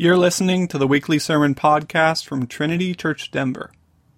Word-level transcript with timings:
You're 0.00 0.16
listening 0.16 0.68
to 0.68 0.78
the 0.78 0.86
weekly 0.86 1.18
sermon 1.18 1.56
podcast 1.56 2.24
from 2.24 2.46
Trinity 2.46 2.94
Church 2.94 3.32
Denver. 3.32 3.72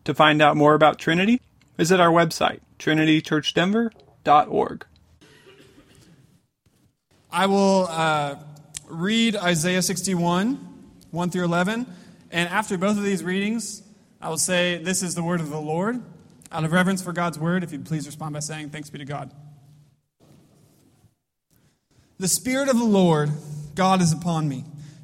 To 0.05 0.13
find 0.13 0.43
out 0.43 0.55
more 0.55 0.75
about 0.75 0.99
Trinity, 0.99 1.41
visit 1.79 1.99
our 1.99 2.11
website, 2.11 2.61
trinitychurchdenver.org. 2.79 4.87
I 7.33 7.47
will 7.47 7.87
uh, 7.89 8.35
read 8.89 9.37
Isaiah 9.37 9.81
61, 9.81 10.57
1 11.13 11.31
through 11.31 11.45
11, 11.45 11.87
and 12.31 12.49
after 12.51 12.77
both 12.77 12.99
of 12.99 13.03
these 13.03 13.25
readings, 13.25 13.83
I 14.21 14.29
will 14.29 14.37
say, 14.37 14.83
This 14.83 15.03
is 15.03 15.15
the 15.15 15.23
word 15.23 15.41
of 15.41 15.49
the 15.49 15.63
Lord. 15.63 16.03
Out 16.53 16.65
of 16.65 16.73
reverence 16.73 17.01
for 17.01 17.15
God's 17.15 17.39
word, 17.39 17.65
if 17.65 17.73
you'd 17.73 17.87
please 17.87 18.05
respond 18.05 18.35
by 18.35 18.41
saying, 18.41 18.69
Thanks 18.69 18.91
be 18.91 18.99
to 18.99 19.07
God. 19.07 19.33
The 22.19 22.29
Spirit 22.29 22.69
of 22.69 22.79
the 22.79 22.85
Lord, 22.85 23.31
God, 23.75 24.03
is 24.03 24.13
upon 24.13 24.47
me 24.47 24.67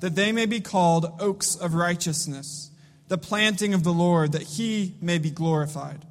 that 0.00 0.14
they 0.14 0.32
may 0.32 0.46
be 0.46 0.60
called 0.60 1.12
oaks 1.20 1.54
of 1.56 1.74
righteousness, 1.74 2.70
the 3.08 3.18
planting 3.18 3.74
of 3.74 3.84
the 3.84 3.92
Lord, 3.92 4.32
that 4.32 4.42
he 4.42 4.94
may 5.00 5.18
be 5.18 5.30
glorified. 5.30 6.04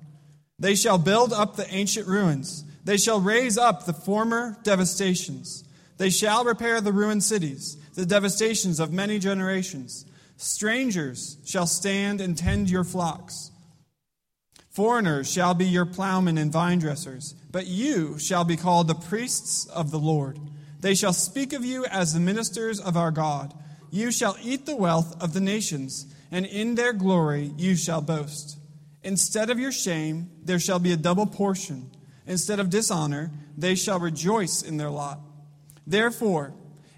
They 0.58 0.76
shall 0.76 0.98
build 0.98 1.32
up 1.34 1.56
the 1.56 1.72
ancient 1.74 2.08
ruins. 2.08 2.64
They 2.84 2.98
shall 2.98 3.20
raise 3.20 3.58
up 3.58 3.86
the 3.86 3.94
former 3.94 4.58
devastations. 4.64 5.64
They 5.98 6.10
shall 6.10 6.44
repair 6.44 6.82
the 6.82 6.94
ruined 6.94 7.24
cities, 7.24 7.78
the 7.96 8.06
devastations 8.06 8.80
of 8.80 8.94
many 8.94 9.20
generations. 9.20 10.06
Strangers 10.38 11.38
shall 11.46 11.68
stand 11.68 12.22
and 12.22 12.38
tend 12.38 12.70
your 12.70 12.84
flocks. 12.84 13.52
Foreigners 14.70 15.30
shall 15.30 15.54
be 15.54 15.66
your 15.66 15.86
plowmen 15.86 16.38
and 16.38 16.52
vine 16.52 16.80
dressers, 16.80 17.34
but 17.52 17.68
you 17.68 18.18
shall 18.18 18.46
be 18.46 18.56
called 18.56 18.88
the 18.88 18.96
priests 18.96 19.66
of 19.66 19.92
the 19.92 20.00
Lord. 20.00 20.40
They 20.80 20.96
shall 20.96 21.12
speak 21.12 21.52
of 21.52 21.66
you 21.66 21.86
as 21.86 22.14
the 22.14 22.20
ministers 22.22 22.80
of 22.80 22.96
our 22.96 23.12
God. 23.12 23.54
You 23.92 24.12
shall 24.12 24.38
eat 24.42 24.66
the 24.66 24.76
wealth 24.76 25.22
of 25.22 25.34
the 25.34 25.40
nations, 25.40 26.06
and 26.32 26.46
in 26.46 26.76
their 26.76 26.94
glory 26.94 27.54
you 27.58 27.76
shall 27.76 28.02
boast. 28.02 28.58
Instead 29.04 29.50
of 29.50 29.60
your 29.60 29.72
shame, 29.72 30.30
there 30.44 30.60
shall 30.60 30.80
be 30.80 30.92
a 30.92 30.98
double 30.98 31.26
portion. 31.26 31.90
Instead 32.28 32.60
of 32.60 32.70
dishonor, 32.70 33.32
they 33.58 33.76
shall 33.76 34.00
rejoice 34.00 34.62
in 34.62 34.78
their 34.78 34.90
lot. 34.90 35.20
Therefore, 35.88 36.54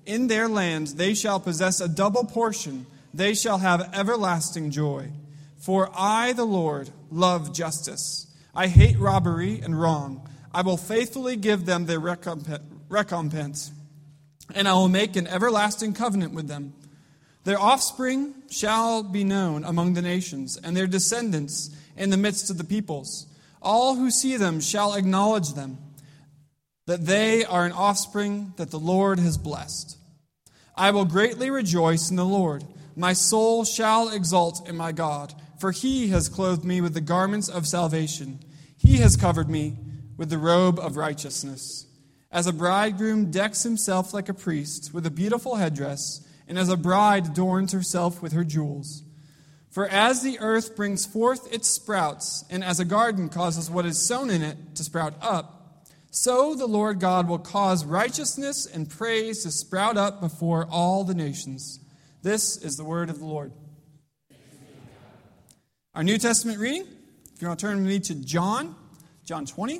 in 0.05 0.27
their 0.27 0.47
land 0.47 0.87
they 0.87 1.13
shall 1.13 1.39
possess 1.39 1.79
a 1.79 1.87
double 1.87 2.25
portion. 2.25 2.85
They 3.13 3.33
shall 3.33 3.59
have 3.59 3.93
everlasting 3.93 4.71
joy. 4.71 5.11
For 5.57 5.89
I, 5.95 6.33
the 6.33 6.43
Lord, 6.45 6.89
love 7.11 7.53
justice. 7.53 8.27
I 8.53 8.67
hate 8.67 8.97
robbery 8.97 9.61
and 9.61 9.79
wrong. 9.79 10.27
I 10.53 10.63
will 10.63 10.75
faithfully 10.75 11.37
give 11.37 11.65
them 11.65 11.85
their 11.85 11.99
recompense, 11.99 13.71
and 14.53 14.67
I 14.67 14.73
will 14.73 14.89
make 14.89 15.15
an 15.15 15.27
everlasting 15.27 15.93
covenant 15.93 16.33
with 16.33 16.47
them. 16.47 16.73
Their 17.43 17.59
offspring 17.59 18.35
shall 18.49 19.03
be 19.03 19.23
known 19.23 19.63
among 19.63 19.93
the 19.93 20.01
nations, 20.01 20.57
and 20.57 20.77
their 20.77 20.87
descendants 20.87 21.69
in 21.97 22.09
the 22.09 22.17
midst 22.17 22.49
of 22.49 22.57
the 22.57 22.63
peoples. 22.63 23.27
All 23.61 23.95
who 23.95 24.11
see 24.11 24.37
them 24.37 24.59
shall 24.59 24.93
acknowledge 24.93 25.53
them, 25.53 25.77
that 26.85 27.05
they 27.05 27.45
are 27.45 27.65
an 27.65 27.71
offspring 27.71 28.53
that 28.57 28.71
the 28.71 28.79
Lord 28.79 29.19
has 29.19 29.37
blessed. 29.37 29.97
I 30.75 30.91
will 30.91 31.05
greatly 31.05 31.49
rejoice 31.49 32.09
in 32.09 32.15
the 32.15 32.25
Lord. 32.25 32.63
My 32.95 33.13
soul 33.13 33.65
shall 33.65 34.09
exult 34.09 34.67
in 34.67 34.75
my 34.77 34.91
God, 34.91 35.33
for 35.59 35.71
he 35.71 36.09
has 36.09 36.29
clothed 36.29 36.65
me 36.65 36.81
with 36.81 36.93
the 36.93 37.01
garments 37.01 37.49
of 37.49 37.67
salvation. 37.67 38.39
He 38.77 38.97
has 38.97 39.15
covered 39.15 39.49
me 39.49 39.77
with 40.17 40.29
the 40.29 40.37
robe 40.37 40.79
of 40.79 40.97
righteousness. 40.97 41.85
As 42.31 42.47
a 42.47 42.53
bridegroom 42.53 43.29
decks 43.29 43.63
himself 43.63 44.13
like 44.13 44.29
a 44.29 44.33
priest 44.33 44.93
with 44.93 45.05
a 45.05 45.11
beautiful 45.11 45.55
headdress, 45.55 46.25
and 46.51 46.59
as 46.59 46.67
a 46.67 46.75
bride 46.75 47.27
adorns 47.27 47.71
herself 47.71 48.21
with 48.21 48.33
her 48.33 48.43
jewels. 48.43 49.03
For 49.69 49.87
as 49.87 50.21
the 50.21 50.37
earth 50.41 50.75
brings 50.75 51.05
forth 51.05 51.49
its 51.49 51.69
sprouts, 51.69 52.43
and 52.49 52.61
as 52.61 52.77
a 52.77 52.83
garden 52.83 53.29
causes 53.29 53.71
what 53.71 53.85
is 53.85 53.97
sown 53.97 54.29
in 54.29 54.41
it 54.41 54.57
to 54.75 54.83
sprout 54.83 55.13
up, 55.21 55.87
so 56.09 56.53
the 56.53 56.67
Lord 56.67 56.99
God 56.99 57.29
will 57.29 57.39
cause 57.39 57.85
righteousness 57.85 58.65
and 58.65 58.89
praise 58.89 59.43
to 59.43 59.49
sprout 59.49 59.95
up 59.95 60.19
before 60.19 60.67
all 60.69 61.05
the 61.05 61.13
nations. 61.13 61.79
This 62.21 62.57
is 62.57 62.75
the 62.75 62.83
word 62.83 63.09
of 63.09 63.19
the 63.19 63.25
Lord. 63.25 63.53
Our 65.95 66.03
New 66.03 66.17
Testament 66.17 66.59
reading, 66.59 66.85
if 67.33 67.41
you 67.41 67.47
want 67.47 67.61
to 67.61 67.65
turn 67.65 67.77
with 67.77 67.87
me 67.87 68.01
to 68.01 68.15
John, 68.15 68.75
John 69.23 69.45
20. 69.45 69.79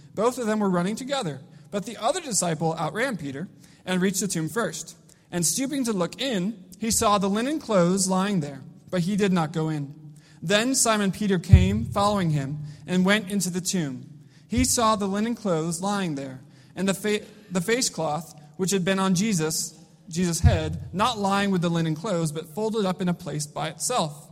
Both 0.13 0.37
of 0.37 0.47
them 0.47 0.59
were 0.59 0.69
running 0.69 0.95
together. 0.95 1.41
But 1.71 1.85
the 1.85 1.97
other 1.97 2.19
disciple 2.19 2.75
outran 2.77 3.17
Peter 3.17 3.47
and 3.85 4.01
reached 4.01 4.19
the 4.19 4.27
tomb 4.27 4.49
first. 4.49 4.95
And 5.31 5.45
stooping 5.45 5.85
to 5.85 5.93
look 5.93 6.21
in, 6.21 6.63
he 6.79 6.91
saw 6.91 7.17
the 7.17 7.29
linen 7.29 7.59
clothes 7.59 8.09
lying 8.09 8.41
there, 8.41 8.61
but 8.89 9.01
he 9.01 9.15
did 9.15 9.31
not 9.31 9.53
go 9.53 9.69
in. 9.69 9.95
Then 10.41 10.75
Simon 10.75 11.11
Peter 11.11 11.39
came, 11.39 11.85
following 11.85 12.31
him, 12.31 12.59
and 12.87 13.05
went 13.05 13.31
into 13.31 13.49
the 13.49 13.61
tomb. 13.61 14.09
He 14.47 14.65
saw 14.65 14.95
the 14.95 15.07
linen 15.07 15.35
clothes 15.35 15.81
lying 15.81 16.15
there, 16.15 16.41
and 16.75 16.89
the, 16.89 16.93
fa- 16.93 17.25
the 17.51 17.61
face 17.61 17.89
cloth 17.89 18.35
which 18.57 18.71
had 18.71 18.83
been 18.83 18.99
on 18.99 19.15
Jesus, 19.15 19.79
Jesus' 20.09 20.41
head, 20.41 20.89
not 20.91 21.17
lying 21.17 21.51
with 21.51 21.61
the 21.61 21.69
linen 21.69 21.95
clothes, 21.95 22.31
but 22.31 22.53
folded 22.53 22.85
up 22.85 23.01
in 23.01 23.07
a 23.07 23.13
place 23.13 23.47
by 23.47 23.69
itself. 23.69 24.29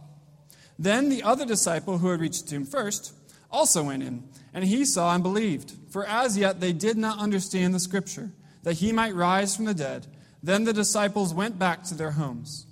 Then 0.77 1.09
the 1.09 1.23
other 1.23 1.45
disciple 1.45 1.99
who 1.99 2.09
had 2.09 2.19
reached 2.19 2.45
the 2.45 2.51
tomb 2.51 2.65
first 2.65 3.13
also 3.51 3.83
went 3.83 4.03
in 4.03 4.23
and 4.53 4.63
he 4.63 4.85
saw 4.85 5.13
and 5.13 5.23
believed. 5.23 5.73
For 5.89 6.05
as 6.05 6.37
yet 6.37 6.59
they 6.59 6.73
did 6.73 6.97
not 6.97 7.19
understand 7.19 7.73
the 7.73 7.79
scripture, 7.79 8.31
that 8.63 8.73
he 8.73 8.91
might 8.91 9.15
rise 9.15 9.55
from 9.55 9.65
the 9.65 9.73
dead. 9.73 10.07
Then 10.41 10.63
the 10.63 10.73
disciples 10.73 11.33
went 11.33 11.59
back 11.59 11.83
to 11.85 11.95
their 11.95 12.11
homes. 12.11 12.65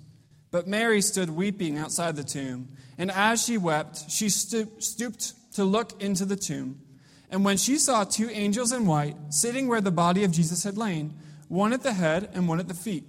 But 0.50 0.66
Mary 0.66 1.02
stood 1.02 1.30
weeping 1.30 1.76
outside 1.76 2.16
the 2.16 2.24
tomb, 2.24 2.68
and 2.96 3.10
as 3.10 3.44
she 3.44 3.58
wept, 3.58 4.10
she 4.10 4.28
stooped 4.30 5.52
to 5.54 5.64
look 5.64 6.02
into 6.02 6.24
the 6.24 6.36
tomb. 6.36 6.80
And 7.30 7.44
when 7.44 7.58
she 7.58 7.76
saw 7.76 8.04
two 8.04 8.30
angels 8.30 8.72
in 8.72 8.86
white 8.86 9.16
sitting 9.28 9.68
where 9.68 9.82
the 9.82 9.90
body 9.90 10.24
of 10.24 10.32
Jesus 10.32 10.64
had 10.64 10.78
lain, 10.78 11.14
one 11.48 11.74
at 11.74 11.82
the 11.82 11.92
head 11.92 12.30
and 12.32 12.48
one 12.48 12.60
at 12.60 12.68
the 12.68 12.74
feet, 12.74 13.04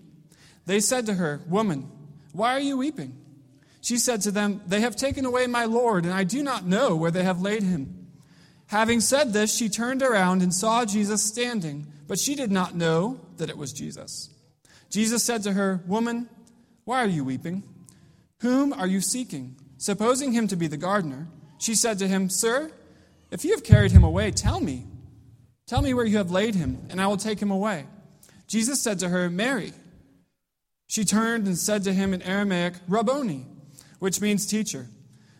they 0.66 0.82
said 0.82 1.06
to 1.06 1.14
her, 1.14 1.42
Woman, 1.48 1.90
why 2.34 2.54
are 2.54 2.60
you 2.60 2.78
weeping? 2.78 3.19
She 3.90 3.98
said 3.98 4.22
to 4.22 4.32
them, 4.32 4.62
They 4.68 4.82
have 4.82 4.96
taken 4.96 5.26
away 5.26 5.48
my 5.48 5.66
Lord, 5.66 6.06
and 6.06 6.14
I 6.14 6.24
do 6.24 6.44
not 6.44 6.64
know 6.64 6.96
where 6.96 7.10
they 7.10 7.24
have 7.24 7.42
laid 7.42 7.64
him. 7.64 8.08
Having 8.68 9.02
said 9.02 9.34
this, 9.34 9.52
she 9.52 9.68
turned 9.68 10.04
around 10.04 10.44
and 10.44 10.54
saw 10.54 10.86
Jesus 10.86 11.24
standing, 11.24 11.92
but 12.08 12.20
she 12.20 12.36
did 12.36 12.52
not 12.52 12.76
know 12.76 13.20
that 13.38 13.50
it 13.50 13.58
was 13.58 13.74
Jesus. 13.74 14.30
Jesus 14.92 15.24
said 15.24 15.42
to 15.42 15.54
her, 15.54 15.82
Woman, 15.88 16.30
why 16.86 17.04
are 17.04 17.08
you 17.08 17.24
weeping? 17.24 17.64
Whom 18.42 18.74
are 18.74 18.86
you 18.86 19.02
seeking? 19.02 19.56
Supposing 19.80 20.34
him 20.34 20.48
to 20.50 20.56
be 20.56 20.68
the 20.68 20.78
gardener, 20.78 21.28
she 21.58 21.74
said 21.74 21.98
to 21.98 22.08
him, 22.08 22.30
Sir, 22.30 22.72
if 23.32 23.44
you 23.44 23.54
have 23.56 23.64
carried 23.64 23.92
him 23.92 24.04
away, 24.04 24.30
tell 24.30 24.60
me. 24.60 24.86
Tell 25.66 25.82
me 25.82 25.96
where 25.96 26.06
you 26.06 26.18
have 26.18 26.30
laid 26.30 26.54
him, 26.54 26.78
and 26.92 27.02
I 27.02 27.08
will 27.08 27.18
take 27.18 27.42
him 27.42 27.50
away. 27.50 27.88
Jesus 28.46 28.80
said 28.84 29.00
to 29.00 29.10
her, 29.10 29.32
Mary. 29.32 29.74
She 30.86 31.06
turned 31.06 31.48
and 31.48 31.58
said 31.58 31.84
to 31.86 31.94
him 31.94 32.14
in 32.14 32.22
Aramaic, 32.22 32.76
Rabboni, 32.88 33.48
which 34.00 34.22
means 34.22 34.46
teacher. 34.46 34.88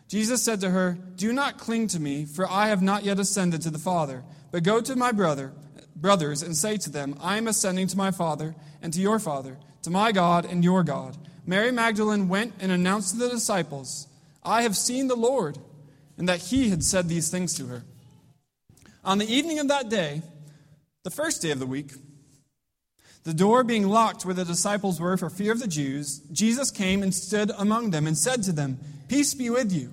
Jesus 0.08 0.42
said 0.42 0.60
to 0.60 0.70
her, 0.70 0.98
Do 1.16 1.32
not 1.32 1.58
cling 1.58 1.86
to 1.88 2.00
me, 2.00 2.24
for 2.24 2.50
I 2.50 2.68
have 2.68 2.82
not 2.82 3.04
yet 3.04 3.18
ascended 3.18 3.62
to 3.62 3.70
the 3.70 3.78
Father, 3.78 4.24
but 4.50 4.62
go 4.62 4.80
to 4.80 4.96
my 4.96 5.12
brother, 5.12 5.52
brothers, 5.94 6.42
and 6.42 6.56
say 6.56 6.76
to 6.78 6.90
them, 6.90 7.16
I 7.20 7.36
am 7.36 7.46
ascending 7.46 7.86
to 7.88 7.96
my 7.96 8.10
Father 8.10 8.54
and 8.82 8.92
to 8.92 9.00
your 9.00 9.18
Father, 9.18 9.58
to 9.82 9.90
my 9.90 10.12
God 10.12 10.44
and 10.44 10.64
your 10.64 10.82
God. 10.82 11.16
Mary 11.46 11.72
Magdalene 11.72 12.28
went 12.28 12.54
and 12.60 12.72
announced 12.72 13.12
to 13.12 13.18
the 13.18 13.28
disciples, 13.28 14.08
I 14.42 14.62
have 14.62 14.76
seen 14.76 15.08
the 15.08 15.16
Lord, 15.16 15.58
and 16.18 16.28
that 16.28 16.40
he 16.40 16.70
had 16.70 16.82
said 16.82 17.08
these 17.08 17.30
things 17.30 17.54
to 17.54 17.66
her. 17.66 17.84
On 19.04 19.18
the 19.18 19.32
evening 19.32 19.58
of 19.58 19.68
that 19.68 19.88
day, 19.88 20.22
the 21.02 21.10
first 21.10 21.40
day 21.40 21.50
of 21.50 21.58
the 21.58 21.66
week, 21.66 21.92
the 23.24 23.34
door 23.34 23.64
being 23.64 23.88
locked 23.88 24.24
where 24.24 24.34
the 24.34 24.44
disciples 24.44 25.00
were 25.00 25.16
for 25.16 25.28
fear 25.28 25.52
of 25.52 25.60
the 25.60 25.68
Jews, 25.68 26.20
Jesus 26.32 26.70
came 26.70 27.02
and 27.02 27.14
stood 27.14 27.50
among 27.58 27.90
them 27.90 28.06
and 28.06 28.16
said 28.16 28.42
to 28.44 28.52
them, 28.52 28.78
Peace 29.08 29.34
be 29.34 29.50
with 29.50 29.72
you. 29.72 29.92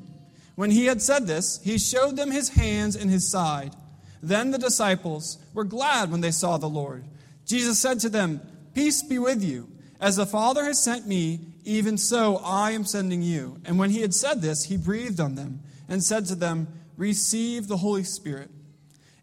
When 0.56 0.72
he 0.72 0.86
had 0.86 1.02
said 1.02 1.28
this, 1.28 1.60
he 1.64 1.78
showed 1.78 2.16
them 2.16 2.32
his 2.32 2.50
hands 2.50 2.96
and 2.96 3.10
his 3.12 3.30
side. 3.30 3.76
Then 4.24 4.52
the 4.52 4.58
disciples 4.58 5.38
were 5.54 5.64
glad 5.64 6.10
when 6.10 6.22
they 6.22 6.32
saw 6.32 6.58
the 6.58 6.70
Lord. 6.70 7.04
Jesus 7.46 7.80
said 7.80 8.00
to 8.02 8.10
them, 8.10 8.42
Peace 8.74 9.04
be 9.04 9.20
with 9.20 9.44
you. 9.44 9.70
As 10.00 10.16
the 10.16 10.26
Father 10.26 10.64
has 10.66 10.82
sent 10.82 11.08
me, 11.08 11.40
even 11.64 11.98
so 11.98 12.38
I 12.38 12.72
am 12.72 12.86
sending 12.86 13.22
you. 13.22 13.60
And 13.66 13.78
when 13.78 13.90
he 13.90 14.02
had 14.02 14.14
said 14.14 14.42
this, 14.42 14.66
he 14.66 14.78
breathed 14.78 15.20
on 15.20 15.36
them 15.36 15.62
and 15.90 16.04
said 16.04 16.26
to 16.28 16.36
them, 16.36 16.68
Receive 16.96 17.68
the 17.68 17.78
Holy 17.78 18.04
Spirit. 18.04 18.50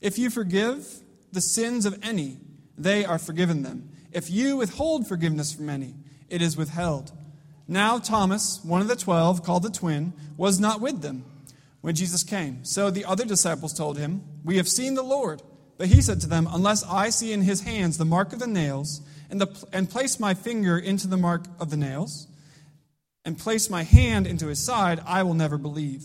If 0.01 0.19
you 0.19 0.31
forgive 0.31 0.87
the 1.33 1.41
sins 1.41 1.87
of 1.87 1.99
any, 2.03 2.39
they 2.77 3.05
are 3.05 3.19
forgiven 3.19 3.63
them. 3.63 3.91
If 4.15 4.31
you 4.31 4.57
withhold 4.57 5.09
forgiveness 5.09 5.53
from 5.53 5.69
any, 5.69 5.95
it 6.31 6.41
is 6.41 6.57
withheld. 6.57 7.13
Now 7.67 7.99
Thomas, 7.99 8.61
one 8.65 8.81
of 8.81 8.89
the 8.89 8.97
twelve, 8.97 9.43
called 9.43 9.65
the 9.65 9.71
twin, 9.71 10.13
was 10.37 10.61
not 10.61 10.81
with 10.81 11.03
them 11.03 11.25
when 11.81 11.97
Jesus 11.97 12.23
came. 12.23 12.65
So 12.65 12.91
the 12.91 13.05
other 13.05 13.25
disciples 13.25 13.75
told 13.75 13.99
him, 13.99 14.23
We 14.45 14.57
have 14.57 14.69
seen 14.69 14.95
the 14.95 15.03
Lord. 15.03 15.43
But 15.77 15.89
he 15.89 16.01
said 16.01 16.21
to 16.21 16.29
them, 16.29 16.49
Unless 16.51 16.85
I 16.85 17.11
see 17.11 17.33
in 17.33 17.43
his 17.43 17.63
hands 17.63 17.99
the 17.99 18.05
mark 18.05 18.33
of 18.33 18.39
the 18.39 18.47
nails, 18.47 19.03
and, 19.29 19.41
the, 19.41 19.67
and 19.73 19.91
place 19.91 20.21
my 20.21 20.33
finger 20.35 20.79
into 20.79 21.09
the 21.09 21.17
mark 21.17 21.47
of 21.59 21.71
the 21.71 21.77
nails, 21.77 22.29
and 23.25 23.37
place 23.37 23.69
my 23.69 23.83
hand 23.83 24.27
into 24.27 24.47
his 24.47 24.61
side, 24.61 25.01
I 25.05 25.25
will 25.25 25.35
never 25.35 25.59
believe. 25.59 26.05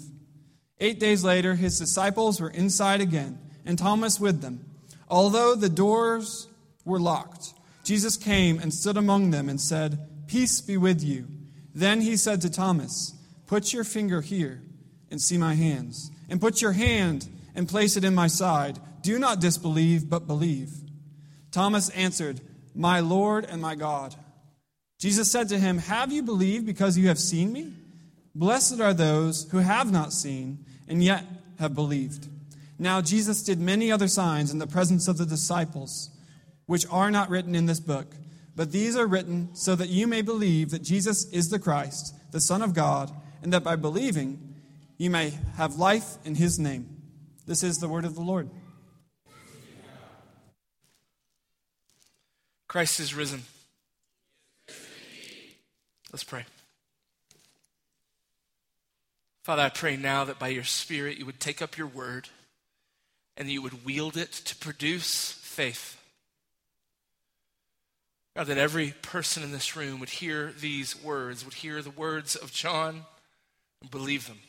Eight 0.80 1.00
days 1.00 1.24
later, 1.24 1.56
his 1.56 1.78
disciples 1.78 2.42
were 2.42 2.50
inside 2.50 3.02
again, 3.02 3.38
and 3.66 3.78
Thomas 3.78 4.20
with 4.20 4.42
them. 4.42 4.66
Although 5.10 5.54
the 5.54 5.70
doors 5.70 6.48
were 6.86 7.00
locked, 7.00 7.54
Jesus 7.90 8.18
came 8.18 8.60
and 8.60 8.72
stood 8.72 8.98
among 8.98 9.32
them 9.32 9.50
and 9.50 9.60
said, 9.60 9.98
Peace 10.28 10.62
be 10.62 10.78
with 10.78 11.04
you. 11.04 11.26
Then 11.74 12.02
he 12.02 12.18
said 12.18 12.40
to 12.42 12.50
Thomas, 12.52 13.16
Put 13.48 13.74
your 13.74 13.84
finger 13.84 14.22
here 14.22 14.62
and 15.10 15.20
see 15.20 15.40
my 15.40 15.56
hands, 15.56 16.12
and 16.30 16.40
put 16.40 16.62
your 16.62 16.74
hand 16.74 17.28
and 17.56 17.68
place 17.68 17.98
it 17.98 18.04
in 18.04 18.14
my 18.14 18.28
side. 18.28 18.78
Do 19.02 19.18
not 19.18 19.42
disbelieve, 19.42 20.08
but 20.08 20.28
believe. 20.28 20.70
Thomas 21.50 21.90
answered, 21.90 22.42
My 22.76 23.00
Lord 23.00 23.44
and 23.46 23.60
my 23.60 23.74
God. 23.74 24.14
Jesus 25.00 25.32
said 25.32 25.50
to 25.50 25.58
him, 25.58 25.80
Have 25.80 26.12
you 26.12 26.22
believed 26.22 26.68
because 26.68 26.96
you 26.96 27.08
have 27.08 27.18
seen 27.18 27.52
me? 27.52 27.74
Blessed 28.36 28.80
are 28.80 28.94
those 28.94 29.50
who 29.50 29.58
have 29.58 29.92
not 29.92 30.14
seen 30.14 30.64
and 30.88 31.04
yet 31.04 31.26
have 31.58 31.74
believed. 31.74 32.28
Now, 32.78 33.02
Jesus 33.02 33.42
did 33.42 33.60
many 33.60 33.92
other 33.92 34.08
signs 34.08 34.52
in 34.52 34.60
the 34.60 34.68
presence 34.68 35.08
of 35.08 35.18
the 35.18 35.26
disciples 35.26 36.12
which 36.70 36.86
are 36.92 37.10
not 37.10 37.32
written 37.32 37.56
in 37.56 37.66
this 37.66 37.80
book, 37.80 38.14
but 38.56 38.72
these 38.72 38.96
are 38.96 39.08
written 39.08 39.50
so 39.56 39.76
that 39.76 39.90
you 39.90 40.06
may 40.06 40.22
believe 40.22 40.70
that 40.70 40.84
Jesus 40.84 41.28
is 41.32 41.50
the 41.50 41.58
Christ, 41.58 42.14
the 42.32 42.40
Son 42.40 42.62
of 42.62 42.76
God, 42.76 43.12
and 43.42 43.52
that 43.54 43.64
by 43.64 43.76
believing 43.76 44.54
you 44.96 45.10
may 45.10 45.34
have 45.58 45.78
life 45.78 46.18
in 46.26 46.36
his 46.36 46.60
name. 46.60 46.88
This 47.48 47.64
is 47.64 47.78
the 47.78 47.90
word 47.90 48.06
of 48.06 48.14
the 48.14 48.22
Lord. 48.22 48.52
Christ 52.68 53.00
is 53.00 53.16
risen. 53.16 53.42
Let's 56.14 56.24
pray. 56.24 56.46
Father, 59.42 59.64
I 59.64 59.70
pray 59.70 59.98
now 59.98 60.24
that 60.26 60.38
by 60.38 60.50
your 60.50 60.66
Spirit 60.66 61.18
you 61.18 61.26
would 61.26 61.40
take 61.40 61.64
up 61.64 61.80
your 61.80 61.88
word 61.88 62.30
and 63.36 63.50
you 63.50 63.64
would 63.64 63.84
wield 63.84 64.18
it 64.18 64.32
to 64.32 64.56
produce 64.56 65.32
faith. 65.32 65.99
God, 68.40 68.48
that 68.48 68.58
every 68.58 68.94
person 69.02 69.44
in 69.44 69.52
this 69.52 69.76
room 69.76 70.00
would 70.00 70.08
hear 70.08 70.54
these 70.58 71.04
words, 71.04 71.44
would 71.44 71.56
hear 71.56 71.82
the 71.82 71.90
words 71.90 72.38
of 72.38 72.54
John 72.54 73.02
and 73.82 73.92
believe 73.92 74.30
them. 74.30 74.40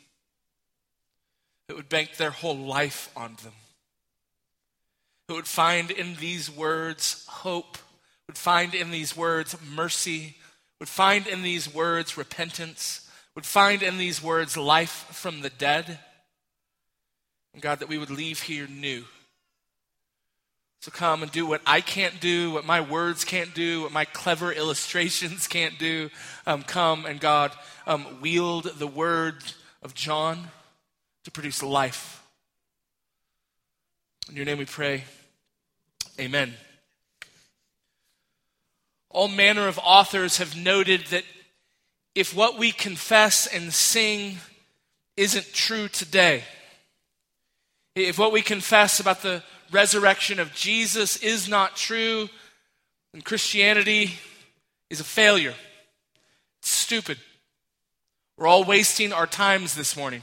It 1.68 1.74
would 1.74 1.88
bank 1.88 2.16
their 2.16 2.30
whole 2.30 2.56
life 2.56 3.10
on 3.16 3.34
them. 3.42 3.54
It 5.28 5.32
would 5.32 5.48
find 5.48 5.90
in 5.90 6.14
these 6.20 6.48
words 6.48 7.26
hope, 7.28 7.78
would 8.28 8.38
find 8.38 8.76
in 8.76 8.92
these 8.92 9.16
words 9.16 9.56
mercy, 9.74 10.36
would 10.78 10.88
find 10.88 11.26
in 11.26 11.42
these 11.42 11.74
words 11.74 12.16
repentance, 12.16 13.10
would 13.34 13.44
find 13.44 13.82
in 13.82 13.98
these 13.98 14.22
words 14.22 14.56
life 14.56 15.08
from 15.10 15.40
the 15.40 15.50
dead. 15.50 15.98
And 17.54 17.60
God, 17.60 17.80
that 17.80 17.88
we 17.88 17.98
would 17.98 18.10
leave 18.10 18.42
here 18.42 18.68
new 18.68 19.04
so 20.80 20.90
come 20.90 21.22
and 21.22 21.30
do 21.30 21.44
what 21.44 21.60
I 21.66 21.82
can't 21.82 22.20
do, 22.20 22.52
what 22.52 22.64
my 22.64 22.80
words 22.80 23.22
can't 23.22 23.54
do, 23.54 23.82
what 23.82 23.92
my 23.92 24.06
clever 24.06 24.50
illustrations 24.62 25.46
can't 25.46 25.78
do. 25.78 26.08
Um, 26.46 26.62
come 26.62 27.04
and 27.04 27.20
God 27.20 27.52
um, 27.86 28.20
wield 28.22 28.64
the 28.64 28.86
word 28.86 29.36
of 29.82 29.94
John 29.94 30.48
to 31.24 31.30
produce 31.30 31.62
life. 31.62 32.26
In 34.30 34.36
your 34.36 34.46
name 34.46 34.58
we 34.58 34.64
pray. 34.64 35.04
Amen. 36.18 36.54
All 39.10 39.28
manner 39.28 39.68
of 39.68 39.78
authors 39.82 40.38
have 40.38 40.56
noted 40.56 41.06
that 41.06 41.24
if 42.14 42.34
what 42.34 42.58
we 42.58 42.72
confess 42.72 43.46
and 43.46 43.72
sing 43.72 44.38
isn't 45.16 45.52
true 45.52 45.88
today, 45.88 46.44
if 47.94 48.18
what 48.18 48.32
we 48.32 48.40
confess 48.40 48.98
about 48.98 49.20
the 49.20 49.42
resurrection 49.72 50.40
of 50.40 50.54
Jesus 50.54 51.16
is 51.18 51.48
not 51.48 51.76
true, 51.76 52.28
then 53.12 53.22
Christianity 53.22 54.12
is 54.88 55.00
a 55.00 55.04
failure. 55.04 55.54
It's 56.60 56.70
stupid. 56.70 57.18
We're 58.36 58.46
all 58.46 58.64
wasting 58.64 59.12
our 59.12 59.26
times 59.26 59.74
this 59.74 59.96
morning. 59.96 60.22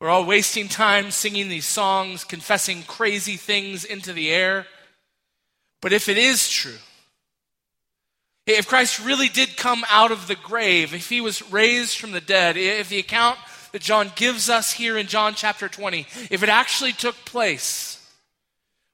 We're 0.00 0.08
all 0.08 0.24
wasting 0.24 0.68
time 0.68 1.10
singing 1.10 1.48
these 1.48 1.66
songs, 1.66 2.24
confessing 2.24 2.82
crazy 2.82 3.36
things 3.36 3.84
into 3.84 4.12
the 4.12 4.30
air. 4.30 4.66
But 5.80 5.92
if 5.92 6.08
it 6.08 6.18
is 6.18 6.48
true, 6.48 6.78
if 8.46 8.66
Christ 8.66 9.04
really 9.04 9.28
did 9.28 9.56
come 9.56 9.84
out 9.88 10.10
of 10.10 10.26
the 10.26 10.34
grave, 10.34 10.94
if 10.94 11.08
he 11.08 11.20
was 11.20 11.48
raised 11.52 11.98
from 11.98 12.12
the 12.12 12.20
dead, 12.20 12.56
if 12.56 12.88
the 12.88 12.98
account 12.98 13.38
that 13.70 13.82
John 13.82 14.10
gives 14.16 14.50
us 14.50 14.72
here 14.72 14.98
in 14.98 15.06
John 15.06 15.34
chapter 15.34 15.68
20, 15.68 16.06
if 16.30 16.42
it 16.42 16.48
actually 16.48 16.92
took 16.92 17.14
place, 17.24 17.91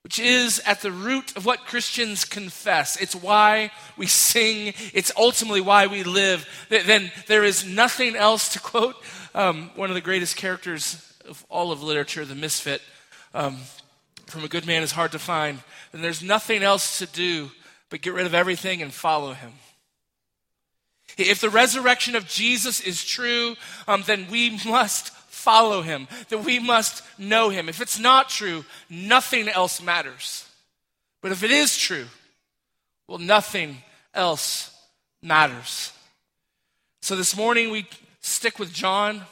which 0.08 0.20
is 0.20 0.58
at 0.64 0.80
the 0.80 0.90
root 0.90 1.36
of 1.36 1.44
what 1.44 1.66
Christians 1.66 2.24
confess. 2.24 2.96
It's 2.96 3.14
why 3.14 3.70
we 3.98 4.06
sing, 4.06 4.72
it's 4.94 5.12
ultimately 5.18 5.60
why 5.60 5.86
we 5.86 6.02
live. 6.02 6.48
Then 6.70 7.12
there 7.26 7.44
is 7.44 7.66
nothing 7.66 8.16
else 8.16 8.48
to 8.54 8.58
quote 8.58 8.96
um, 9.34 9.70
one 9.76 9.90
of 9.90 9.94
the 9.94 10.00
greatest 10.00 10.34
characters 10.34 11.12
of 11.28 11.44
all 11.50 11.72
of 11.72 11.82
literature, 11.82 12.24
the 12.24 12.34
misfit. 12.34 12.80
Um, 13.34 13.58
from 14.24 14.44
a 14.44 14.48
good 14.48 14.66
man 14.66 14.82
is 14.82 14.92
hard 14.92 15.12
to 15.12 15.18
find. 15.18 15.58
Then 15.92 16.00
there's 16.00 16.22
nothing 16.22 16.62
else 16.62 17.00
to 17.00 17.06
do 17.06 17.50
but 17.90 18.00
get 18.00 18.14
rid 18.14 18.24
of 18.24 18.32
everything 18.32 18.80
and 18.80 18.90
follow 18.90 19.34
him. 19.34 19.52
If 21.18 21.42
the 21.42 21.50
resurrection 21.50 22.16
of 22.16 22.26
Jesus 22.26 22.80
is 22.80 23.04
true, 23.04 23.56
um, 23.86 24.04
then 24.06 24.26
we 24.30 24.58
must 24.66 25.12
follow 25.48 25.80
him, 25.80 26.06
that 26.28 26.44
we 26.44 26.58
must 26.58 27.02
know 27.18 27.48
him. 27.48 27.70
If 27.70 27.80
it's 27.80 27.98
not 27.98 28.28
true, 28.28 28.66
nothing 28.90 29.48
else 29.48 29.80
matters. 29.80 30.46
But 31.22 31.32
if 31.32 31.42
it 31.42 31.50
is 31.50 31.78
true, 31.78 32.04
well, 33.08 33.16
nothing 33.16 33.78
else 34.12 34.70
matters. 35.22 35.94
So 37.00 37.16
this 37.16 37.34
morning 37.34 37.70
we 37.70 37.86
stick 38.20 38.58
with 38.58 38.74
John. 38.74 39.22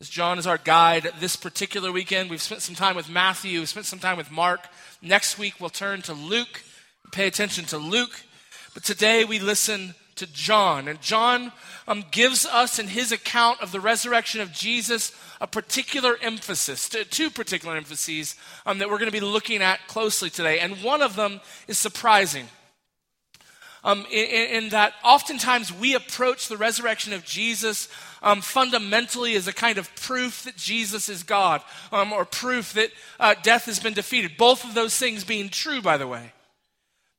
As 0.00 0.08
John 0.08 0.38
is 0.38 0.46
our 0.46 0.58
guide 0.58 1.10
this 1.18 1.34
particular 1.34 1.90
weekend. 1.90 2.30
We've 2.30 2.40
spent 2.40 2.62
some 2.62 2.76
time 2.76 2.94
with 2.94 3.10
Matthew, 3.10 3.58
we've 3.58 3.68
spent 3.68 3.86
some 3.86 3.98
time 3.98 4.16
with 4.16 4.30
Mark. 4.30 4.60
Next 5.02 5.40
week 5.40 5.54
we'll 5.58 5.70
turn 5.70 6.02
to 6.02 6.12
Luke, 6.12 6.62
pay 7.10 7.26
attention 7.26 7.64
to 7.64 7.78
Luke. 7.78 8.22
But 8.74 8.84
today 8.84 9.24
we 9.24 9.40
listen 9.40 9.96
to 10.18 10.26
John. 10.32 10.88
And 10.88 11.00
John 11.00 11.52
um, 11.86 12.04
gives 12.10 12.46
us 12.46 12.78
in 12.78 12.88
his 12.88 13.12
account 13.12 13.60
of 13.62 13.72
the 13.72 13.80
resurrection 13.80 14.40
of 14.40 14.52
Jesus 14.52 15.12
a 15.40 15.46
particular 15.46 16.16
emphasis, 16.20 16.88
two 17.10 17.30
particular 17.30 17.76
emphases 17.76 18.36
um, 18.66 18.78
that 18.78 18.88
we're 18.88 18.98
going 18.98 19.10
to 19.10 19.20
be 19.20 19.20
looking 19.20 19.62
at 19.62 19.86
closely 19.88 20.30
today. 20.30 20.58
And 20.60 20.82
one 20.82 21.02
of 21.02 21.16
them 21.16 21.40
is 21.66 21.78
surprising. 21.78 22.48
um, 23.84 24.06
in, 24.10 24.64
in, 24.64 24.68
that 24.70 24.92
oftentimes 25.04 25.72
we 25.72 25.94
approach 25.94 26.48
the 26.48 26.56
resurrection 26.56 27.12
of 27.12 27.24
Jesus 27.24 27.88
um, 28.22 28.40
fundamentally 28.40 29.34
as 29.34 29.46
a 29.46 29.52
kind 29.52 29.78
of 29.78 29.94
proof 29.96 30.42
that 30.44 30.56
Jesus 30.56 31.08
is 31.08 31.22
God, 31.22 31.62
um, 31.92 32.12
or 32.12 32.24
proof 32.24 32.72
that 32.74 32.90
uh, 33.20 33.34
death 33.42 33.66
has 33.66 33.78
been 33.78 33.94
defeated. 33.94 34.36
Both 34.36 34.64
of 34.64 34.74
those 34.74 34.96
things 34.96 35.24
being 35.24 35.48
true, 35.48 35.80
by 35.80 35.96
the 35.96 36.06
way. 36.06 36.32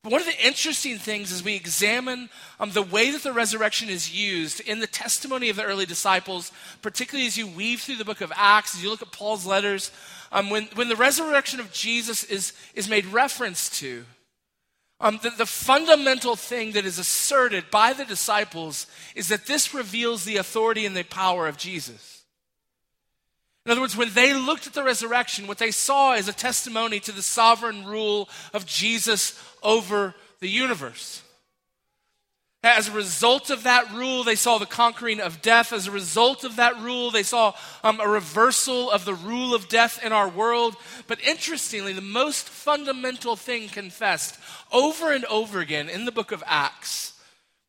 One 0.02 0.20
of 0.20 0.26
the 0.26 0.46
interesting 0.46 0.96
things 0.96 1.30
as 1.30 1.44
we 1.44 1.54
examine 1.54 2.30
um, 2.58 2.70
the 2.70 2.80
way 2.80 3.10
that 3.10 3.22
the 3.22 3.34
resurrection 3.34 3.90
is 3.90 4.14
used 4.14 4.60
in 4.60 4.80
the 4.80 4.86
testimony 4.86 5.50
of 5.50 5.56
the 5.56 5.64
early 5.64 5.84
disciples, 5.84 6.52
particularly 6.80 7.26
as 7.26 7.36
you 7.36 7.46
weave 7.46 7.82
through 7.82 7.96
the 7.96 8.04
book 8.04 8.22
of 8.22 8.32
Acts, 8.34 8.74
as 8.74 8.82
you 8.82 8.88
look 8.88 9.02
at 9.02 9.12
Paul's 9.12 9.44
letters, 9.44 9.90
um, 10.32 10.48
when, 10.48 10.64
when 10.74 10.88
the 10.88 10.96
resurrection 10.96 11.60
of 11.60 11.70
Jesus 11.70 12.24
is, 12.24 12.54
is 12.74 12.88
made 12.88 13.04
reference 13.06 13.68
to, 13.80 14.06
um, 15.00 15.18
the, 15.22 15.30
the 15.30 15.46
fundamental 15.46 16.34
thing 16.34 16.72
that 16.72 16.86
is 16.86 16.98
asserted 16.98 17.70
by 17.70 17.92
the 17.92 18.06
disciples 18.06 18.86
is 19.14 19.28
that 19.28 19.46
this 19.46 19.74
reveals 19.74 20.24
the 20.24 20.38
authority 20.38 20.86
and 20.86 20.96
the 20.96 21.04
power 21.04 21.46
of 21.46 21.58
Jesus. 21.58 22.19
In 23.70 23.74
other 23.74 23.82
words, 23.82 23.96
when 23.96 24.12
they 24.14 24.34
looked 24.34 24.66
at 24.66 24.72
the 24.72 24.82
resurrection, 24.82 25.46
what 25.46 25.58
they 25.58 25.70
saw 25.70 26.14
is 26.14 26.26
a 26.26 26.32
testimony 26.32 26.98
to 26.98 27.12
the 27.12 27.22
sovereign 27.22 27.86
rule 27.86 28.28
of 28.52 28.66
Jesus 28.66 29.40
over 29.62 30.12
the 30.40 30.48
universe. 30.48 31.22
As 32.64 32.88
a 32.88 32.92
result 32.92 33.48
of 33.48 33.62
that 33.62 33.92
rule, 33.92 34.24
they 34.24 34.34
saw 34.34 34.58
the 34.58 34.66
conquering 34.66 35.20
of 35.20 35.40
death. 35.40 35.72
As 35.72 35.86
a 35.86 35.92
result 35.92 36.42
of 36.42 36.56
that 36.56 36.80
rule, 36.80 37.12
they 37.12 37.22
saw 37.22 37.54
um, 37.84 38.00
a 38.00 38.08
reversal 38.08 38.90
of 38.90 39.04
the 39.04 39.14
rule 39.14 39.54
of 39.54 39.68
death 39.68 40.04
in 40.04 40.10
our 40.10 40.28
world. 40.28 40.74
But 41.06 41.22
interestingly, 41.22 41.92
the 41.92 42.00
most 42.00 42.48
fundamental 42.48 43.36
thing 43.36 43.68
confessed 43.68 44.36
over 44.72 45.12
and 45.12 45.24
over 45.26 45.60
again 45.60 45.88
in 45.88 46.06
the 46.06 46.12
book 46.12 46.32
of 46.32 46.42
Acts, 46.44 47.12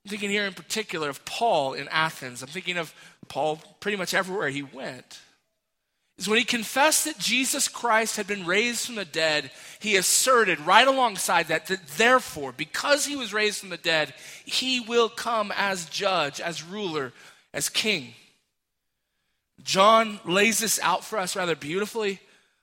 I'm 0.04 0.10
thinking 0.10 0.32
here 0.32 0.48
in 0.48 0.54
particular 0.54 1.10
of 1.10 1.24
Paul 1.26 1.74
in 1.74 1.88
Athens. 1.90 2.42
I'm 2.42 2.50
thinking 2.50 2.78
of 2.78 2.92
Paul 3.28 3.62
pretty 3.80 3.98
much 4.00 4.16
everywhere 4.16 4.50
he 4.50 4.64
went 4.64 5.20
is 6.22 6.30
when 6.30 6.38
he 6.38 6.46
confessed 6.46 7.06
that 7.06 7.18
Jesus 7.18 7.68
Christ 7.68 8.16
had 8.16 8.28
been 8.28 8.46
raised 8.46 8.86
from 8.86 8.96
the 8.96 9.06
dead, 9.06 9.52
he 9.80 9.96
asserted 9.96 10.60
right 10.60 10.88
alongside 10.88 11.48
that 11.48 11.66
that 11.68 11.86
therefore, 11.98 12.52
because 12.52 13.06
he 13.06 13.16
was 13.16 13.34
raised 13.34 13.60
from 13.60 13.70
the 13.70 13.78
dead, 13.78 14.14
he 14.46 14.80
will 14.80 15.10
come 15.10 15.52
as 15.56 15.86
judge, 15.86 16.40
as 16.40 16.64
ruler, 16.64 17.12
as 17.54 17.70
king. 17.70 18.14
John 19.64 20.20
lays 20.26 20.60
this 20.60 20.80
out 20.82 21.04
for 21.04 21.18
us 21.18 21.36
rather 21.36 21.56
beautifully, 21.56 22.20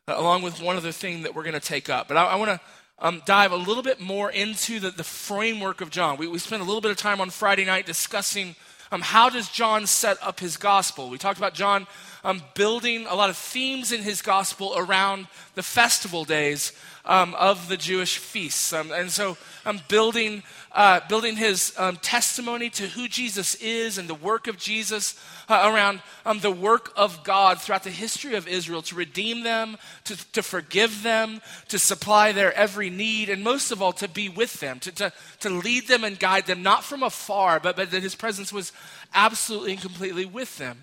uh, 0.07 0.15
along 0.17 0.43
with 0.43 0.63
one 0.63 0.77
other 0.77 0.93
thing 0.93 1.23
that 1.23 1.35
we're 1.35 1.43
going 1.43 1.55
to 1.55 1.61
take 1.61 1.91
up. 1.91 2.09
But 2.09 2.17
I, 2.17 2.27
I 2.27 2.35
want 2.37 2.51
to 2.51 2.61
um, 3.01 3.23
dive 3.27 3.53
a 3.53 3.57
little 3.57 3.83
bit 3.83 4.01
more 4.01 4.31
into 4.31 4.81
the, 4.81 4.91
the 4.91 5.05
framework 5.05 5.81
of 5.81 5.91
John. 5.91 6.17
We, 6.17 6.27
we 6.27 6.39
spent 6.39 6.63
a 6.63 6.65
little 6.65 6.81
bit 6.81 6.91
of 6.91 6.97
time 6.97 7.21
on 7.21 7.31
Friday 7.31 7.65
night 7.65 7.87
discussing 7.87 8.57
um, 8.91 9.01
how 9.01 9.29
does 9.29 9.49
John 9.49 9.87
set 9.87 10.17
up 10.23 10.41
his 10.41 10.57
gospel. 10.57 11.11
We 11.11 11.19
talked 11.19 11.39
about 11.39 11.55
John 11.55 11.87
um, 12.25 12.43
building 12.55 13.07
a 13.07 13.15
lot 13.15 13.31
of 13.31 13.37
themes 13.37 13.93
in 13.93 14.03
his 14.03 14.23
gospel 14.23 14.75
around 14.77 15.27
the 15.55 15.63
festival 15.63 16.25
days 16.25 16.73
um, 17.09 17.35
of 17.35 17.69
the 17.69 17.77
Jewish 17.77 18.19
feasts. 18.19 18.73
Um, 18.73 18.93
and 18.93 19.11
so 19.11 19.37
I'm 19.65 19.81
building, 19.89 20.43
uh, 20.73 21.01
building 21.09 21.37
his 21.37 21.75
um, 21.79 21.97
testimony 21.97 22.71
to 22.71 22.87
who 22.87 23.09
Jesus 23.09 23.55
is 23.57 23.99
and 23.99 24.09
the 24.09 24.15
work 24.15 24.47
of 24.47 24.59
Jesus 24.59 25.19
uh, 25.49 25.71
around 25.73 26.03
um, 26.27 26.41
the 26.41 26.51
work 26.51 26.93
of 26.97 27.25
God 27.25 27.61
throughout 27.61 27.83
the 27.83 27.91
history 27.91 28.35
of 28.35 28.47
Israel 28.47 28.83
to 28.83 28.95
redeem 28.95 29.43
them, 29.43 29.79
to, 30.05 30.33
to 30.33 30.43
forgive 30.43 31.03
them, 31.03 31.41
to 31.69 31.79
supply 31.79 32.33
their 32.33 32.53
every 32.53 32.91
need, 32.91 33.31
and 33.31 33.43
most 33.43 33.73
of 33.73 33.81
all, 33.81 33.93
to 33.95 34.09
be 34.09 34.29
with 34.29 34.61
them, 34.61 34.79
to, 34.81 34.93
to, 34.93 35.13
to 35.41 35.49
lead 35.49 35.89
them 35.89 36.05
and 36.05 36.19
guide 36.19 36.47
them, 36.47 36.63
not 36.63 36.85
from 36.85 37.03
afar, 37.03 37.59
but, 37.59 37.75
but 37.75 37.91
that 37.91 38.03
his 38.03 38.15
presence 38.15 38.53
was 38.53 38.73
absolutely 39.15 39.73
and 39.73 39.81
completely 39.81 40.27
with 40.27 40.59
them. 40.59 40.79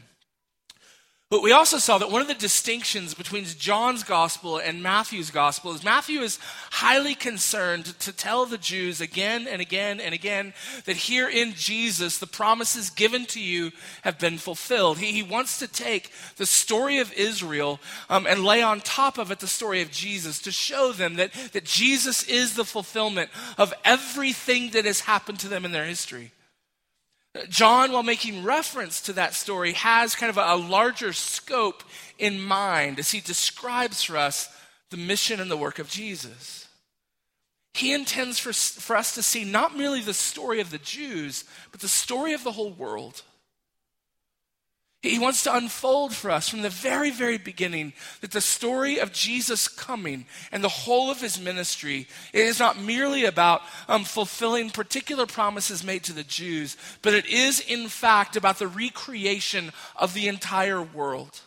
But 1.35 1.43
we 1.43 1.51
also 1.51 1.79
saw 1.79 1.97
that 1.97 2.09
one 2.09 2.21
of 2.21 2.29
the 2.29 2.33
distinctions 2.33 3.13
between 3.13 3.43
John's 3.43 4.05
gospel 4.05 4.57
and 4.57 4.81
Matthew's 4.81 5.31
gospel 5.31 5.73
is 5.73 5.83
Matthew 5.83 6.21
is 6.21 6.39
highly 6.71 7.13
concerned 7.13 7.87
to 7.99 8.13
tell 8.13 8.45
the 8.45 8.57
Jews 8.57 9.01
again 9.01 9.45
and 9.45 9.61
again 9.61 9.99
and 9.99 10.13
again 10.13 10.53
that 10.85 10.95
here 10.95 11.27
in 11.27 11.51
Jesus, 11.51 12.19
the 12.19 12.25
promises 12.25 12.89
given 12.89 13.25
to 13.25 13.41
you 13.41 13.73
have 14.03 14.17
been 14.17 14.37
fulfilled. 14.37 14.97
He, 14.97 15.11
he 15.11 15.23
wants 15.23 15.59
to 15.59 15.67
take 15.67 16.09
the 16.37 16.45
story 16.45 16.99
of 16.99 17.11
Israel 17.11 17.81
um, 18.09 18.25
and 18.25 18.45
lay 18.45 18.61
on 18.61 18.79
top 18.79 19.17
of 19.17 19.29
it 19.29 19.39
the 19.39 19.45
story 19.45 19.81
of 19.81 19.91
Jesus 19.91 20.39
to 20.39 20.53
show 20.53 20.93
them 20.93 21.15
that, 21.15 21.33
that 21.51 21.65
Jesus 21.65 22.23
is 22.23 22.55
the 22.55 22.63
fulfillment 22.63 23.29
of 23.57 23.73
everything 23.83 24.69
that 24.69 24.85
has 24.85 25.01
happened 25.01 25.39
to 25.39 25.49
them 25.49 25.65
in 25.65 25.73
their 25.73 25.83
history. 25.83 26.31
John, 27.49 27.91
while 27.91 28.03
making 28.03 28.43
reference 28.43 29.01
to 29.01 29.13
that 29.13 29.33
story, 29.33 29.73
has 29.73 30.15
kind 30.15 30.29
of 30.29 30.37
a, 30.37 30.55
larger 30.55 31.11
scope 31.13 31.83
in 32.17 32.41
mind 32.41 32.99
as 32.99 33.11
he 33.11 33.19
describes 33.19 34.03
for 34.03 34.17
us 34.17 34.49
the 34.89 34.97
mission 34.97 35.39
and 35.39 35.51
the 35.51 35.57
work 35.57 35.79
of 35.79 35.89
Jesus. 35.89 36.67
He 37.73 37.93
intends 37.93 38.39
for, 38.39 38.53
for 38.53 38.95
us 38.95 39.15
to 39.15 39.23
see 39.23 39.43
not 39.43 39.75
merely 39.75 40.01
the 40.01 40.13
story 40.13 40.61
of 40.61 40.71
the 40.71 40.77
Jews, 40.77 41.43
but 41.71 41.81
the 41.81 41.89
story 41.89 42.33
of 42.33 42.43
the 42.43 42.53
whole 42.53 42.71
world. 42.71 43.21
He 45.05 45.19
wants 45.19 45.43
to 45.43 45.55
unfold 45.55 46.13
for 46.13 46.31
us 46.31 46.49
from 46.49 46.61
the 46.61 46.69
very, 46.69 47.11
very 47.11 47.37
beginning 47.37 47.93
that 48.21 48.31
the 48.31 48.41
story 48.41 48.99
of 48.99 49.11
Jesus 49.13 49.67
coming 49.67 50.25
and 50.51 50.63
the 50.63 50.69
whole 50.69 51.11
of 51.11 51.21
his 51.21 51.39
ministry 51.39 52.07
is 52.33 52.59
not 52.59 52.79
merely 52.79 53.25
about 53.25 53.61
um, 53.87 54.03
fulfilling 54.03 54.69
particular 54.69 55.25
promises 55.25 55.83
made 55.83 56.03
to 56.05 56.13
the 56.13 56.23
Jews, 56.23 56.75
but 57.01 57.13
it 57.13 57.25
is, 57.27 57.59
in 57.59 57.87
fact, 57.87 58.35
about 58.35 58.59
the 58.59 58.67
recreation 58.67 59.71
of 59.95 60.13
the 60.13 60.27
entire 60.27 60.81
world. 60.81 61.41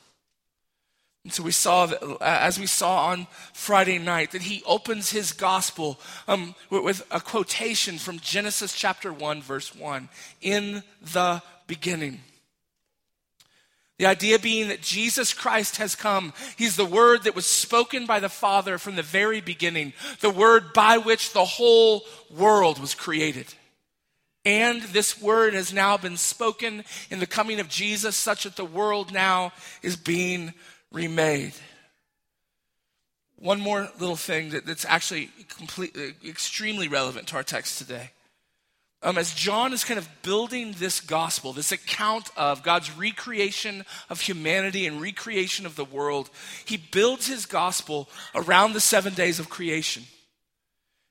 And 1.24 1.32
so 1.32 1.42
we 1.42 1.52
saw, 1.52 1.86
that, 1.86 2.02
as 2.20 2.58
we 2.58 2.66
saw 2.66 3.08
on 3.08 3.26
Friday 3.52 3.98
night, 3.98 4.30
that 4.32 4.42
he 4.42 4.62
opens 4.66 5.10
his 5.10 5.32
gospel 5.32 6.00
um, 6.26 6.54
with 6.70 7.06
a 7.10 7.20
quotation 7.20 7.98
from 7.98 8.18
Genesis 8.20 8.72
chapter 8.72 9.12
1, 9.12 9.42
verse 9.42 9.74
1 9.74 10.08
In 10.40 10.82
the 11.02 11.42
beginning. 11.66 12.20
The 13.98 14.06
idea 14.06 14.38
being 14.38 14.68
that 14.68 14.80
Jesus 14.80 15.34
Christ 15.34 15.76
has 15.78 15.96
come. 15.96 16.32
He's 16.56 16.76
the 16.76 16.84
word 16.84 17.24
that 17.24 17.34
was 17.34 17.46
spoken 17.46 18.06
by 18.06 18.20
the 18.20 18.28
Father 18.28 18.78
from 18.78 18.94
the 18.94 19.02
very 19.02 19.40
beginning, 19.40 19.92
the 20.20 20.30
word 20.30 20.72
by 20.72 20.98
which 20.98 21.32
the 21.32 21.44
whole 21.44 22.04
world 22.30 22.78
was 22.78 22.94
created. 22.94 23.52
And 24.44 24.82
this 24.82 25.20
word 25.20 25.52
has 25.54 25.72
now 25.72 25.96
been 25.96 26.16
spoken 26.16 26.84
in 27.10 27.18
the 27.18 27.26
coming 27.26 27.58
of 27.58 27.68
Jesus, 27.68 28.16
such 28.16 28.44
that 28.44 28.56
the 28.56 28.64
world 28.64 29.12
now 29.12 29.52
is 29.82 29.96
being 29.96 30.54
remade. 30.92 31.54
One 33.36 33.60
more 33.60 33.88
little 33.98 34.16
thing 34.16 34.50
that, 34.50 34.64
that's 34.64 34.84
actually 34.84 35.30
completely, 35.48 36.14
extremely 36.24 36.86
relevant 36.86 37.26
to 37.28 37.36
our 37.36 37.42
text 37.42 37.78
today 37.78 38.12
um, 39.02 39.16
as 39.16 39.32
John 39.32 39.72
is 39.72 39.84
kind 39.84 39.98
of 39.98 40.08
building 40.22 40.74
this 40.78 41.00
gospel, 41.00 41.52
this 41.52 41.70
account 41.70 42.30
of 42.36 42.64
God's 42.64 42.90
recreation 42.96 43.84
of 44.10 44.20
humanity 44.20 44.86
and 44.86 45.00
recreation 45.00 45.66
of 45.66 45.76
the 45.76 45.84
world, 45.84 46.30
he 46.64 46.76
builds 46.76 47.26
his 47.28 47.46
gospel 47.46 48.08
around 48.34 48.72
the 48.72 48.80
seven 48.80 49.14
days 49.14 49.38
of 49.38 49.48
creation. 49.48 50.02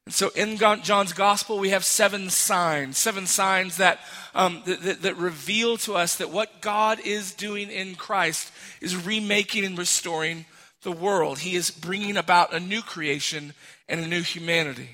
And 0.05 0.13
so 0.13 0.29
in 0.35 0.57
John's 0.57 1.13
gospel, 1.13 1.59
we 1.59 1.69
have 1.69 1.83
seven 1.83 2.29
signs, 2.29 2.97
seven 2.97 3.25
signs 3.25 3.77
that, 3.77 3.99
um, 4.33 4.63
that, 4.65 4.81
that, 4.81 5.01
that 5.01 5.17
reveal 5.17 5.77
to 5.79 5.95
us 5.95 6.15
that 6.17 6.29
what 6.29 6.61
God 6.61 6.99
is 7.01 7.33
doing 7.33 7.69
in 7.69 7.95
Christ 7.95 8.51
is 8.81 8.95
remaking 8.95 9.65
and 9.65 9.77
restoring 9.77 10.45
the 10.83 10.91
world. 10.91 11.39
He 11.39 11.55
is 11.55 11.71
bringing 11.71 12.17
about 12.17 12.53
a 12.53 12.59
new 12.59 12.81
creation 12.81 13.53
and 13.89 13.99
a 13.99 14.07
new 14.07 14.21
humanity. 14.21 14.89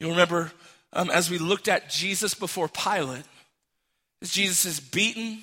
You'll 0.00 0.10
remember 0.10 0.50
um, 0.92 1.10
as 1.10 1.30
we 1.30 1.38
looked 1.38 1.68
at 1.68 1.90
Jesus 1.90 2.34
before 2.34 2.68
Pilate, 2.68 3.24
as 4.20 4.30
Jesus 4.30 4.64
is 4.64 4.80
beaten, 4.80 5.42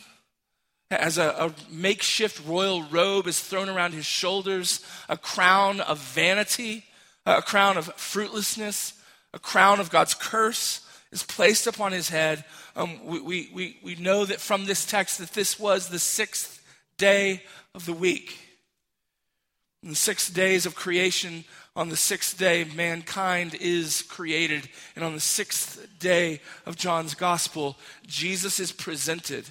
as 0.92 1.18
a, 1.18 1.30
a, 1.30 1.54
makeshift 1.72 2.46
royal 2.48 2.84
robe 2.84 3.28
is 3.28 3.40
thrown 3.40 3.70
around 3.70 3.94
his 3.94 4.06
shoulders, 4.06 4.84
a 5.08 5.18
crown 5.18 5.82
of 5.82 6.00
vanity, 6.00 6.84
a 7.26 7.42
crown 7.42 7.78
of 7.78 7.86
fruitlessness, 7.96 8.94
a 9.34 9.40
crown 9.40 9.80
of 9.80 9.92
God's 9.92 10.16
curse 10.16 10.86
is 11.12 11.24
placed 11.24 11.68
upon 11.68 11.92
his 11.92 12.10
head. 12.10 12.44
Um, 12.76 13.06
we, 13.06 13.50
we, 13.54 13.78
we 13.84 13.96
know 13.96 14.26
that 14.26 14.40
from 14.40 14.66
this 14.66 14.86
text 14.86 15.18
that 15.20 15.34
this 15.34 15.60
was 15.60 15.90
the 15.90 16.00
sixth 16.00 16.64
day 16.98 17.44
of 17.74 17.86
the 17.86 17.94
week. 17.94 18.38
In 19.84 19.90
the 19.90 19.96
six 19.96 20.30
days 20.30 20.66
of 20.66 20.76
creation, 20.76 21.46
on 21.80 21.90
the 21.90 21.96
sixth 21.96 22.38
day, 22.38 22.66
mankind 22.76 23.56
is 23.56 24.02
created. 24.04 24.68
And 24.96 25.06
on 25.06 25.14
the 25.14 25.20
sixth 25.20 25.88
day 25.98 26.42
of 26.66 26.76
John's 26.76 27.16
gospel, 27.16 27.78
Jesus 28.06 28.60
is 28.60 28.72
presented. 28.72 29.46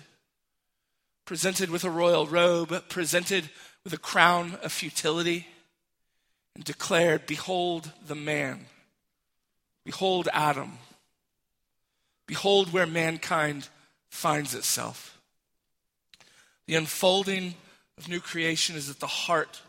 Presented 1.25 1.71
with 1.71 1.85
a 1.85 1.91
royal 1.91 2.27
robe, 2.27 2.89
presented 2.89 3.49
with 3.83 3.93
a 3.93 3.99
crown 3.99 4.59
of 4.63 4.73
futility, 4.73 5.47
and 6.55 6.65
declared, 6.65 7.27
Behold 7.27 7.93
the 8.07 8.15
man, 8.15 8.67
behold 9.85 10.29
Adam, 10.33 10.79
Behold 12.29 12.75
where 12.75 12.87
mankind 12.87 13.69
finds 14.11 14.55
itself. 14.55 15.19
The 16.67 16.75
unfolding 16.75 17.55
of 17.97 18.07
new 18.07 18.21
creation 18.21 18.77
is 18.77 18.91
at 18.91 19.01
the 19.01 19.07
heart 19.07 19.63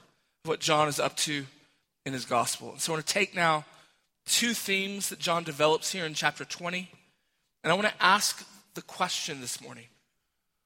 of 0.44 0.50
what 0.50 0.60
John 0.60 0.89
is 0.89 1.00
up 1.00 1.16
to 1.18 1.46
in 2.10 2.13
his 2.13 2.25
gospel. 2.25 2.72
And 2.72 2.82
so 2.82 2.92
I 2.92 2.96
want 2.96 3.06
to 3.06 3.13
take 3.13 3.36
now 3.36 3.66
two 4.25 4.54
themes 4.54 5.10
that 5.10 5.20
John 5.20 5.44
develops 5.44 5.92
here 5.92 6.06
in 6.06 6.16
chapter 6.16 6.44
20, 6.44 6.89
and 7.63 7.72
I 7.72 7.75
want 7.75 7.88
to 7.88 8.04
ask 8.04 8.46
the 8.74 8.82
question 8.82 9.42
this 9.42 9.62
morning 9.62 9.86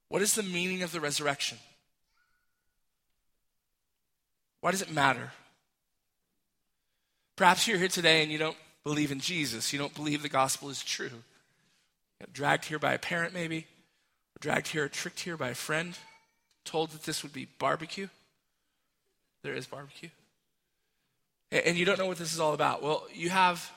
What 0.08 0.22
is 0.22 0.36
the 0.36 0.44
meaning 0.44 0.84
of 0.84 0.94
the 0.94 1.02
resurrection? 1.02 1.58
Why 4.62 4.72
does 4.72 4.82
it 4.82 4.92
matter? 4.92 5.32
Perhaps 7.36 7.68
you're 7.68 7.78
here 7.78 7.90
today 7.90 8.24
and 8.24 8.32
you 8.32 8.38
don't 8.38 8.56
believe 8.86 9.12
in 9.12 9.20
Jesus. 9.20 9.74
You 9.74 9.80
don't 9.80 9.94
believe 9.94 10.22
the 10.22 10.30
gospel 10.30 10.70
is 10.70 10.82
true. 10.82 11.10
dragged 12.32 12.66
here 12.66 12.80
by 12.80 12.94
a 12.94 13.00
parent, 13.00 13.34
maybe, 13.34 13.68
dragged 14.40 14.68
here 14.68 14.88
tricked 14.88 15.20
here 15.20 15.36
by 15.36 15.50
a 15.50 15.56
friend, 15.56 15.98
told 16.64 16.92
that 16.92 17.04
this 17.04 17.24
would 17.24 17.34
be 17.34 17.50
barbecue. 17.60 18.08
There 19.42 19.56
is 19.56 19.68
barbecue. 19.68 20.10
And 21.54 21.78
you 21.78 21.86
don't 21.86 22.00
know 22.00 22.08
what 22.08 22.18
this 22.18 22.34
is 22.34 22.40
all 22.40 22.54
about. 22.54 22.82
Well, 22.82 23.06
you 23.14 23.30
have 23.30 23.72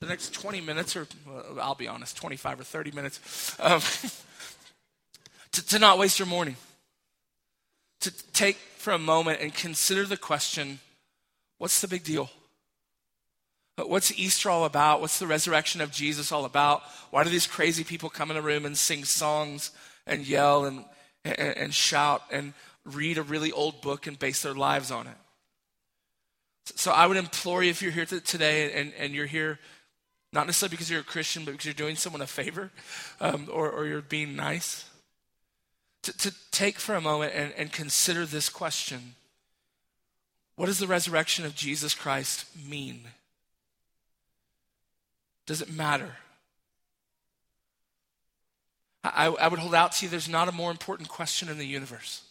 the 0.00 0.06
next 0.06 0.34
20 0.34 0.60
minutes, 0.60 0.94
or 0.94 1.06
well, 1.26 1.58
I'll 1.60 1.74
be 1.74 1.88
honest, 1.88 2.16
25 2.18 2.60
or 2.60 2.64
30 2.64 2.90
minutes, 2.90 3.56
um, 3.58 3.80
to, 5.52 5.66
to 5.66 5.78
not 5.78 5.98
waste 5.98 6.18
your 6.18 6.28
morning. 6.28 6.56
To 8.00 8.12
take 8.32 8.56
for 8.76 8.92
a 8.92 8.98
moment 8.98 9.40
and 9.40 9.54
consider 9.54 10.04
the 10.04 10.18
question 10.18 10.78
what's 11.58 11.80
the 11.80 11.88
big 11.88 12.04
deal? 12.04 12.30
What's 13.78 14.16
Easter 14.18 14.50
all 14.50 14.64
about? 14.64 15.00
What's 15.00 15.18
the 15.18 15.26
resurrection 15.26 15.80
of 15.80 15.90
Jesus 15.90 16.32
all 16.32 16.44
about? 16.44 16.82
Why 17.10 17.24
do 17.24 17.30
these 17.30 17.46
crazy 17.46 17.84
people 17.84 18.10
come 18.10 18.30
in 18.30 18.36
a 18.36 18.42
room 18.42 18.66
and 18.66 18.76
sing 18.76 19.04
songs 19.04 19.70
and 20.06 20.26
yell 20.26 20.66
and, 20.66 20.84
and, 21.24 21.56
and, 21.56 21.74
shout 21.74 22.22
and 22.30 22.54
read 22.84 23.18
a 23.18 23.22
really 23.22 23.52
old 23.52 23.82
book 23.82 24.06
and 24.06 24.18
base 24.18 24.42
their 24.42 24.54
lives 24.54 24.90
on 24.90 25.06
it? 25.06 25.16
So 26.74 26.90
I 26.90 27.06
would 27.06 27.16
implore 27.16 27.62
you 27.62 27.70
if 27.70 27.80
you're 27.80 27.92
here 27.92 28.04
today 28.04 28.72
and, 28.72 28.92
and 28.98 29.14
you're 29.14 29.26
here 29.26 29.58
not 30.32 30.46
necessarily 30.46 30.72
because 30.72 30.90
you're 30.90 31.00
a 31.00 31.04
Christian, 31.04 31.44
but 31.44 31.52
because 31.52 31.66
you're 31.66 31.74
doing 31.74 31.96
someone 31.96 32.20
a 32.20 32.26
favor 32.26 32.70
um, 33.20 33.48
or, 33.50 33.70
or 33.70 33.86
you're 33.86 34.02
being 34.02 34.36
nice, 34.36 34.84
to, 36.02 36.16
to 36.18 36.34
take 36.50 36.78
for 36.78 36.94
a 36.94 37.00
moment 37.00 37.32
and, 37.34 37.52
and 37.56 37.72
consider 37.72 38.26
this 38.26 38.48
question 38.48 39.14
What 40.56 40.66
does 40.66 40.78
the 40.78 40.86
resurrection 40.86 41.44
of 41.44 41.54
Jesus 41.54 41.94
Christ 41.94 42.46
mean? 42.68 43.02
Does 45.46 45.62
it 45.62 45.72
matter? 45.72 46.16
I, 49.04 49.26
I 49.26 49.48
would 49.48 49.60
hold 49.60 49.74
out 49.74 49.92
to 49.92 50.04
you 50.04 50.10
there's 50.10 50.28
not 50.28 50.48
a 50.48 50.52
more 50.52 50.70
important 50.70 51.08
question 51.08 51.48
in 51.48 51.58
the 51.58 51.66
universe. 51.66 52.22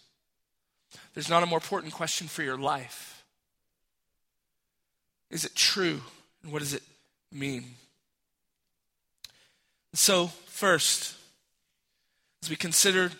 There's 1.13 1.29
not 1.29 1.43
a 1.43 1.45
more 1.45 1.57
important 1.57 1.93
question 1.93 2.27
for 2.27 2.43
your 2.43 2.57
life. 2.57 3.14
Is 5.35 5.43
it 5.43 5.53
true? 5.53 5.99
And 6.41 6.53
what 6.53 6.59
does 6.59 6.73
it 6.73 6.81
mean? 7.29 7.65
So, 9.93 10.27
first, 10.45 11.13
as 12.41 12.49
we 12.49 12.55
consider 12.55 13.11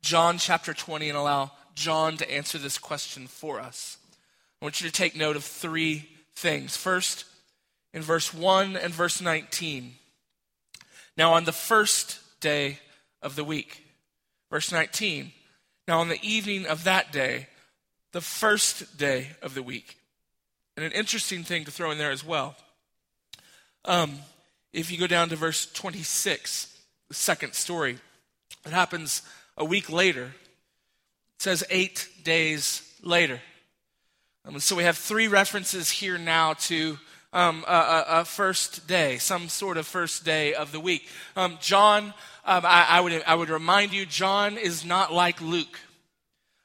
John 0.00 0.38
chapter 0.38 0.72
20 0.72 1.08
and 1.08 1.18
allow 1.18 1.50
John 1.74 2.16
to 2.18 2.32
answer 2.32 2.58
this 2.58 2.78
question 2.78 3.26
for 3.26 3.58
us, 3.58 3.98
I 4.62 4.64
want 4.64 4.80
you 4.80 4.88
to 4.88 4.92
take 4.92 5.16
note 5.16 5.34
of 5.34 5.42
three 5.42 6.08
things. 6.36 6.76
First, 6.76 7.24
in 7.92 8.02
verse 8.02 8.32
1 8.32 8.76
and 8.76 8.94
verse 8.94 9.20
19. 9.20 9.94
Now, 11.16 11.32
on 11.32 11.42
the 11.42 11.50
first 11.50 12.20
day 12.38 12.78
of 13.20 13.34
the 13.34 13.42
week, 13.42 13.82
verse 14.48 14.70
19. 14.70 15.32
Now, 15.88 15.98
on 15.98 16.08
the 16.08 16.22
evening 16.22 16.66
of 16.66 16.84
that 16.84 17.10
day, 17.10 17.48
the 18.12 18.20
first 18.20 18.96
day 18.96 19.30
of 19.42 19.54
the 19.54 19.62
week. 19.64 19.98
And 20.76 20.84
an 20.84 20.92
interesting 20.92 21.44
thing 21.44 21.64
to 21.64 21.70
throw 21.70 21.90
in 21.90 21.98
there 21.98 22.10
as 22.10 22.24
well. 22.24 22.56
Um, 23.84 24.18
if 24.72 24.90
you 24.90 24.98
go 24.98 25.06
down 25.06 25.28
to 25.28 25.36
verse 25.36 25.70
26, 25.72 26.76
the 27.08 27.14
second 27.14 27.54
story, 27.54 27.98
it 28.66 28.72
happens 28.72 29.22
a 29.56 29.64
week 29.64 29.90
later. 29.90 30.24
It 30.24 30.32
says 31.38 31.64
eight 31.70 32.08
days 32.24 32.82
later. 33.02 33.40
Um, 34.46 34.58
so 34.58 34.74
we 34.74 34.82
have 34.82 34.98
three 34.98 35.28
references 35.28 35.90
here 35.90 36.18
now 36.18 36.54
to 36.54 36.98
um, 37.32 37.64
a, 37.66 38.04
a, 38.08 38.24
first 38.24 38.86
day, 38.86 39.18
some 39.18 39.48
sort 39.48 39.76
of 39.76 39.86
first 39.86 40.24
day 40.24 40.54
of 40.54 40.70
the 40.70 40.80
week. 40.80 41.08
Um, 41.36 41.58
John, 41.60 42.14
um, 42.44 42.64
I, 42.64 42.86
I, 42.88 43.00
would, 43.00 43.22
I 43.26 43.34
would 43.34 43.48
remind 43.48 43.92
you, 43.92 44.06
John 44.06 44.56
is 44.56 44.84
not 44.84 45.12
like 45.12 45.40
Luke. 45.40 45.80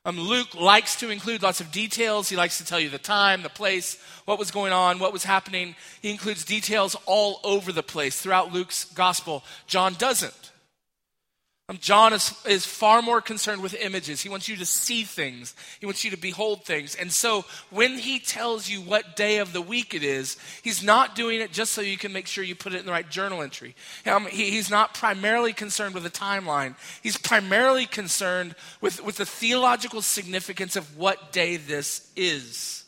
Um, 0.06 0.18
Luke 0.18 0.56
likes 0.56 0.96
to 0.98 1.10
include 1.10 1.44
lots 1.44 1.60
of 1.60 1.72
details. 1.72 2.30
He 2.30 2.38
likes 2.38 2.58
to 2.58 2.66
tell 2.66 2.80
you 2.80 2.90
the 2.90 2.98
time, 2.98 3.44
the 3.44 3.50
place, 3.50 4.02
what 4.26 4.40
was 4.40 4.50
going 4.50 4.72
on, 4.72 5.00
what 5.00 5.12
was 5.12 5.26
happening. 5.26 5.76
He 6.02 6.10
includes 6.10 6.46
details 6.46 6.96
all 7.06 7.42
over 7.44 7.72
the 7.72 7.84
place 7.84 8.20
throughout 8.22 8.54
Luke's 8.54 8.86
gospel. 8.86 9.44
John 9.68 9.96
doesn't. 9.96 10.49
Um, 11.70 11.78
John 11.78 12.14
is, 12.14 12.34
is 12.48 12.66
far 12.66 13.04
more 13.04 13.22
concerned 13.22 13.62
with 13.62 13.76
images. 13.76 14.22
He 14.22 14.28
wants 14.28 14.48
you 14.48 14.56
to 14.56 14.66
see 14.66 15.04
things, 15.04 15.56
he 15.80 15.86
wants 15.86 16.04
you 16.04 16.10
to 16.10 16.18
behold 16.18 16.66
things. 16.66 16.96
And 16.96 17.12
so 17.12 17.46
when 17.70 18.00
he 18.00 18.20
tells 18.20 18.68
you 18.68 18.82
what 18.82 19.16
day 19.16 19.38
of 19.38 19.54
the 19.54 19.62
week 19.62 19.94
it 19.94 20.04
is, 20.04 20.38
he's 20.64 20.84
not 20.84 21.16
doing 21.16 21.40
it 21.42 21.52
just 21.52 21.74
so 21.74 21.82
you 21.82 21.98
can 21.98 22.12
make 22.12 22.26
sure 22.26 22.44
you 22.44 22.56
put 22.56 22.74
it 22.74 22.80
in 22.80 22.88
the 22.88 22.92
right 22.92 23.08
journal 23.08 23.44
entry. 23.44 23.76
Um, 24.08 24.26
he, 24.26 24.50
he's 24.50 24.72
not 24.72 24.96
primarily 24.96 25.54
concerned 25.54 25.94
with 25.94 26.02
the 26.02 26.10
timeline, 26.10 26.76
he's 27.04 27.18
primarily 27.18 27.86
concerned 27.86 28.56
with, 28.82 29.04
with 29.06 29.18
the 29.18 29.26
theological 29.26 30.02
significance 30.02 30.76
of 30.76 30.98
what 30.98 31.32
day 31.32 31.58
this 31.58 32.12
is. 32.16 32.84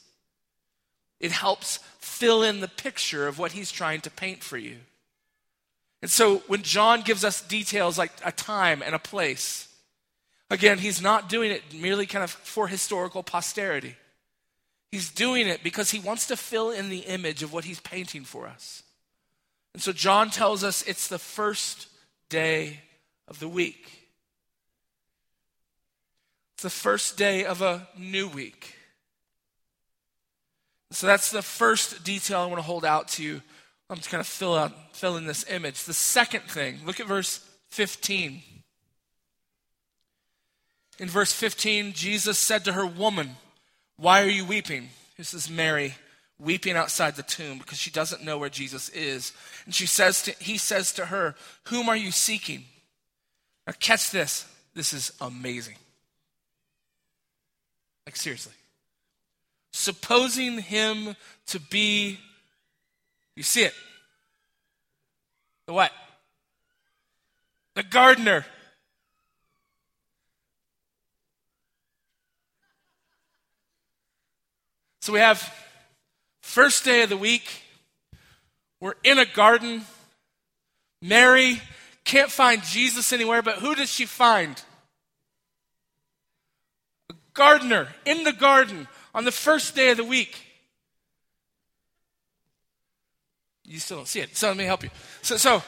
It 1.20 1.32
helps 1.32 1.78
fill 2.00 2.42
in 2.42 2.62
the 2.62 2.68
picture 2.68 3.28
of 3.28 3.38
what 3.38 3.52
he's 3.52 3.72
trying 3.72 4.02
to 4.02 4.10
paint 4.10 4.44
for 4.44 4.58
you. 4.58 4.78
And 6.02 6.10
so 6.10 6.38
when 6.48 6.64
John 6.64 7.02
gives 7.02 7.24
us 7.24 7.42
details 7.42 7.98
like 7.98 8.12
a 8.26 8.32
time 8.32 8.82
and 8.82 8.96
a 8.96 9.00
place, 9.00 9.68
again, 10.50 10.80
he's 10.80 11.02
not 11.02 11.30
doing 11.30 11.52
it 11.52 11.62
merely 11.74 12.06
kind 12.06 12.24
of 12.24 12.32
for 12.32 12.68
historical 12.68 13.22
posterity. 13.22 13.96
He's 14.92 15.12
doing 15.12 15.48
it 15.48 15.64
because 15.64 15.92
he 15.92 16.00
wants 16.00 16.28
to 16.28 16.36
fill 16.36 16.72
in 16.72 16.90
the 16.90 17.00
image 17.00 17.44
of 17.44 17.54
what 17.54 17.66
he's 17.66 17.80
painting 17.80 18.24
for 18.24 18.48
us. 18.48 18.84
And 19.74 19.82
so 19.82 19.94
John 19.94 20.30
tells 20.30 20.64
us 20.64 20.82
it's 20.84 21.08
the 21.08 21.20
first 21.20 21.88
day 22.30 22.80
of 23.28 23.40
the 23.40 23.48
week. 23.48 24.10
It's 26.56 26.64
the 26.64 26.70
first 26.70 27.16
day 27.18 27.46
of 27.46 27.62
a 27.62 27.88
new 27.98 28.28
week. 28.28 28.76
So 30.92 31.08
that's 31.08 31.32
the 31.32 31.42
first 31.42 32.04
detail 32.04 32.42
I 32.42 32.46
want 32.48 32.58
to 32.58 32.64
hold 32.64 32.84
out 32.84 33.08
to 33.10 33.24
you 33.24 33.42
I'm 33.92 33.98
just 33.98 34.10
kind 34.10 34.22
of 34.22 34.28
fill 34.28 34.56
out 34.56 34.72
fill 34.96 35.18
in 35.18 35.26
this 35.26 35.46
image. 35.50 35.84
The 35.84 35.94
second 35.94 36.44
thing, 36.44 36.80
look 36.86 37.00
at 37.00 37.08
verse 37.08 37.46
15. 37.70 38.42
In 41.00 41.10
verse 41.10 41.34
15, 41.34 41.94
Jesus 41.94 42.38
said 42.38 42.64
to 42.66 42.74
her, 42.74 42.86
Woman, 42.86 43.32
why 43.98 44.22
are 44.22 44.30
you 44.30 44.46
weeping? 44.46 44.90
This 45.18 45.34
is 45.34 45.50
Mary 45.50 45.96
weeping 46.40 46.76
outside 46.76 47.16
the 47.16 47.24
tomb 47.24 47.58
because 47.58 47.78
she 47.78 47.92
doesn't 47.92 48.24
know 48.24 48.38
where 48.38 48.50
Jesus 48.50 48.88
is. 48.90 49.34
And 49.66 49.76
she 49.76 49.86
says 49.86 50.24
to, 50.24 50.32
he 50.40 50.58
says 50.58 50.94
to 50.94 51.08
her, 51.08 51.36
Whom 51.66 51.90
are 51.90 51.98
you 51.98 52.12
seeking? 52.12 52.64
Now 53.68 53.74
catch 53.80 54.12
this. 54.12 54.48
This 54.74 54.94
is 54.94 55.12
amazing. 55.20 55.76
Like 58.06 58.16
seriously. 58.16 58.54
Supposing 59.74 60.60
him 60.60 61.16
to 61.48 61.60
be 61.60 62.20
you 63.42 63.44
see 63.44 63.64
it. 63.64 63.74
The 65.66 65.74
what? 65.74 65.92
The 67.74 67.82
gardener. 67.82 68.46
So 75.00 75.12
we 75.12 75.18
have 75.18 75.52
first 76.42 76.86
day 76.86 77.02
of 77.02 77.10
the 77.10 77.18
week. 77.18 77.64
We're 78.80 78.94
in 79.04 79.18
a 79.18 79.26
garden. 79.26 79.86
Mary 81.02 81.60
can't 82.04 82.30
find 82.30 82.62
Jesus 82.62 83.12
anywhere, 83.12 83.42
but 83.42 83.56
who 83.56 83.74
does 83.74 83.92
she 83.92 84.06
find? 84.06 84.62
A 87.10 87.16
gardener 87.34 87.88
in 88.06 88.24
the 88.24 88.34
garden 88.34 88.88
on 89.16 89.26
the 89.26 89.32
first 89.32 89.76
day 89.76 89.90
of 89.90 89.98
the 89.98 90.04
week. 90.04 90.51
You 93.72 93.80
still 93.80 93.98
don't 93.98 94.08
see 94.08 94.20
it. 94.20 94.36
So 94.36 94.50
let 94.50 94.58
me 94.58 94.66
help 94.66 94.84
you. 94.84 94.90
So, 95.22 95.38
so 95.38 95.64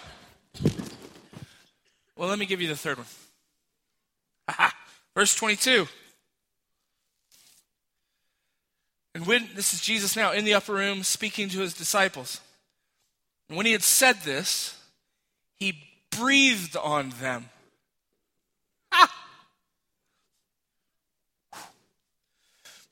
well, 2.17 2.27
let 2.27 2.37
me 2.37 2.45
give 2.45 2.61
you 2.61 2.67
the 2.67 2.75
third 2.75 2.97
one. 2.97 3.07
Aha. 4.49 4.75
Verse 5.15 5.33
22. 5.33 5.87
And 9.15 9.25
when, 9.25 9.47
this 9.55 9.73
is 9.73 9.79
Jesus 9.79 10.17
now 10.17 10.33
in 10.33 10.43
the 10.43 10.53
upper 10.53 10.73
room 10.73 11.03
speaking 11.03 11.47
to 11.49 11.61
his 11.61 11.73
disciples. 11.73 12.41
And 13.47 13.55
when 13.55 13.65
he 13.65 13.71
had 13.71 13.83
said 13.83 14.17
this, 14.23 14.77
he 15.55 15.81
breathed 16.11 16.75
on 16.75 17.11
them. 17.21 17.45
Ah! 18.91 19.25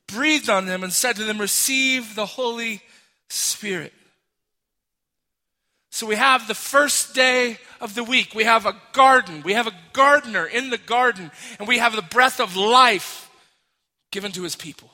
Breathed 0.06 0.48
on 0.48 0.64
them 0.64 0.82
and 0.82 0.92
said 0.92 1.16
to 1.16 1.24
them, 1.24 1.38
Receive 1.38 2.14
the 2.14 2.24
Holy 2.24 2.80
Spirit. 3.28 3.92
So 5.92 6.06
we 6.06 6.16
have 6.16 6.48
the 6.48 6.54
first 6.54 7.14
day 7.14 7.58
of 7.78 7.94
the 7.94 8.02
week. 8.02 8.34
We 8.34 8.44
have 8.44 8.64
a 8.64 8.80
garden. 8.94 9.42
We 9.42 9.52
have 9.52 9.66
a 9.66 9.74
gardener 9.92 10.46
in 10.46 10.70
the 10.70 10.78
garden, 10.78 11.30
and 11.58 11.68
we 11.68 11.78
have 11.78 11.94
the 11.94 12.00
breath 12.00 12.40
of 12.40 12.56
life 12.56 13.30
given 14.10 14.32
to 14.32 14.42
his 14.42 14.56
people. 14.56 14.90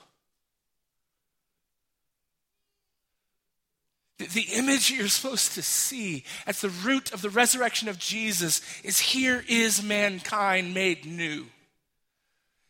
The 4.19 4.49
image 4.55 4.91
you're 4.97 5.07
supposed 5.07 5.53
to 5.55 5.63
see 5.63 6.25
at 6.49 6.57
the 6.57 6.69
root 6.69 7.13
of 7.13 7.23
the 7.23 7.31
resurrection 7.31 7.89
of 7.89 8.01
Jesus 8.01 8.61
is 8.83 8.99
here 8.99 9.45
is 9.49 9.81
mankind 9.81 10.75
made 10.75 11.07
new. 11.07 11.47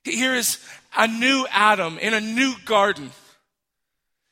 Here 0.04 0.34
is 0.34 0.62
a 0.94 1.08
new 1.08 1.46
Adam 1.50 1.96
in 1.96 2.12
a 2.12 2.20
new 2.20 2.52
garden. 2.66 3.10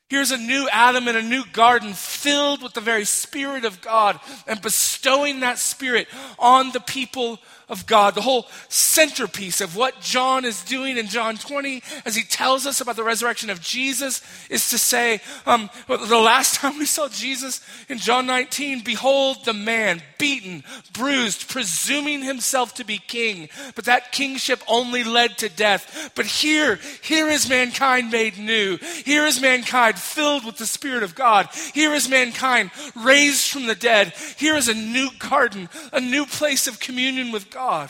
Here's 0.09 0.31
a 0.31 0.37
new 0.37 0.69
Adam 0.71 1.09
in 1.09 1.17
a 1.17 1.21
new 1.21 1.43
garden 1.51 1.93
filled 1.93 2.63
with 2.63 2.73
the 2.73 2.79
very 2.79 3.03
Spirit 3.03 3.65
of 3.65 3.81
God 3.81 4.19
and 4.47 4.61
bestowing 4.61 5.41
that 5.41 5.57
Spirit 5.57 6.07
on 6.39 6.71
the 6.71 6.79
people 6.79 7.39
of 7.69 7.85
God. 7.85 8.15
The 8.15 8.21
whole 8.21 8.47
centerpiece 8.69 9.59
of 9.59 9.75
what 9.75 9.99
John 9.99 10.45
is 10.45 10.63
doing 10.63 10.97
in 10.97 11.07
John 11.07 11.35
20 11.35 11.83
as 12.05 12.15
he 12.15 12.23
tells 12.23 12.65
us 12.65 12.79
about 12.79 12.95
the 12.95 13.03
resurrection 13.03 13.49
of 13.49 13.61
Jesus 13.61 14.21
is 14.49 14.69
to 14.69 14.77
say, 14.77 15.19
um, 15.45 15.69
the 15.87 16.17
last 16.17 16.55
time 16.59 16.77
we 16.77 16.85
saw 16.85 17.09
Jesus 17.09 17.61
in 17.89 17.97
John 17.97 18.25
19, 18.25 18.83
behold 18.83 19.43
the 19.43 19.53
man 19.53 20.01
beaten, 20.17 20.63
bruised, 20.93 21.49
presuming 21.49 22.23
himself 22.23 22.73
to 22.75 22.85
be 22.85 22.97
king. 22.97 23.49
But 23.75 23.85
that 23.85 24.11
kingship 24.11 24.61
only 24.67 25.03
led 25.03 25.37
to 25.39 25.49
death. 25.49 26.11
But 26.15 26.25
here, 26.25 26.79
here 27.01 27.27
is 27.27 27.49
mankind 27.49 28.11
made 28.11 28.37
new. 28.37 28.77
Here 28.77 29.25
is 29.25 29.41
mankind 29.41 29.99
filled 29.99 30.45
with 30.45 30.57
the 30.57 30.65
Spirit 30.65 31.03
of 31.03 31.15
God. 31.15 31.49
Here 31.73 31.93
is 31.93 32.09
mankind 32.09 32.71
raised 32.95 33.51
from 33.51 33.67
the 33.67 33.75
dead. 33.75 34.13
Here 34.37 34.55
is 34.55 34.69
a 34.69 34.73
new 34.73 35.09
garden, 35.19 35.69
a 35.91 35.99
new 35.99 36.25
place 36.25 36.67
of 36.67 36.79
communion 36.79 37.31
with 37.31 37.49
God. 37.49 37.56
God. 37.57 37.89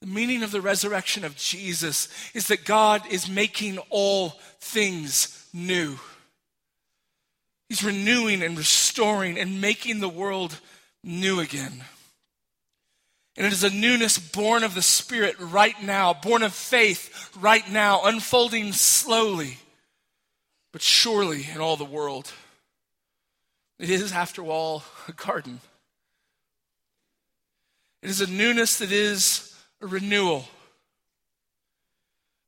The 0.00 0.06
meaning 0.06 0.44
of 0.44 0.52
the 0.52 0.60
resurrection 0.60 1.24
of 1.24 1.36
Jesus 1.36 2.08
is 2.34 2.46
that 2.46 2.64
God 2.64 3.02
is 3.10 3.28
making 3.28 3.78
all 3.90 4.28
things 4.60 5.44
new. 5.52 5.98
He's 7.68 7.82
renewing 7.82 8.44
and 8.44 8.56
restoring 8.56 9.40
and 9.40 9.60
making 9.60 9.98
the 9.98 10.08
world 10.08 10.60
new 11.02 11.40
again. 11.40 11.82
And 13.36 13.44
it 13.44 13.52
is 13.52 13.64
a 13.64 13.70
newness 13.70 14.16
born 14.16 14.62
of 14.62 14.76
the 14.76 14.80
Spirit 14.80 15.34
right 15.40 15.82
now, 15.82 16.14
born 16.14 16.44
of 16.44 16.54
faith 16.54 17.36
right 17.40 17.68
now, 17.68 18.02
unfolding 18.04 18.72
slowly, 18.72 19.58
but 20.72 20.80
surely 20.80 21.44
in 21.52 21.60
all 21.60 21.76
the 21.76 21.84
world. 21.84 22.30
It 23.80 23.90
is, 23.90 24.12
after 24.12 24.44
all, 24.44 24.84
a 25.08 25.12
garden. 25.12 25.58
It 28.02 28.10
is 28.10 28.20
a 28.20 28.30
newness 28.30 28.78
that 28.78 28.92
is 28.92 29.54
a 29.80 29.86
renewal. 29.86 30.46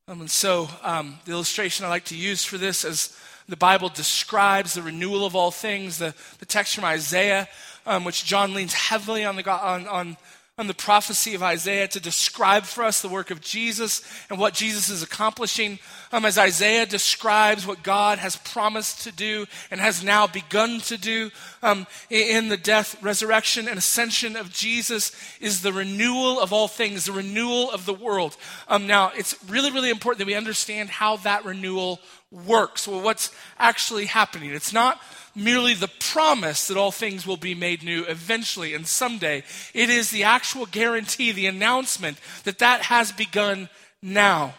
Um, 0.07 0.21
and 0.21 0.31
so, 0.31 0.69
um, 0.81 1.19
the 1.25 1.31
illustration 1.31 1.85
I 1.85 1.89
like 1.89 2.05
to 2.05 2.17
use 2.17 2.43
for 2.43 2.57
this 2.57 2.85
as 2.85 3.17
the 3.47 3.57
Bible 3.57 3.89
describes 3.89 4.73
the 4.73 4.81
renewal 4.81 5.25
of 5.25 5.35
all 5.35 5.51
things, 5.51 5.97
the, 5.97 6.15
the 6.39 6.45
text 6.45 6.75
from 6.75 6.85
Isaiah, 6.85 7.49
um, 7.85 8.05
which 8.05 8.23
John 8.23 8.53
leans 8.53 8.73
heavily 8.73 9.25
on, 9.25 9.35
the, 9.35 9.49
on, 9.49 9.87
on 9.87 10.17
on 10.61 10.67
the 10.67 10.73
prophecy 10.75 11.33
of 11.33 11.41
Isaiah 11.41 11.87
to 11.87 11.99
describe 11.99 12.65
for 12.65 12.83
us 12.83 13.01
the 13.01 13.09
work 13.09 13.31
of 13.31 13.41
Jesus 13.41 14.03
and 14.29 14.37
what 14.37 14.53
Jesus 14.53 14.89
is 14.89 15.01
accomplishing. 15.01 15.79
Um, 16.11 16.23
as 16.23 16.37
Isaiah 16.37 16.85
describes 16.85 17.65
what 17.65 17.81
God 17.81 18.19
has 18.19 18.35
promised 18.35 19.01
to 19.05 19.11
do 19.11 19.47
and 19.71 19.81
has 19.81 20.03
now 20.03 20.27
begun 20.27 20.79
to 20.81 20.97
do 20.99 21.31
um, 21.63 21.87
in 22.11 22.49
the 22.49 22.57
death, 22.57 23.01
resurrection, 23.01 23.67
and 23.67 23.79
ascension 23.79 24.35
of 24.35 24.53
Jesus, 24.53 25.11
is 25.39 25.63
the 25.63 25.73
renewal 25.73 26.39
of 26.39 26.53
all 26.53 26.67
things, 26.67 27.05
the 27.05 27.11
renewal 27.11 27.71
of 27.71 27.87
the 27.87 27.93
world. 27.95 28.37
Um, 28.67 28.85
now, 28.85 29.11
it's 29.17 29.35
really, 29.49 29.71
really 29.71 29.89
important 29.89 30.19
that 30.19 30.27
we 30.27 30.35
understand 30.35 30.91
how 30.91 31.17
that 31.17 31.43
renewal 31.43 31.99
works. 32.29 32.87
Well, 32.87 33.01
what's 33.01 33.31
actually 33.57 34.05
happening? 34.05 34.51
It's 34.51 34.73
not 34.73 35.01
merely 35.35 35.73
the 35.73 35.87
promise 35.87 36.67
that 36.67 36.77
all 36.77 36.91
things 36.91 37.25
will 37.25 37.37
be 37.37 37.55
made 37.55 37.83
new 37.83 38.03
eventually 38.05 38.73
and 38.73 38.85
someday. 38.87 39.43
It 39.73 39.89
is 39.89 40.11
the 40.11 40.23
actual 40.23 40.65
guarantee, 40.65 41.31
the 41.31 41.47
announcement 41.47 42.17
that 42.43 42.59
that 42.59 42.83
has 42.83 43.11
begun 43.11 43.69
now. 44.01 44.55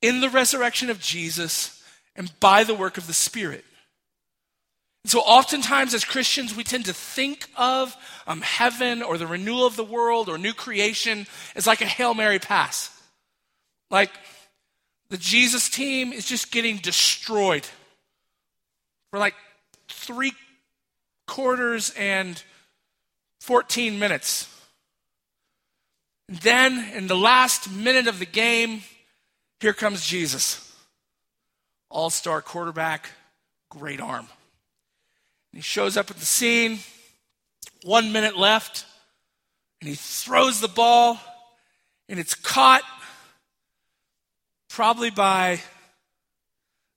In 0.00 0.20
the 0.20 0.30
resurrection 0.30 0.90
of 0.90 1.00
Jesus 1.00 1.82
and 2.16 2.32
by 2.40 2.64
the 2.64 2.74
work 2.74 2.98
of 2.98 3.06
the 3.06 3.12
Spirit. 3.12 3.64
So, 5.04 5.20
oftentimes 5.20 5.94
as 5.94 6.04
Christians, 6.04 6.54
we 6.54 6.62
tend 6.62 6.84
to 6.84 6.92
think 6.92 7.48
of 7.56 7.96
um, 8.26 8.40
heaven 8.40 9.02
or 9.02 9.18
the 9.18 9.26
renewal 9.26 9.66
of 9.66 9.74
the 9.74 9.84
world 9.84 10.28
or 10.28 10.38
new 10.38 10.52
creation 10.52 11.26
as 11.56 11.66
like 11.66 11.80
a 11.80 11.86
Hail 11.86 12.14
Mary 12.14 12.38
pass. 12.38 12.90
Like 13.90 14.10
the 15.10 15.18
Jesus 15.18 15.68
team 15.68 16.12
is 16.12 16.24
just 16.24 16.52
getting 16.52 16.76
destroyed 16.78 17.66
for 19.12 19.18
like 19.18 19.34
three 19.88 20.32
quarters 21.28 21.92
and 21.98 22.42
14 23.40 23.98
minutes. 23.98 24.48
And 26.28 26.38
then, 26.38 26.90
in 26.94 27.08
the 27.08 27.16
last 27.16 27.70
minute 27.70 28.06
of 28.06 28.18
the 28.18 28.26
game, 28.26 28.80
here 29.60 29.74
comes 29.74 30.06
Jesus. 30.06 30.74
All 31.90 32.08
star 32.08 32.40
quarterback, 32.40 33.10
great 33.68 34.00
arm. 34.00 34.26
And 35.52 35.58
he 35.58 35.60
shows 35.60 35.98
up 35.98 36.10
at 36.10 36.16
the 36.16 36.24
scene, 36.24 36.78
one 37.82 38.12
minute 38.12 38.38
left, 38.38 38.86
and 39.82 39.90
he 39.90 39.94
throws 39.94 40.60
the 40.60 40.68
ball, 40.68 41.20
and 42.08 42.18
it's 42.18 42.34
caught 42.34 42.82
probably 44.70 45.10
by, 45.10 45.60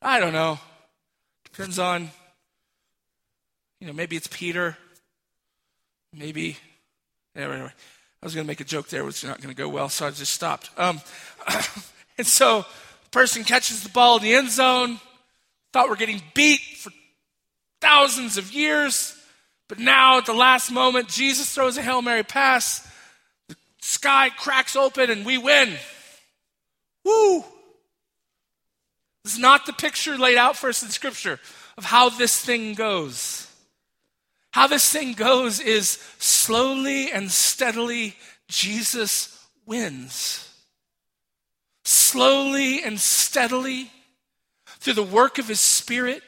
I 0.02 0.22
don't 0.22 0.32
know, 0.32 0.60
Depends 1.56 1.80
on, 1.80 2.10
you 3.80 3.88
know, 3.88 3.94
maybe 3.94 4.18
it's 4.18 4.28
Peter. 4.28 4.76
Maybe, 6.12 6.58
anyway, 7.34 7.54
anyway 7.54 7.72
I 8.22 8.26
was 8.26 8.36
going 8.36 8.46
to 8.46 8.48
make 8.48 8.60
a 8.60 8.66
joke 8.66 8.90
there, 8.90 9.06
which 9.06 9.24
is 9.24 9.30
not 9.30 9.42
going 9.42 9.56
to 9.56 9.58
go 9.58 9.70
well, 9.70 9.88
so 9.88 10.06
I 10.06 10.10
just 10.10 10.34
stopped. 10.34 10.70
Um, 10.76 11.00
and 12.18 12.28
so 12.28 12.66
the 13.04 13.10
person 13.12 13.46
catches 13.46 13.84
the 13.84 13.90
ball 13.90 14.18
in 14.18 14.24
the 14.24 14.34
end 14.34 14.50
zone, 14.50 15.00
thought 15.72 15.88
we're 15.88 15.96
getting 15.96 16.22
beat 16.34 16.60
for 16.60 16.92
thousands 17.80 18.38
of 18.38 18.52
years, 18.52 19.18
but 19.70 19.80
now 19.80 20.18
at 20.18 20.26
the 20.26 20.34
last 20.34 20.72
moment, 20.72 21.08
Jesus 21.08 21.56
throws 21.56 21.78
a 21.78 21.82
Hail 21.82 22.02
Mary 22.02 22.24
pass, 22.24 22.86
the 23.48 23.56
sky 23.80 24.30
cracks 24.30 24.76
open, 24.76 25.10
and 25.10 25.26
we 25.26 25.38
win. 25.38 25.74
Woo! 27.06 27.46
This 29.26 29.34
is 29.34 29.40
not 29.40 29.66
the 29.66 29.74
picture 29.74 30.20
laid 30.20 30.38
out 30.38 30.56
for 30.56 30.70
us 30.70 30.84
in 30.84 30.90
Scripture 30.90 31.40
of 31.80 31.84
how 31.84 32.10
this 32.10 32.40
thing 32.40 32.76
goes. 32.76 33.52
How 34.52 34.68
this 34.68 34.88
thing 34.88 35.14
goes 35.14 35.60
is 35.60 35.98
slowly 36.20 37.12
and 37.12 37.32
steadily, 37.32 38.16
Jesus 38.48 39.44
wins. 39.66 40.48
Slowly 41.84 42.84
and 42.84 43.00
steadily, 43.00 43.92
through 44.80 44.94
the 44.94 45.02
work 45.02 45.40
of 45.40 45.48
his 45.48 45.60
Spirit, 45.60 46.22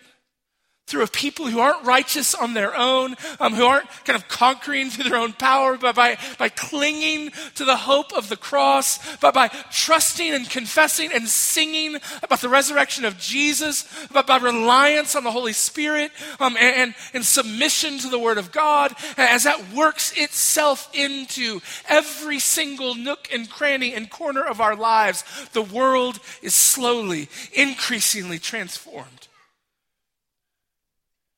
through 0.88 1.04
a 1.04 1.08
people 1.08 1.47
who 1.47 1.60
aren't 1.60 1.86
righteous 1.86 2.34
on 2.34 2.54
their 2.54 2.76
own, 2.76 3.15
um, 3.41 3.54
who 3.54 3.65
aren't 3.65 3.88
kind 4.06 4.15
of 4.15 4.28
conquering 4.30 4.89
through 4.89 5.10
their 5.10 5.19
own 5.19 5.34
power, 5.34 5.78
but 5.78 5.95
by, 5.95 6.17
by 6.39 6.47
clinging 6.47 7.32
to 7.56 7.65
the 7.65 7.76
hope 7.76 8.13
of 8.13 8.30
the 8.30 8.38
cross, 8.38 9.17
but 9.17 9.34
by 9.34 9.50
trusting 9.69 10.34
and 10.34 10.50
confessing 10.50 11.12
and 11.13 11.28
singing 11.28 11.97
about 12.23 12.39
the 12.39 12.47
resurrection 12.47 13.04
of 13.04 13.17
Jesus, 13.17 13.86
but 14.13 14.26
by 14.26 14.38
reliance 14.38 15.13
on 15.15 15.26
the 15.26 15.32
Holy 15.32 15.54
Spirit 15.54 16.12
um, 16.39 16.56
and, 16.58 16.76
and, 16.76 16.95
and 17.13 17.26
submission 17.26 18.00
to 18.00 18.10
the 18.10 18.19
Word 18.19 18.38
of 18.38 18.54
God, 18.54 18.95
as 19.17 19.43
that 19.43 19.73
works 19.73 20.13
itself 20.15 20.89
into 20.93 21.60
every 21.89 22.39
single 22.39 22.95
nook 22.95 23.28
and 23.34 23.50
cranny 23.50 23.93
and 23.93 24.10
corner 24.10 24.43
of 24.43 24.62
our 24.62 24.76
lives, 24.76 25.26
the 25.52 25.62
world 25.62 26.19
is 26.41 26.54
slowly, 26.54 27.28
increasingly 27.54 28.39
transformed 28.39 29.16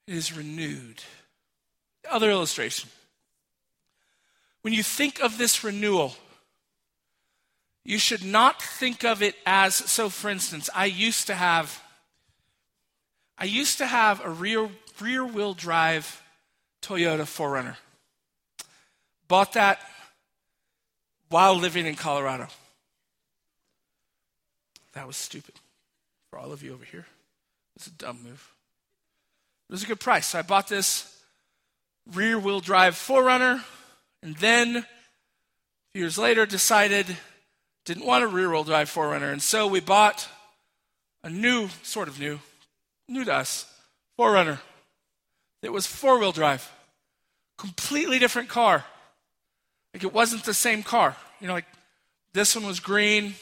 it 0.10 0.16
is 0.16 0.36
renewed. 0.36 1.04
Other 2.10 2.32
illustration. 2.32 2.90
When 4.64 4.74
you 4.74 4.82
think 4.82 5.22
of 5.22 5.38
this 5.38 5.64
renewal, 5.64 6.16
you 7.86 8.00
should 8.00 8.24
not 8.24 8.60
think 8.60 9.06
of 9.06 9.22
it 9.22 9.36
as 9.46 9.76
so 9.76 10.10
for 10.10 10.30
instance, 10.30 10.68
I 10.74 10.86
used 10.86 11.28
to 11.28 11.36
have 11.36 11.84
I 13.38 13.46
used 13.46 13.78
to 13.78 13.86
have 13.86 14.26
a 14.26 14.30
rear 14.30 14.70
rear 15.00 15.24
wheel 15.24 15.54
drive 15.54 16.24
Toyota 16.82 17.22
4Runner. 17.22 17.76
Bought 19.28 19.54
that 19.54 19.80
while 21.30 21.56
living 21.56 21.86
in 21.86 21.94
Colorado. 21.96 22.48
That 24.94 25.06
was 25.06 25.18
stupid 25.18 25.54
for 26.32 26.40
all 26.40 26.52
of 26.52 26.64
you 26.64 26.74
over 26.74 26.84
here. 26.84 27.06
it's 27.76 27.86
a 27.86 27.92
dumb 27.92 28.24
move. 28.24 28.54
It 29.70 29.74
was 29.74 29.84
a 29.84 29.88
good 29.88 30.00
price. 30.00 30.28
So 30.28 30.40
I 30.40 30.42
bought 30.42 30.68
this 30.68 31.16
rear 32.14 32.40
wheel 32.40 32.60
drive 32.60 32.96
4Runner 32.96 33.64
and 34.24 34.36
then 34.38 34.86
years 35.94 36.18
later 36.18 36.46
decided 36.46 37.06
didn't 37.86 38.06
want 38.06 38.24
a 38.24 38.28
rear 38.28 38.50
wheel 38.50 38.64
drive 38.64 38.90
4Runner. 38.90 39.32
And 39.32 39.42
so 39.42 39.68
we 39.68 39.80
bought 39.80 40.28
a 41.24 41.30
new, 41.30 41.70
sort 41.84 42.08
of 42.08 42.20
new, 42.20 42.40
new 43.08 43.24
to 43.26 43.34
us, 43.34 43.72
4Runner. 44.18 44.60
It 45.62 45.74
was 45.74 45.86
four 45.86 46.20
wheel 46.20 46.32
drive. 46.32 46.72
Completely 47.58 48.20
different 48.20 48.50
car. 48.50 48.86
Like 49.94 50.04
it 50.04 50.14
wasn't 50.14 50.44
the 50.44 50.54
same 50.54 50.84
car. 50.84 51.16
You 51.42 51.48
know, 51.48 51.54
like 51.54 51.66
this 52.34 52.56
one 52.56 52.66
was 52.66 52.80
green, 52.80 53.36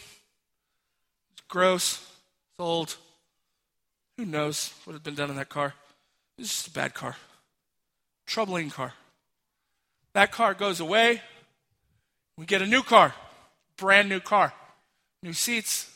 it's 1.32 1.42
gross, 1.48 1.98
it's 1.98 2.60
old. 2.60 2.96
Who 4.18 4.26
knows 4.26 4.74
what 4.86 4.94
had 4.94 5.04
been 5.04 5.16
done 5.16 5.30
in 5.30 5.36
that 5.36 5.50
car? 5.50 5.74
Was 6.38 6.50
just 6.50 6.68
a 6.68 6.72
bad 6.72 6.94
car. 6.94 7.16
Troubling 8.26 8.70
car. 8.70 8.94
That 10.14 10.32
car 10.32 10.54
goes 10.54 10.80
away. 10.80 11.22
We 12.38 12.46
get 12.46 12.62
a 12.62 12.68
new 12.68 12.84
car, 12.84 13.16
brand 13.78 14.10
new 14.10 14.20
car, 14.20 14.54
new 15.24 15.34
seats, 15.34 15.92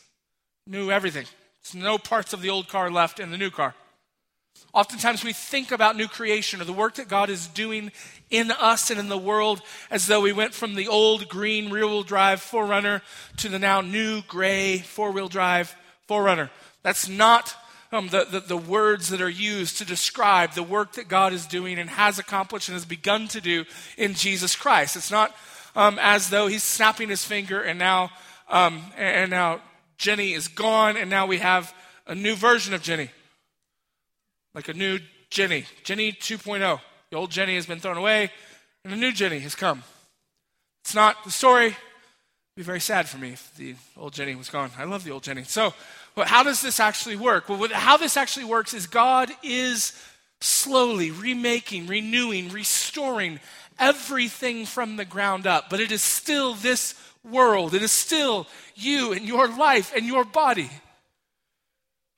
new 0.65 0.89
everything. 0.89 1.25
There's 1.63 1.83
no 1.83 1.97
parts 1.97 2.33
of 2.33 2.41
the 2.41 2.49
old 2.49 2.67
car 2.67 2.89
left 2.89 3.19
in 3.19 3.29
the 3.29 3.37
new 3.37 3.51
car. 3.51 3.75
Oftentimes 4.73 5.23
we 5.23 5.33
think 5.33 5.71
about 5.71 5.97
new 5.97 6.07
creation 6.07 6.61
or 6.61 6.65
the 6.65 6.73
work 6.73 6.95
that 6.95 7.07
God 7.07 7.29
is 7.29 7.47
doing 7.47 7.91
in 8.29 8.51
us 8.51 8.89
and 8.89 8.99
in 8.99 9.09
the 9.09 9.17
world 9.17 9.61
as 9.89 10.07
though 10.07 10.21
we 10.21 10.31
went 10.31 10.53
from 10.53 10.75
the 10.75 10.87
old 10.87 11.27
green 11.27 11.69
rear 11.69 11.85
wheel 11.85 12.03
drive 12.03 12.39
4Runner 12.39 13.01
to 13.37 13.49
the 13.49 13.59
now 13.59 13.81
new 13.81 14.21
gray 14.23 14.79
four 14.79 15.11
wheel 15.11 15.27
drive 15.27 15.75
4Runner. 16.09 16.49
That's 16.83 17.09
not 17.09 17.53
um, 17.91 18.07
the, 18.07 18.25
the, 18.29 18.39
the 18.39 18.57
words 18.57 19.09
that 19.09 19.21
are 19.21 19.29
used 19.29 19.77
to 19.77 19.85
describe 19.85 20.53
the 20.53 20.63
work 20.63 20.93
that 20.93 21.07
God 21.07 21.33
is 21.33 21.45
doing 21.45 21.79
and 21.79 21.89
has 21.89 22.19
accomplished 22.19 22.69
and 22.69 22.75
has 22.75 22.85
begun 22.85 23.27
to 23.29 23.41
do 23.41 23.65
in 23.97 24.13
Jesus 24.13 24.55
Christ. 24.55 24.95
It's 24.95 25.11
not 25.11 25.35
um, 25.75 25.97
as 26.01 26.29
though 26.29 26.47
he's 26.47 26.63
snapping 26.63 27.09
his 27.09 27.23
finger 27.23 27.61
and 27.61 27.77
now, 27.77 28.11
um, 28.49 28.81
and 28.97 29.31
now 29.31 29.61
Jenny 29.97 30.33
is 30.33 30.47
gone 30.47 30.97
and 30.97 31.09
now 31.09 31.25
we 31.25 31.39
have 31.39 31.73
a 32.07 32.15
new 32.15 32.35
version 32.35 32.73
of 32.73 32.81
Jenny 32.81 33.09
like 34.53 34.67
a 34.67 34.73
new 34.73 34.99
Jenny, 35.29 35.65
Jenny 35.83 36.11
2.0. 36.11 36.79
The 37.09 37.17
old 37.17 37.31
Jenny 37.31 37.55
has 37.55 37.65
been 37.65 37.79
thrown 37.79 37.97
away, 37.97 38.31
and 38.83 38.93
a 38.93 38.97
new 38.97 39.11
Jenny 39.11 39.39
has 39.39 39.55
come. 39.55 39.83
It's 40.83 40.95
not 40.95 41.23
the 41.23 41.31
story. 41.31 41.67
It'd 41.67 41.77
be 42.55 42.63
very 42.63 42.79
sad 42.79 43.07
for 43.07 43.17
me 43.17 43.33
if 43.33 43.55
the 43.55 43.75
old 43.97 44.13
Jenny 44.13 44.35
was 44.35 44.49
gone. 44.49 44.71
I 44.77 44.83
love 44.83 45.03
the 45.03 45.11
old 45.11 45.23
Jenny. 45.23 45.43
So, 45.43 45.73
how 46.17 46.43
does 46.43 46.61
this 46.61 46.79
actually 46.79 47.15
work? 47.15 47.49
Well, 47.49 47.69
how 47.71 47.97
this 47.97 48.17
actually 48.17 48.45
works 48.45 48.73
is 48.73 48.87
God 48.87 49.31
is 49.43 49.93
slowly 50.41 51.11
remaking, 51.11 51.87
renewing, 51.87 52.49
restoring 52.49 53.39
everything 53.79 54.65
from 54.65 54.97
the 54.97 55.05
ground 55.05 55.47
up. 55.47 55.69
But 55.69 55.79
it 55.79 55.91
is 55.91 56.01
still 56.01 56.53
this 56.53 56.95
world. 57.23 57.73
It 57.73 57.81
is 57.81 57.91
still 57.91 58.47
you 58.75 59.13
and 59.13 59.27
your 59.27 59.47
life 59.47 59.93
and 59.95 60.05
your 60.05 60.25
body. 60.25 60.69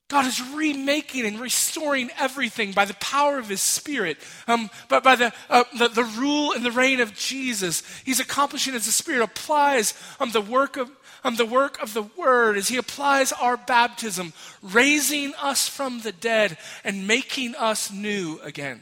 God 0.10 0.28
is 0.28 0.42
remaking 0.54 1.26
and 1.26 1.40
restoring 1.40 2.12
everything 2.20 2.72
by 2.72 2.86
the 2.86 2.94
power 2.96 3.40
of 3.40 3.50
His 3.50 3.62
Spirit, 3.62 4.18
um, 4.48 4.70
but 4.88 5.04
by 5.04 5.16
the, 5.16 5.34
uh, 5.50 5.64
the, 5.76 5.88
the, 5.88 6.04
rule 6.04 6.52
and 6.52 6.64
the 6.64 6.72
reign 6.72 7.00
of 7.00 7.16
Jesus. 7.16 7.82
He's 8.06 8.20
accomplishing 8.20 8.76
as 8.76 8.86
the 8.86 8.92
Spirit 8.92 9.24
applies 9.24 9.96
um, 10.20 10.30
the 10.30 10.42
work 10.42 10.78
of 10.78 10.92
um, 11.24 11.36
the 11.36 11.46
work 11.46 11.82
of 11.82 11.94
the 11.94 12.04
Word 12.04 12.58
as 12.58 12.68
He 12.68 12.78
applies 12.78 13.32
our 13.32 13.58
baptism, 13.58 14.34
raising 14.62 15.34
us 15.36 15.68
from 15.68 16.02
the 16.02 16.12
dead 16.12 16.58
and 16.84 17.08
making 17.08 17.56
us 17.56 17.92
new 17.92 18.40
again. 18.44 18.82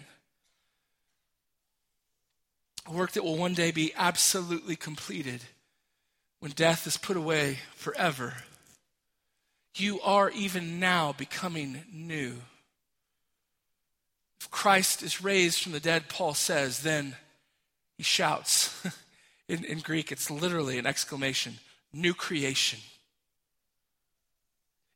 A 2.87 2.91
work 2.91 3.11
that 3.11 3.23
will 3.23 3.37
one 3.37 3.53
day 3.53 3.71
be 3.71 3.93
absolutely 3.95 4.75
completed 4.75 5.41
when 6.39 6.51
death 6.51 6.87
is 6.87 6.97
put 6.97 7.17
away 7.17 7.59
forever 7.75 8.33
you 9.75 10.01
are 10.01 10.29
even 10.31 10.79
now 10.79 11.13
becoming 11.13 11.83
new. 11.91 12.33
If 14.39 14.51
Christ 14.51 15.03
is 15.03 15.23
raised 15.23 15.61
from 15.61 15.71
the 15.71 15.79
dead, 15.79 16.09
Paul 16.09 16.33
says, 16.33 16.79
then 16.79 17.15
he 17.97 18.03
shouts. 18.03 18.85
in, 19.47 19.63
in 19.63 19.79
Greek, 19.79 20.11
it's 20.11 20.31
literally 20.31 20.77
an 20.77 20.85
exclamation 20.85 21.59
new 21.93 22.13
creation. 22.13 22.79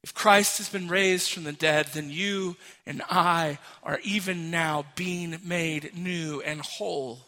If 0.03 0.13
Christ 0.13 0.59
has 0.59 0.69
been 0.69 0.87
raised 0.87 1.31
from 1.31 1.45
the 1.45 1.51
dead, 1.51 1.87
then 1.93 2.11
you 2.11 2.57
and 2.85 3.01
I 3.09 3.57
are 3.81 3.99
even 4.03 4.51
now 4.51 4.85
being 4.95 5.39
made 5.43 5.97
new 5.97 6.41
and 6.41 6.61
whole. 6.61 7.21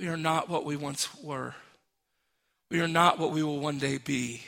We 0.00 0.08
are 0.08 0.16
not 0.16 0.48
what 0.48 0.64
we 0.64 0.74
once 0.74 1.08
were. 1.22 1.54
We 2.72 2.80
are 2.80 2.88
not 2.88 3.20
what 3.20 3.30
we 3.30 3.44
will 3.44 3.60
one 3.60 3.78
day 3.78 3.98
be. 3.98 4.42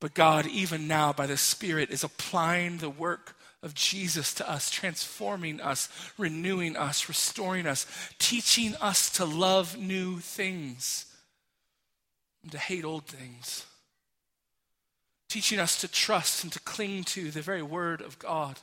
But 0.00 0.14
God, 0.14 0.46
even 0.46 0.88
now, 0.88 1.12
by 1.12 1.26
the 1.26 1.36
Spirit, 1.36 1.90
is 1.90 2.02
applying 2.02 2.78
the 2.78 2.90
work 2.90 3.36
of 3.62 3.74
Jesus 3.74 4.34
to 4.34 4.50
us, 4.50 4.70
transforming 4.70 5.60
us, 5.60 5.88
renewing 6.18 6.76
us, 6.76 7.08
restoring 7.08 7.68
us, 7.68 7.86
teaching 8.18 8.74
us 8.80 9.10
to 9.10 9.24
love 9.24 9.78
new 9.78 10.18
things 10.18 11.06
and 12.44 12.52
to 12.52 12.58
hate 12.58 12.84
old 12.84 13.06
things, 13.06 13.66
teaching 15.28 15.58
us 15.58 15.80
to 15.80 15.88
trust 15.88 16.44
and 16.44 16.52
to 16.52 16.60
cling 16.60 17.02
to 17.04 17.32
the 17.32 17.42
very 17.42 17.62
Word 17.62 18.00
of 18.00 18.20
God, 18.20 18.60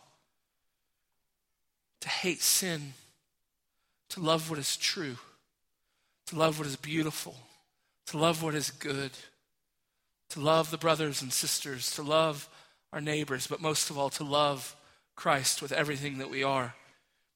to 2.00 2.08
hate 2.08 2.42
sin, 2.42 2.94
to 4.10 4.22
love 4.22 4.50
what 4.50 4.58
is 4.58 4.78
true, 4.78 5.18
to 6.28 6.38
love 6.38 6.58
what 6.58 6.68
is 6.68 6.78
beautiful, 6.78 7.36
to 8.06 8.18
love 8.18 8.42
what 8.42 8.56
is 8.56 8.72
good 8.72 9.12
to 10.32 10.40
love 10.40 10.72
the 10.72 10.78
brothers 10.78 11.22
and 11.22 11.32
sisters, 11.32 11.92
to 11.92 12.02
love 12.02 12.50
our 12.94 13.02
neighbors, 13.02 13.48
but 13.48 13.62
most 13.62 13.90
of 13.90 13.98
all, 13.98 14.10
to 14.10 14.24
love 14.24 14.76
Christ 15.16 15.62
with 15.62 15.74
everything 15.74 16.20
that 16.20 16.30
we 16.30 16.42
are. 16.42 16.74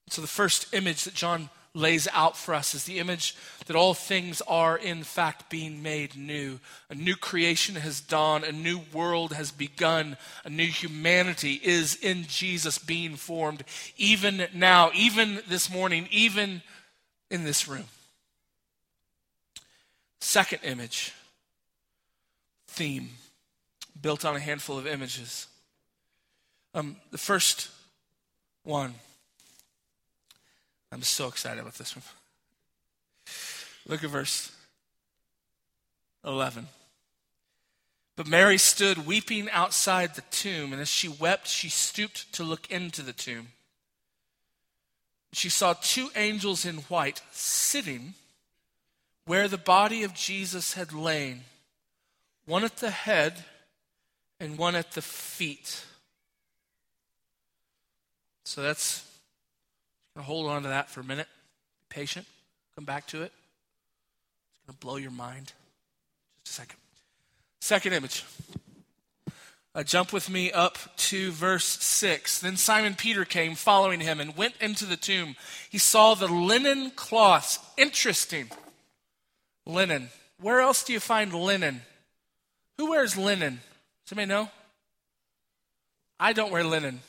So, 0.09 0.21
the 0.21 0.27
first 0.27 0.73
image 0.73 1.03
that 1.03 1.13
John 1.13 1.49
lays 1.75 2.07
out 2.13 2.37
for 2.37 2.55
us 2.55 2.73
is 2.73 2.85
the 2.85 2.99
image 2.99 3.35
that 3.67 3.75
all 3.75 3.93
things 3.93 4.41
are, 4.47 4.77
in 4.77 5.03
fact, 5.03 5.49
being 5.49 5.83
made 5.83 6.15
new. 6.15 6.59
A 6.89 6.95
new 6.95 7.15
creation 7.15 7.75
has 7.75 7.99
dawned, 7.99 8.45
a 8.45 8.51
new 8.51 8.81
world 8.93 9.33
has 9.33 9.51
begun, 9.51 10.17
a 10.45 10.49
new 10.49 10.65
humanity 10.65 11.59
is 11.61 11.95
in 11.95 12.23
Jesus 12.23 12.77
being 12.77 13.15
formed, 13.15 13.63
even 13.97 14.47
now, 14.53 14.89
even 14.95 15.41
this 15.47 15.69
morning, 15.69 16.07
even 16.09 16.61
in 17.29 17.43
this 17.43 17.67
room. 17.67 17.85
Second 20.21 20.59
image 20.63 21.13
theme 22.67 23.09
built 24.01 24.25
on 24.25 24.35
a 24.35 24.39
handful 24.39 24.77
of 24.77 24.87
images. 24.87 25.47
Um, 26.73 26.97
the 27.11 27.17
first 27.17 27.69
one, 28.63 28.93
I'm 30.91 31.01
so 31.01 31.27
excited 31.27 31.59
about 31.59 31.75
this 31.75 31.95
one. 31.95 32.03
Look 33.87 34.03
at 34.03 34.09
verse 34.09 34.51
11. 36.23 36.67
But 38.15 38.27
Mary 38.27 38.57
stood 38.57 39.05
weeping 39.05 39.49
outside 39.49 40.15
the 40.15 40.23
tomb, 40.31 40.71
and 40.71 40.81
as 40.81 40.87
she 40.87 41.09
wept, 41.09 41.47
she 41.47 41.69
stooped 41.69 42.31
to 42.33 42.43
look 42.43 42.71
into 42.71 43.01
the 43.01 43.13
tomb. 43.13 43.49
She 45.33 45.49
saw 45.49 45.73
two 45.73 46.09
angels 46.15 46.65
in 46.65 46.77
white 46.77 47.21
sitting 47.31 48.13
where 49.25 49.47
the 49.47 49.57
body 49.57 50.03
of 50.03 50.13
Jesus 50.13 50.73
had 50.73 50.93
lain 50.93 51.41
one 52.45 52.63
at 52.63 52.77
the 52.77 52.91
head 52.91 53.43
and 54.39 54.57
one 54.57 54.75
at 54.75 54.91
the 54.91 55.01
feet. 55.01 55.83
So 58.45 58.61
that's 58.61 59.03
going 60.15 60.23
to 60.23 60.27
hold 60.27 60.47
on 60.47 60.63
to 60.63 60.69
that 60.69 60.89
for 60.89 61.01
a 61.01 61.03
minute. 61.03 61.27
Be 61.89 61.95
patient. 61.95 62.25
Come 62.75 62.85
back 62.85 63.07
to 63.07 63.21
it. 63.21 63.31
It's 63.31 64.65
going 64.67 64.77
to 64.77 64.79
blow 64.79 64.95
your 64.95 65.11
mind. 65.11 65.53
Just 66.43 66.57
a 66.57 66.61
second. 66.61 66.77
Second 67.61 67.93
image. 67.93 68.23
Uh, 69.73 69.83
jump 69.83 70.13
with 70.13 70.29
me 70.29 70.53
up 70.53 70.77
to 70.95 71.31
verse 71.31 71.65
6. 71.65 72.39
Then 72.39 72.55
Simon 72.55 72.95
Peter 72.95 73.25
came 73.25 73.55
following 73.55 73.99
him 73.99 74.21
and 74.21 74.37
went 74.37 74.53
into 74.61 74.85
the 74.85 74.95
tomb. 74.95 75.35
He 75.69 75.77
saw 75.77 76.13
the 76.13 76.27
linen 76.27 76.91
cloths. 76.91 77.59
Interesting. 77.75 78.49
Linen. 79.65 80.09
Where 80.39 80.61
else 80.61 80.83
do 80.85 80.93
you 80.93 81.01
find 81.01 81.33
linen? 81.33 81.81
Who 82.77 82.91
wears 82.91 83.17
linen? 83.17 83.59
Does 84.05 84.17
anybody 84.17 84.27
know? 84.27 84.49
I 86.19 86.31
don't 86.31 86.51
wear 86.51 86.63
linen. 86.63 87.01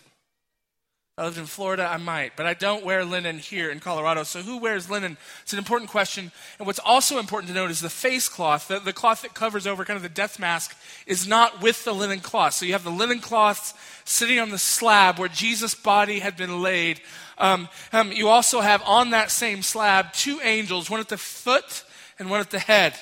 I 1.18 1.24
lived 1.24 1.38
in 1.38 1.46
Florida, 1.46 1.88
I 1.90 1.96
might, 1.96 2.37
but 2.37 2.44
I 2.44 2.52
don't 2.52 2.85
wear 2.85 3.02
linen 3.02 3.38
here 3.38 3.70
in 3.70 3.81
Colorado. 3.81 4.22
So 4.22 4.42
who 4.42 4.59
wears 4.59 4.90
linen? 4.90 5.16
It's 5.40 5.55
an 5.55 5.59
important 5.59 5.90
question. 5.90 6.31
And 6.59 6.66
what's 6.66 6.79
also 6.79 7.18
important 7.18 7.48
to 7.48 7.55
note 7.55 7.70
is 7.70 7.81
the 7.81 7.88
face 7.88 8.29
cloth, 8.29 8.68
the, 8.68 8.81
the 8.81 8.92
cloth 8.92 9.22
that 9.22 9.33
covers 9.33 9.66
over 9.66 9.87
kind 9.87 9.96
of 9.96 10.02
the 10.02 10.11
death 10.11 10.38
mask, 10.38 10.76
is 11.07 11.26
not 11.26 11.62
with 11.62 11.83
the 11.85 11.94
linen 11.94 12.20
cloth. 12.20 12.52
So 12.52 12.66
you 12.66 12.74
have 12.74 12.85
the 12.85 12.90
linen 12.90 13.20
cloths 13.20 13.72
sitting 14.05 14.38
on 14.38 14.50
the 14.50 14.59
slab 14.59 15.18
where 15.18 15.31
Jesus' 15.31 15.74
body 15.74 16.18
had 16.18 16.37
been 16.37 16.61
laid. 16.61 17.00
Um, 17.38 17.70
um, 17.94 18.12
you 18.12 18.29
also 18.29 18.61
have 18.61 18.83
on 18.83 19.11
that 19.11 19.31
same 19.31 19.62
slab 19.62 20.12
two 20.12 20.38
angels, 20.42 20.90
one 20.90 21.00
at 21.00 21.09
the 21.09 21.16
foot 21.16 21.83
and 22.18 22.29
one 22.29 22.40
at 22.40 22.50
the 22.50 22.59
head. 22.59 22.94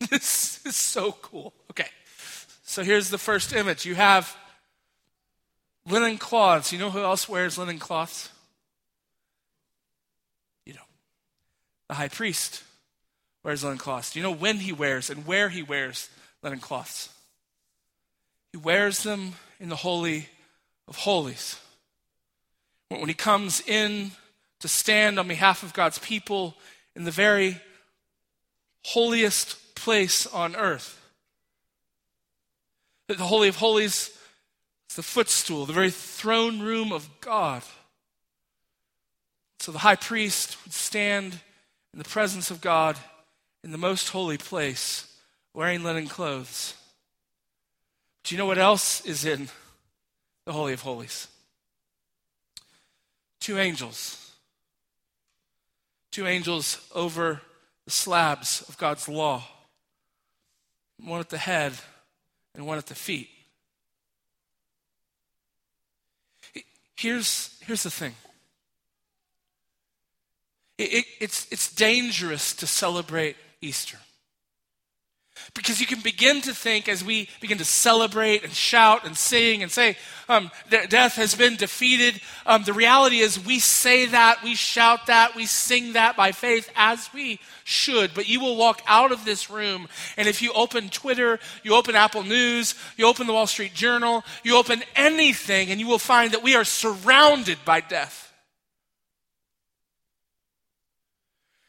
This 0.10 0.60
is 0.66 0.76
so 0.76 1.12
cool. 1.12 1.54
Okay. 1.70 1.88
So 2.64 2.82
here's 2.82 3.08
the 3.08 3.16
first 3.16 3.54
image. 3.54 3.86
You 3.86 3.94
have 3.94 4.36
Linen 5.88 6.18
cloths. 6.18 6.72
You 6.72 6.78
know 6.78 6.90
who 6.90 7.02
else 7.02 7.28
wears 7.28 7.58
linen 7.58 7.78
cloths? 7.78 8.30
You 10.64 10.74
know, 10.74 10.80
the 11.88 11.94
high 11.94 12.08
priest 12.08 12.62
wears 13.42 13.62
linen 13.62 13.78
cloths. 13.78 14.12
Do 14.12 14.18
you 14.18 14.22
know 14.22 14.34
when 14.34 14.56
he 14.56 14.72
wears 14.72 15.10
and 15.10 15.26
where 15.26 15.48
he 15.50 15.62
wears 15.62 16.08
linen 16.42 16.60
cloths? 16.60 17.10
He 18.52 18.58
wears 18.58 19.02
them 19.02 19.34
in 19.60 19.68
the 19.68 19.76
Holy 19.76 20.28
of 20.88 20.96
Holies. 20.96 21.58
When 22.88 23.08
he 23.08 23.14
comes 23.14 23.60
in 23.66 24.12
to 24.60 24.68
stand 24.68 25.18
on 25.18 25.28
behalf 25.28 25.62
of 25.62 25.74
God's 25.74 25.98
people 25.98 26.54
in 26.94 27.04
the 27.04 27.10
very 27.10 27.60
holiest 28.84 29.74
place 29.74 30.26
on 30.26 30.54
earth. 30.56 31.00
The 33.08 33.16
Holy 33.16 33.48
of 33.48 33.56
Holies 33.56 34.16
it's 34.94 35.08
the 35.08 35.12
footstool, 35.12 35.66
the 35.66 35.72
very 35.72 35.90
throne 35.90 36.60
room 36.60 36.92
of 36.92 37.08
God. 37.20 37.64
So 39.58 39.72
the 39.72 39.78
high 39.78 39.96
priest 39.96 40.56
would 40.62 40.72
stand 40.72 41.40
in 41.92 41.98
the 41.98 42.04
presence 42.04 42.48
of 42.52 42.60
God 42.60 42.96
in 43.64 43.72
the 43.72 43.78
most 43.78 44.10
holy 44.10 44.38
place, 44.38 45.12
wearing 45.52 45.82
linen 45.82 46.06
clothes. 46.06 46.74
Do 48.22 48.36
you 48.36 48.38
know 48.38 48.46
what 48.46 48.56
else 48.56 49.04
is 49.04 49.24
in 49.24 49.48
the 50.46 50.52
Holy 50.52 50.74
of 50.74 50.82
Holies? 50.82 51.26
Two 53.40 53.58
angels. 53.58 54.30
Two 56.12 56.28
angels 56.28 56.88
over 56.94 57.40
the 57.84 57.90
slabs 57.90 58.64
of 58.68 58.78
God's 58.78 59.08
law. 59.08 59.42
One 61.02 61.18
at 61.18 61.30
the 61.30 61.38
head 61.38 61.72
and 62.54 62.64
one 62.64 62.78
at 62.78 62.86
the 62.86 62.94
feet. 62.94 63.28
Here's, 67.04 67.50
here's 67.60 67.82
the 67.82 67.90
thing 67.90 68.14
it, 70.78 70.84
it, 70.84 71.04
it's, 71.20 71.46
it's 71.52 71.70
dangerous 71.74 72.54
to 72.54 72.66
celebrate 72.66 73.36
Easter. 73.60 73.98
Because 75.54 75.80
you 75.80 75.86
can 75.86 76.00
begin 76.00 76.40
to 76.42 76.54
think 76.54 76.88
as 76.88 77.04
we 77.04 77.28
begin 77.40 77.58
to 77.58 77.64
celebrate 77.64 78.44
and 78.44 78.52
shout 78.52 79.04
and 79.04 79.16
sing 79.16 79.62
and 79.62 79.70
say, 79.70 79.96
um, 80.28 80.50
death 80.68 81.16
has 81.16 81.34
been 81.34 81.56
defeated. 81.56 82.20
Um, 82.46 82.64
the 82.64 82.72
reality 82.72 83.18
is, 83.18 83.44
we 83.44 83.58
say 83.58 84.06
that, 84.06 84.42
we 84.42 84.54
shout 84.54 85.06
that, 85.06 85.34
we 85.34 85.46
sing 85.46 85.94
that 85.94 86.16
by 86.16 86.32
faith 86.32 86.70
as 86.76 87.08
we 87.12 87.40
should. 87.64 88.14
But 88.14 88.28
you 88.28 88.40
will 88.40 88.56
walk 88.56 88.80
out 88.86 89.12
of 89.12 89.24
this 89.24 89.50
room, 89.50 89.88
and 90.16 90.28
if 90.28 90.40
you 90.40 90.52
open 90.54 90.88
Twitter, 90.88 91.38
you 91.62 91.74
open 91.74 91.94
Apple 91.94 92.22
News, 92.22 92.74
you 92.96 93.06
open 93.06 93.26
the 93.26 93.32
Wall 93.32 93.46
Street 93.46 93.74
Journal, 93.74 94.24
you 94.42 94.56
open 94.56 94.82
anything, 94.96 95.70
and 95.70 95.80
you 95.80 95.86
will 95.86 95.98
find 95.98 96.32
that 96.32 96.42
we 96.42 96.54
are 96.54 96.64
surrounded 96.64 97.58
by 97.64 97.80
death. 97.80 98.23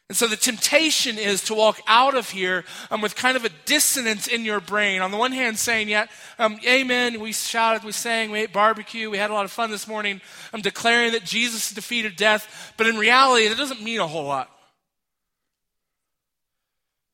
And 0.07 0.15
so 0.15 0.27
the 0.27 0.35
temptation 0.35 1.17
is 1.17 1.43
to 1.45 1.55
walk 1.55 1.81
out 1.87 2.13
of 2.13 2.29
here 2.29 2.63
um, 2.91 3.01
with 3.01 3.15
kind 3.15 3.35
of 3.35 3.43
a 3.43 3.49
dissonance 3.65 4.27
in 4.27 4.45
your 4.45 4.59
brain. 4.59 5.01
On 5.01 5.09
the 5.09 5.17
one 5.17 5.31
hand, 5.31 5.57
saying, 5.57 5.89
yeah, 5.89 6.05
um, 6.37 6.59
amen, 6.63 7.19
we 7.19 7.33
shouted, 7.33 7.83
we 7.83 7.91
sang, 7.91 8.29
we 8.29 8.41
ate 8.41 8.53
barbecue, 8.53 9.09
we 9.09 9.17
had 9.17 9.31
a 9.31 9.33
lot 9.33 9.45
of 9.45 9.51
fun 9.51 9.71
this 9.71 9.87
morning. 9.87 10.21
I'm 10.53 10.61
declaring 10.61 11.13
that 11.13 11.23
Jesus 11.23 11.73
defeated 11.73 12.15
death. 12.15 12.73
But 12.77 12.85
in 12.85 12.97
reality, 12.97 13.47
it 13.47 13.57
doesn't 13.57 13.81
mean 13.81 13.99
a 13.99 14.05
whole 14.05 14.25
lot. 14.25 14.51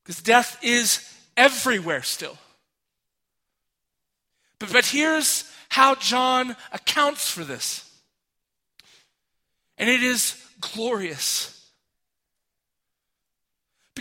Because 0.03 0.21
death 0.21 0.59
is 0.61 1.07
everywhere 1.37 2.01
still. 2.01 2.37
But, 4.59 4.73
but 4.73 4.85
here's 4.85 5.49
how 5.69 5.95
John 5.95 6.57
accounts 6.73 7.31
for 7.31 7.45
this. 7.45 7.89
And 9.77 9.89
it 9.89 10.03
is 10.03 10.35
glorious. 10.59 11.60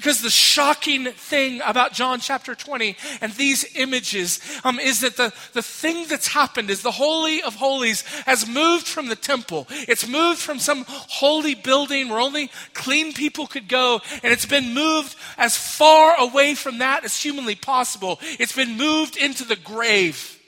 Because 0.00 0.22
the 0.22 0.30
shocking 0.30 1.04
thing 1.12 1.60
about 1.62 1.92
John 1.92 2.20
chapter 2.20 2.54
20 2.54 2.96
and 3.20 3.32
these 3.34 3.76
images 3.76 4.40
um, 4.64 4.80
is 4.80 5.02
that 5.02 5.18
the, 5.18 5.30
the 5.52 5.60
thing 5.60 6.06
that's 6.08 6.28
happened 6.28 6.70
is 6.70 6.80
the 6.80 6.90
Holy 6.90 7.42
of 7.42 7.56
Holies 7.56 8.00
has 8.24 8.48
moved 8.48 8.88
from 8.88 9.08
the 9.08 9.14
temple. 9.14 9.66
It's 9.68 10.08
moved 10.08 10.40
from 10.40 10.58
some 10.58 10.86
holy 10.88 11.54
building 11.54 12.08
where 12.08 12.18
only 12.18 12.50
clean 12.72 13.12
people 13.12 13.46
could 13.46 13.68
go, 13.68 14.00
and 14.22 14.32
it's 14.32 14.46
been 14.46 14.72
moved 14.72 15.16
as 15.36 15.58
far 15.58 16.18
away 16.18 16.54
from 16.54 16.78
that 16.78 17.04
as 17.04 17.20
humanly 17.20 17.54
possible. 17.54 18.20
It's 18.22 18.56
been 18.56 18.78
moved 18.78 19.18
into 19.18 19.44
the 19.44 19.56
grave. 19.56 20.40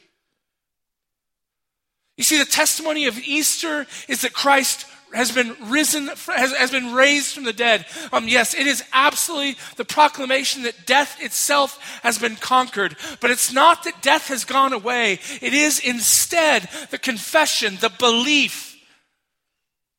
You 2.16 2.24
see, 2.24 2.38
the 2.38 2.46
testimony 2.46 3.04
of 3.04 3.18
Easter 3.18 3.86
is 4.08 4.22
that 4.22 4.32
Christ 4.32 4.86
has 5.14 5.32
been 5.32 5.54
risen, 5.64 6.08
has, 6.08 6.52
has 6.56 6.70
been 6.70 6.94
raised 6.94 7.34
from 7.34 7.44
the 7.44 7.52
dead. 7.52 7.86
Um, 8.12 8.28
yes, 8.28 8.54
it 8.54 8.66
is 8.66 8.82
absolutely 8.92 9.56
the 9.76 9.84
proclamation 9.84 10.62
that 10.62 10.86
death 10.86 11.22
itself 11.22 11.78
has 12.02 12.18
been 12.18 12.36
conquered. 12.36 12.96
But 13.20 13.30
it's 13.30 13.52
not 13.52 13.84
that 13.84 14.02
death 14.02 14.28
has 14.28 14.44
gone 14.44 14.72
away. 14.72 15.20
It 15.40 15.54
is 15.54 15.80
instead 15.80 16.68
the 16.90 16.98
confession, 16.98 17.78
the 17.80 17.92
belief 17.98 18.72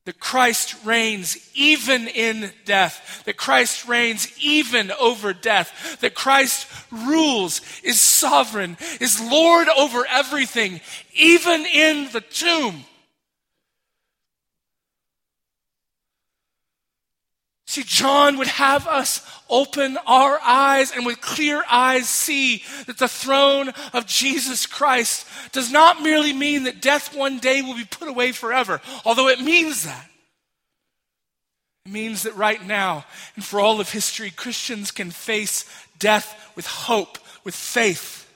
that 0.06 0.20
Christ 0.20 0.76
reigns 0.84 1.38
even 1.56 2.08
in 2.10 2.52
death, 2.66 3.24
that 3.26 3.38
Christ 3.38 3.88
reigns 3.88 4.28
even 4.42 4.92
over 5.00 5.34
death, 5.34 5.98
that 6.02 6.14
Christ 6.14 6.68
rules, 6.92 7.62
is 7.84 8.02
sovereign, 8.02 8.76
is 9.00 9.22
Lord 9.22 9.70
over 9.70 10.06
everything, 10.10 10.82
even 11.14 11.66
in 11.66 12.12
the 12.12 12.22
tomb. 12.22 12.84
See, 17.74 17.82
John 17.82 18.38
would 18.38 18.50
have 18.50 18.88
us 18.88 19.26
open 19.50 19.98
our 20.06 20.40
eyes 20.44 20.92
and 20.92 21.08
with 21.08 21.22
clear 21.22 21.64
eyes 21.68 22.08
see 22.08 22.62
that 22.86 23.00
the 23.00 23.08
throne 23.08 23.70
of 23.94 24.06
Jesus 24.06 24.68
Christ 24.68 25.26
does 25.54 25.72
not 25.72 26.04
merely 26.04 26.34
mean 26.34 26.66
that 26.66 26.84
death 26.84 27.16
one 27.16 27.40
day 27.40 27.64
will 27.64 27.74
be 27.74 27.84
put 27.84 28.08
away 28.08 28.32
forever, 28.32 28.80
although 29.04 29.28
it 29.28 29.42
means 29.42 29.86
that. 29.86 30.08
It 31.88 31.92
means 31.92 32.22
that 32.22 32.36
right 32.36 32.64
now 32.64 33.06
and 33.36 33.44
for 33.44 33.60
all 33.60 33.80
of 33.80 33.90
history, 33.90 34.30
Christians 34.30 34.92
can 34.92 35.10
face 35.10 35.68
death 35.98 36.54
with 36.56 36.68
hope, 36.68 37.18
with 37.44 37.56
faith. 37.56 38.32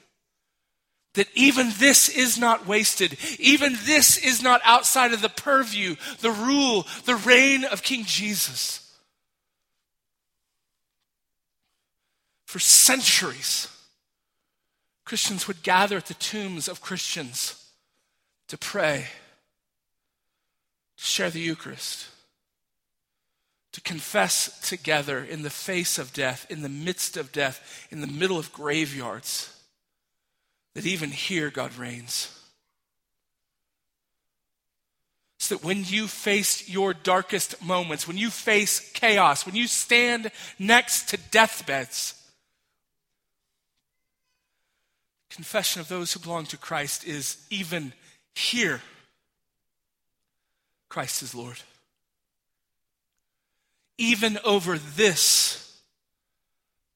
That 1.13 1.27
even 1.35 1.69
this 1.77 2.09
is 2.09 2.39
not 2.39 2.65
wasted. 2.65 3.19
Even 3.37 3.77
this 3.83 4.17
is 4.17 4.41
not 4.41 4.61
outside 4.63 5.13
of 5.13 5.21
the 5.21 5.29
purview, 5.29 5.95
the 6.21 6.31
rule, 6.31 6.87
the 7.05 7.17
reign 7.17 7.65
of 7.65 7.83
King 7.83 8.03
Jesus. 8.03 8.83
For 12.47 12.59
centuries, 12.59 13.67
Christians 15.03 15.49
would 15.49 15.63
gather 15.63 15.97
at 15.97 16.05
the 16.05 16.13
tombs 16.13 16.69
of 16.69 16.79
Christians 16.79 17.61
to 18.47 18.57
pray, 18.57 19.07
to 20.95 21.03
share 21.03 21.29
the 21.29 21.41
Eucharist, 21.41 22.07
to 23.73 23.81
confess 23.81 24.61
together 24.65 25.21
in 25.21 25.41
the 25.41 25.49
face 25.49 25.99
of 25.99 26.13
death, 26.13 26.49
in 26.49 26.61
the 26.61 26.69
midst 26.69 27.17
of 27.17 27.33
death, 27.33 27.85
in 27.91 27.99
the 27.99 28.07
middle 28.07 28.39
of 28.39 28.53
graveyards, 28.53 29.53
that 30.73 30.85
even 30.85 31.11
here 31.11 31.49
God 31.49 31.75
reigns. 31.75 32.33
So 35.39 35.55
that 35.55 35.65
when 35.65 35.83
you 35.83 36.07
face 36.07 36.69
your 36.69 36.93
darkest 36.93 37.61
moments, 37.61 38.07
when 38.07 38.17
you 38.17 38.29
face 38.29 38.89
chaos, 38.93 39.45
when 39.45 39.55
you 39.55 39.67
stand 39.67 40.31
next 40.57 41.09
to 41.09 41.17
deathbeds, 41.17 42.13
confession 45.37 45.79
of 45.79 45.87
those 45.87 46.11
who 46.11 46.19
belong 46.19 46.47
to 46.47 46.57
Christ 46.57 47.05
is 47.05 47.37
even 47.51 47.93
here, 48.33 48.81
Christ 50.89 51.21
is 51.21 51.35
Lord. 51.35 51.59
Even 53.99 54.39
over 54.43 54.79
this, 54.79 55.79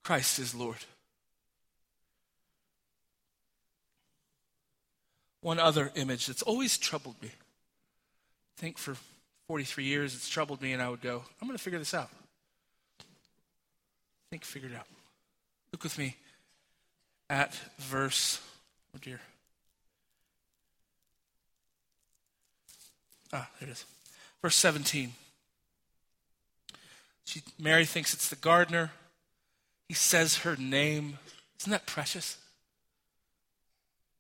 Christ 0.03 0.39
is 0.39 0.55
Lord. 0.55 0.77
One 5.41 5.59
other 5.59 5.91
image 5.93 6.25
that's 6.25 6.41
always 6.41 6.79
troubled 6.79 7.21
me 7.21 7.29
I 7.29 8.59
think 8.59 8.79
for 8.79 8.95
43 9.49 9.83
years 9.83 10.15
it's 10.15 10.29
troubled 10.29 10.63
me, 10.63 10.73
and 10.73 10.81
I 10.81 10.89
would 10.89 11.01
go, 11.01 11.23
I'm 11.39 11.47
going 11.47 11.55
to 11.57 11.63
figure 11.63 11.77
this 11.77 11.93
out. 11.93 12.09
I 13.01 13.03
think, 14.31 14.45
figure 14.45 14.69
it 14.69 14.75
out. 14.75 14.87
Look 15.71 15.83
with 15.83 15.99
me 15.99 16.17
at 17.32 17.55
verse, 17.79 18.41
oh 18.93 18.99
dear. 19.01 19.21
Ah, 23.32 23.49
there 23.57 23.69
it 23.69 23.71
is. 23.71 23.86
Verse 24.41 24.55
17. 24.57 25.13
She, 27.23 27.41
Mary 27.57 27.86
thinks 27.86 28.13
it's 28.13 28.27
the 28.27 28.36
gardener. 28.36 28.91
He 29.88 29.93
says 29.93 30.39
her 30.39 30.57
name. 30.57 31.19
Isn't 31.61 31.71
that 31.71 31.86
precious? 31.86 32.38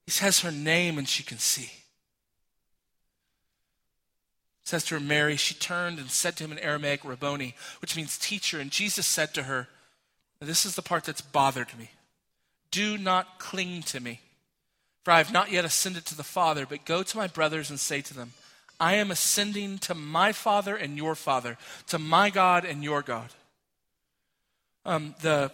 He 0.05 0.11
says 0.11 0.39
her 0.39 0.51
name 0.51 0.97
and 0.97 1.07
she 1.07 1.23
can 1.23 1.37
see. 1.37 1.69
says 4.63 4.85
to 4.85 4.93
her, 4.93 5.01
Mary, 5.01 5.35
she 5.35 5.53
turned 5.53 5.99
and 5.99 6.09
said 6.09 6.37
to 6.37 6.45
him 6.45 6.53
in 6.53 6.59
Aramaic, 6.59 7.03
Rabboni, 7.03 7.55
which 7.81 7.97
means 7.97 8.17
teacher. 8.17 8.61
And 8.61 8.71
Jesus 8.71 9.05
said 9.05 9.33
to 9.33 9.43
her, 9.43 9.67
This 10.39 10.65
is 10.65 10.75
the 10.75 10.81
part 10.81 11.03
that's 11.03 11.19
bothered 11.19 11.77
me. 11.77 11.89
Do 12.71 12.97
not 12.97 13.37
cling 13.37 13.83
to 13.83 13.99
me, 13.99 14.21
for 15.03 15.11
I 15.11 15.17
have 15.17 15.33
not 15.33 15.51
yet 15.51 15.65
ascended 15.65 16.05
to 16.05 16.17
the 16.17 16.23
Father, 16.23 16.65
but 16.65 16.85
go 16.85 17.03
to 17.03 17.17
my 17.17 17.27
brothers 17.27 17.69
and 17.69 17.79
say 17.79 18.01
to 18.01 18.13
them, 18.13 18.33
I 18.79 18.95
am 18.95 19.11
ascending 19.11 19.77
to 19.79 19.93
my 19.93 20.31
Father 20.31 20.75
and 20.75 20.97
your 20.97 21.13
Father, 21.13 21.57
to 21.87 21.99
my 21.99 22.31
God 22.31 22.65
and 22.65 22.83
your 22.83 23.03
God. 23.03 23.29
Um, 24.85 25.13
the 25.21 25.51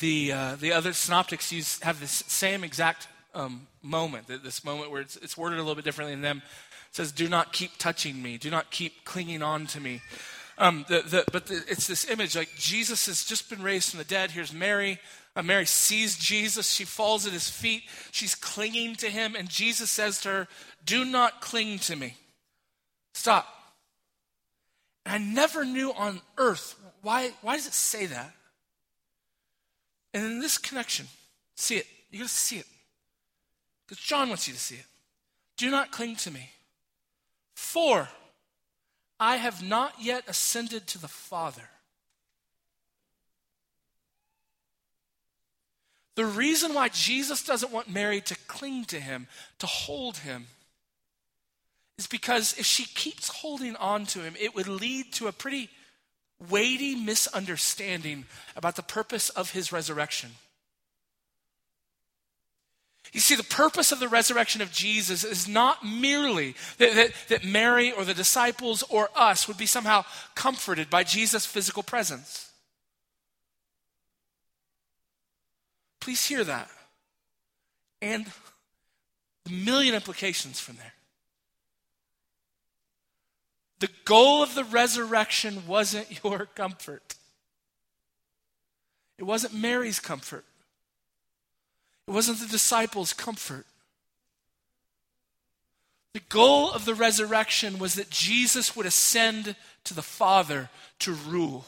the 0.00 0.32
uh, 0.32 0.56
the 0.56 0.72
other 0.72 0.92
synoptics 0.92 1.50
use 1.50 1.80
have 1.80 2.00
this 2.00 2.22
same 2.26 2.64
exact 2.64 3.08
um, 3.34 3.66
moment, 3.82 4.26
this 4.26 4.62
moment 4.64 4.90
where 4.90 5.00
it's, 5.00 5.16
it's 5.16 5.36
worded 5.36 5.58
a 5.58 5.62
little 5.62 5.74
bit 5.74 5.84
differently 5.84 6.14
than 6.14 6.22
them. 6.22 6.42
It 6.90 6.96
says, 6.96 7.12
"Do 7.12 7.28
not 7.28 7.54
keep 7.54 7.78
touching 7.78 8.22
me. 8.22 8.36
Do 8.36 8.50
not 8.50 8.70
keep 8.70 9.04
clinging 9.06 9.42
on 9.42 9.66
to 9.68 9.80
me." 9.80 10.02
Um, 10.58 10.84
the, 10.88 11.02
the, 11.02 11.24
but 11.32 11.46
the, 11.46 11.62
it's 11.68 11.86
this 11.86 12.10
image 12.10 12.36
like 12.36 12.54
Jesus 12.56 13.06
has 13.06 13.24
just 13.24 13.48
been 13.48 13.62
raised 13.62 13.90
from 13.90 13.98
the 13.98 14.04
dead. 14.04 14.32
Here's 14.32 14.52
Mary. 14.52 14.98
Mary 15.36 15.66
sees 15.66 16.16
Jesus. 16.16 16.70
She 16.70 16.84
falls 16.84 17.26
at 17.26 17.32
his 17.32 17.48
feet. 17.48 17.84
She's 18.10 18.34
clinging 18.34 18.96
to 18.96 19.08
him, 19.08 19.36
and 19.36 19.48
Jesus 19.48 19.90
says 19.90 20.20
to 20.22 20.28
her, 20.28 20.48
"Do 20.84 21.04
not 21.04 21.40
cling 21.40 21.78
to 21.80 21.94
me. 21.94 22.16
Stop." 23.14 23.46
And 25.06 25.14
I 25.14 25.18
never 25.18 25.64
knew 25.64 25.92
on 25.92 26.22
earth 26.36 26.74
why. 27.02 27.30
Why 27.40 27.56
does 27.56 27.66
it 27.66 27.74
say 27.74 28.06
that? 28.06 28.34
And 30.12 30.24
in 30.24 30.40
this 30.40 30.58
connection, 30.58 31.08
see 31.54 31.76
it. 31.76 31.86
You 32.10 32.18
got 32.20 32.28
to 32.28 32.34
see 32.34 32.58
it. 32.58 32.66
Because 33.86 34.02
John 34.02 34.28
wants 34.28 34.48
you 34.48 34.54
to 34.54 34.60
see 34.60 34.76
it. 34.76 34.86
Do 35.56 35.70
not 35.70 35.92
cling 35.92 36.16
to 36.16 36.30
me. 36.30 36.50
For 37.54 38.08
I 39.20 39.36
have 39.36 39.62
not 39.62 40.00
yet 40.00 40.24
ascended 40.26 40.86
to 40.88 40.98
the 40.98 41.08
Father. 41.08 41.70
The 46.18 46.26
reason 46.26 46.74
why 46.74 46.88
Jesus 46.88 47.44
doesn't 47.44 47.70
want 47.70 47.88
Mary 47.88 48.20
to 48.22 48.34
cling 48.48 48.86
to 48.86 48.98
him, 48.98 49.28
to 49.60 49.68
hold 49.68 50.16
him, 50.16 50.48
is 51.96 52.08
because 52.08 52.58
if 52.58 52.66
she 52.66 52.86
keeps 52.86 53.28
holding 53.28 53.76
on 53.76 54.04
to 54.06 54.22
him, 54.24 54.34
it 54.36 54.52
would 54.56 54.66
lead 54.66 55.12
to 55.12 55.28
a 55.28 55.32
pretty 55.32 55.70
weighty 56.50 56.96
misunderstanding 56.96 58.24
about 58.56 58.74
the 58.74 58.82
purpose 58.82 59.28
of 59.28 59.52
his 59.52 59.70
resurrection. 59.70 60.30
You 63.12 63.20
see, 63.20 63.36
the 63.36 63.44
purpose 63.44 63.92
of 63.92 64.00
the 64.00 64.08
resurrection 64.08 64.60
of 64.60 64.72
Jesus 64.72 65.22
is 65.22 65.46
not 65.46 65.86
merely 65.86 66.56
that, 66.78 66.96
that, 66.96 67.12
that, 67.28 67.44
Mary 67.44 67.92
or 67.92 68.04
the 68.04 68.12
disciples 68.12 68.82
or 68.90 69.08
us 69.14 69.46
would 69.46 69.56
be 69.56 69.66
somehow 69.66 70.04
comforted 70.34 70.90
by 70.90 71.04
Jesus' 71.04 71.46
physical 71.46 71.84
presence. 71.84 72.47
Please 76.08 76.24
hear 76.24 76.42
that. 76.42 76.70
And 78.00 78.24
the 79.44 79.52
million 79.52 79.94
implications 79.94 80.58
from 80.58 80.76
there. 80.76 80.94
The 83.80 83.90
goal 84.06 84.42
of 84.42 84.54
the 84.54 84.64
resurrection 84.64 85.64
wasn't 85.66 86.18
your 86.24 86.46
comfort, 86.46 87.14
it 89.18 89.24
wasn't 89.24 89.52
Mary's 89.52 90.00
comfort, 90.00 90.46
it 92.06 92.12
wasn't 92.12 92.40
the 92.40 92.46
disciples' 92.46 93.12
comfort. 93.12 93.66
The 96.14 96.20
goal 96.30 96.72
of 96.72 96.86
the 96.86 96.94
resurrection 96.94 97.78
was 97.78 97.96
that 97.96 98.08
Jesus 98.08 98.74
would 98.74 98.86
ascend 98.86 99.56
to 99.84 99.92
the 99.92 100.00
Father 100.00 100.70
to 101.00 101.12
rule. 101.12 101.66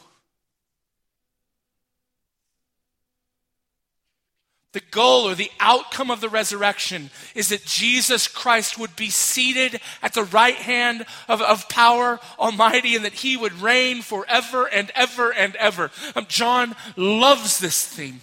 The 4.73 4.81
goal 4.91 5.27
or 5.27 5.35
the 5.35 5.51
outcome 5.59 6.09
of 6.09 6.21
the 6.21 6.29
resurrection 6.29 7.09
is 7.35 7.49
that 7.49 7.65
Jesus 7.65 8.29
Christ 8.29 8.79
would 8.79 8.95
be 8.95 9.09
seated 9.09 9.81
at 10.01 10.13
the 10.13 10.23
right 10.23 10.55
hand 10.55 11.05
of, 11.27 11.41
of 11.41 11.67
power 11.67 12.21
almighty 12.39 12.95
and 12.95 13.03
that 13.03 13.13
he 13.15 13.35
would 13.35 13.61
reign 13.61 14.01
forever 14.01 14.65
and 14.67 14.89
ever 14.95 15.33
and 15.33 15.57
ever. 15.57 15.91
Um, 16.15 16.25
John 16.29 16.75
loves 16.95 17.59
this 17.59 17.85
theme. 17.85 18.21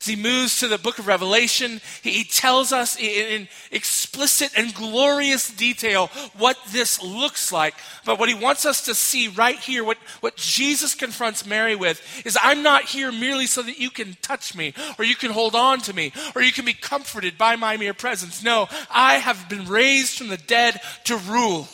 As 0.00 0.06
he 0.06 0.16
moves 0.16 0.60
to 0.60 0.68
the 0.68 0.78
book 0.78 0.98
of 0.98 1.06
Revelation, 1.06 1.82
he, 2.02 2.24
tells 2.24 2.72
us 2.72 2.98
in, 2.98 3.48
explicit 3.70 4.50
and 4.56 4.74
glorious 4.74 5.50
detail 5.50 6.06
what 6.38 6.56
this 6.70 7.02
looks 7.02 7.52
like. 7.52 7.74
But 8.06 8.18
what 8.18 8.30
he 8.30 8.34
wants 8.34 8.64
us 8.64 8.86
to 8.86 8.94
see 8.94 9.28
right 9.28 9.58
here, 9.58 9.84
what, 9.84 9.98
what 10.20 10.36
Jesus 10.36 10.94
confronts 10.94 11.44
Mary 11.44 11.76
with, 11.76 12.00
is 12.24 12.38
I'm 12.40 12.62
not 12.62 12.84
here 12.84 13.12
merely 13.12 13.44
so 13.44 13.60
that 13.60 13.78
you 13.78 13.90
can 13.90 14.16
touch 14.22 14.54
me, 14.54 14.72
or 14.98 15.04
you 15.04 15.16
can 15.16 15.32
hold 15.32 15.54
on 15.54 15.80
to 15.80 15.92
me, 15.92 16.12
or 16.34 16.40
you 16.40 16.52
can 16.52 16.64
be 16.64 16.72
comforted 16.72 17.36
by 17.36 17.56
my 17.56 17.76
mere 17.76 17.92
presence. 17.92 18.42
No, 18.42 18.68
I 18.90 19.16
have 19.16 19.50
been 19.50 19.66
raised 19.66 20.16
from 20.16 20.28
the 20.28 20.38
dead 20.38 20.80
to 21.04 21.18
rule 21.18 21.68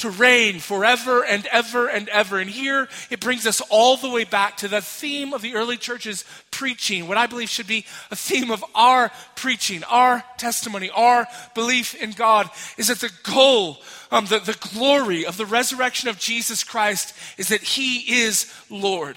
to 0.00 0.10
reign 0.10 0.58
forever 0.58 1.24
and 1.24 1.46
ever 1.46 1.88
and 1.88 2.08
ever. 2.08 2.38
And 2.38 2.50
here 2.50 2.88
it 3.10 3.20
brings 3.20 3.46
us 3.46 3.60
all 3.70 3.96
the 3.96 4.10
way 4.10 4.24
back 4.24 4.56
to 4.58 4.68
the 4.68 4.80
theme 4.80 5.32
of 5.32 5.42
the 5.42 5.54
early 5.54 5.76
church's 5.76 6.24
preaching, 6.50 7.08
what 7.08 7.16
I 7.16 7.26
believe 7.26 7.48
should 7.48 7.66
be 7.66 7.86
a 8.10 8.16
theme 8.16 8.50
of 8.50 8.62
our 8.74 9.10
preaching, 9.34 9.82
our 9.84 10.22
testimony, 10.36 10.90
our 10.90 11.26
belief 11.54 11.94
in 11.94 12.12
God, 12.12 12.50
is 12.76 12.88
that 12.88 13.00
the 13.00 13.12
goal, 13.22 13.78
um, 14.10 14.26
the, 14.26 14.40
the 14.40 14.58
glory 14.74 15.24
of 15.24 15.38
the 15.38 15.46
resurrection 15.46 16.08
of 16.08 16.18
Jesus 16.18 16.62
Christ 16.64 17.14
is 17.38 17.48
that 17.48 17.62
He 17.62 18.24
is 18.24 18.52
Lord. 18.68 19.16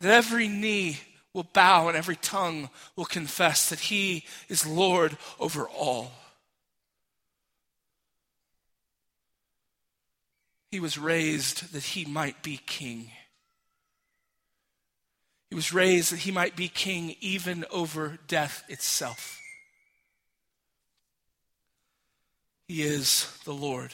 That 0.00 0.12
every 0.12 0.48
knee 0.48 0.98
will 1.32 1.48
bow 1.54 1.88
and 1.88 1.96
every 1.96 2.16
tongue 2.16 2.68
will 2.96 3.06
confess 3.06 3.70
that 3.70 3.80
He 3.80 4.24
is 4.48 4.66
Lord 4.66 5.16
over 5.40 5.66
all. 5.68 6.12
He 10.74 10.80
was 10.80 10.98
raised 10.98 11.72
that 11.72 11.84
he 11.84 12.04
might 12.04 12.42
be 12.42 12.56
king. 12.66 13.12
He 15.48 15.54
was 15.54 15.72
raised 15.72 16.10
that 16.10 16.18
he 16.18 16.32
might 16.32 16.56
be 16.56 16.66
king 16.66 17.14
even 17.20 17.64
over 17.70 18.18
death 18.26 18.64
itself. 18.68 19.40
He 22.66 22.82
is 22.82 23.38
the 23.44 23.54
Lord. 23.54 23.92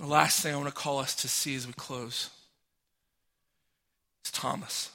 The 0.00 0.06
last 0.06 0.40
thing 0.40 0.52
I 0.52 0.56
want 0.56 0.68
to 0.68 0.74
call 0.74 0.98
us 0.98 1.14
to 1.14 1.28
see 1.28 1.54
as 1.54 1.64
we 1.64 1.74
close 1.74 2.30
is 4.24 4.32
Thomas. 4.32 4.90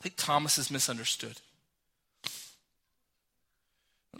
I 0.00 0.02
think 0.02 0.16
Thomas 0.16 0.58
is 0.58 0.68
misunderstood. 0.68 1.40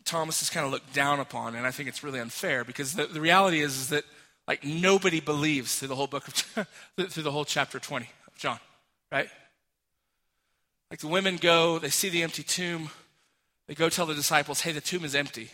Thomas 0.05 0.43
is 0.43 0.51
kind 0.51 0.67
of 0.67 0.73
looked 0.73 0.93
down 0.93 1.21
upon, 1.21 1.55
and 1.55 1.67
I 1.67 1.71
think 1.71 1.89
it's 1.89 2.03
really 2.03 2.21
unfair 2.21 2.65
because 2.65 2.95
the, 2.95 3.07
the 3.07 3.21
reality 3.21 3.61
is, 3.61 3.77
is 3.77 3.89
that 3.89 4.05
like 4.47 4.65
nobody 4.65 5.21
believes 5.21 5.79
through 5.79 5.89
the 5.89 5.97
whole 5.97 6.07
book 6.07 6.29
of 6.29 6.69
through 7.11 7.23
the 7.23 7.31
whole 7.31 7.45
chapter 7.45 7.79
20 7.79 8.09
of 8.27 8.37
John, 8.37 8.59
right? 9.11 9.29
Like 10.91 11.01
the 11.01 11.09
women 11.09 11.37
go, 11.37 11.79
they 11.79 11.89
see 11.89 12.11
the 12.11 12.23
empty 12.23 12.43
tomb, 12.43 12.91
they 13.67 13.75
go 13.75 13.89
tell 13.89 14.07
the 14.07 14.15
disciples, 14.15 14.61
hey, 14.61 14.73
the 14.73 14.81
tomb 14.81 15.05
is 15.05 15.15
empty. 15.15 15.51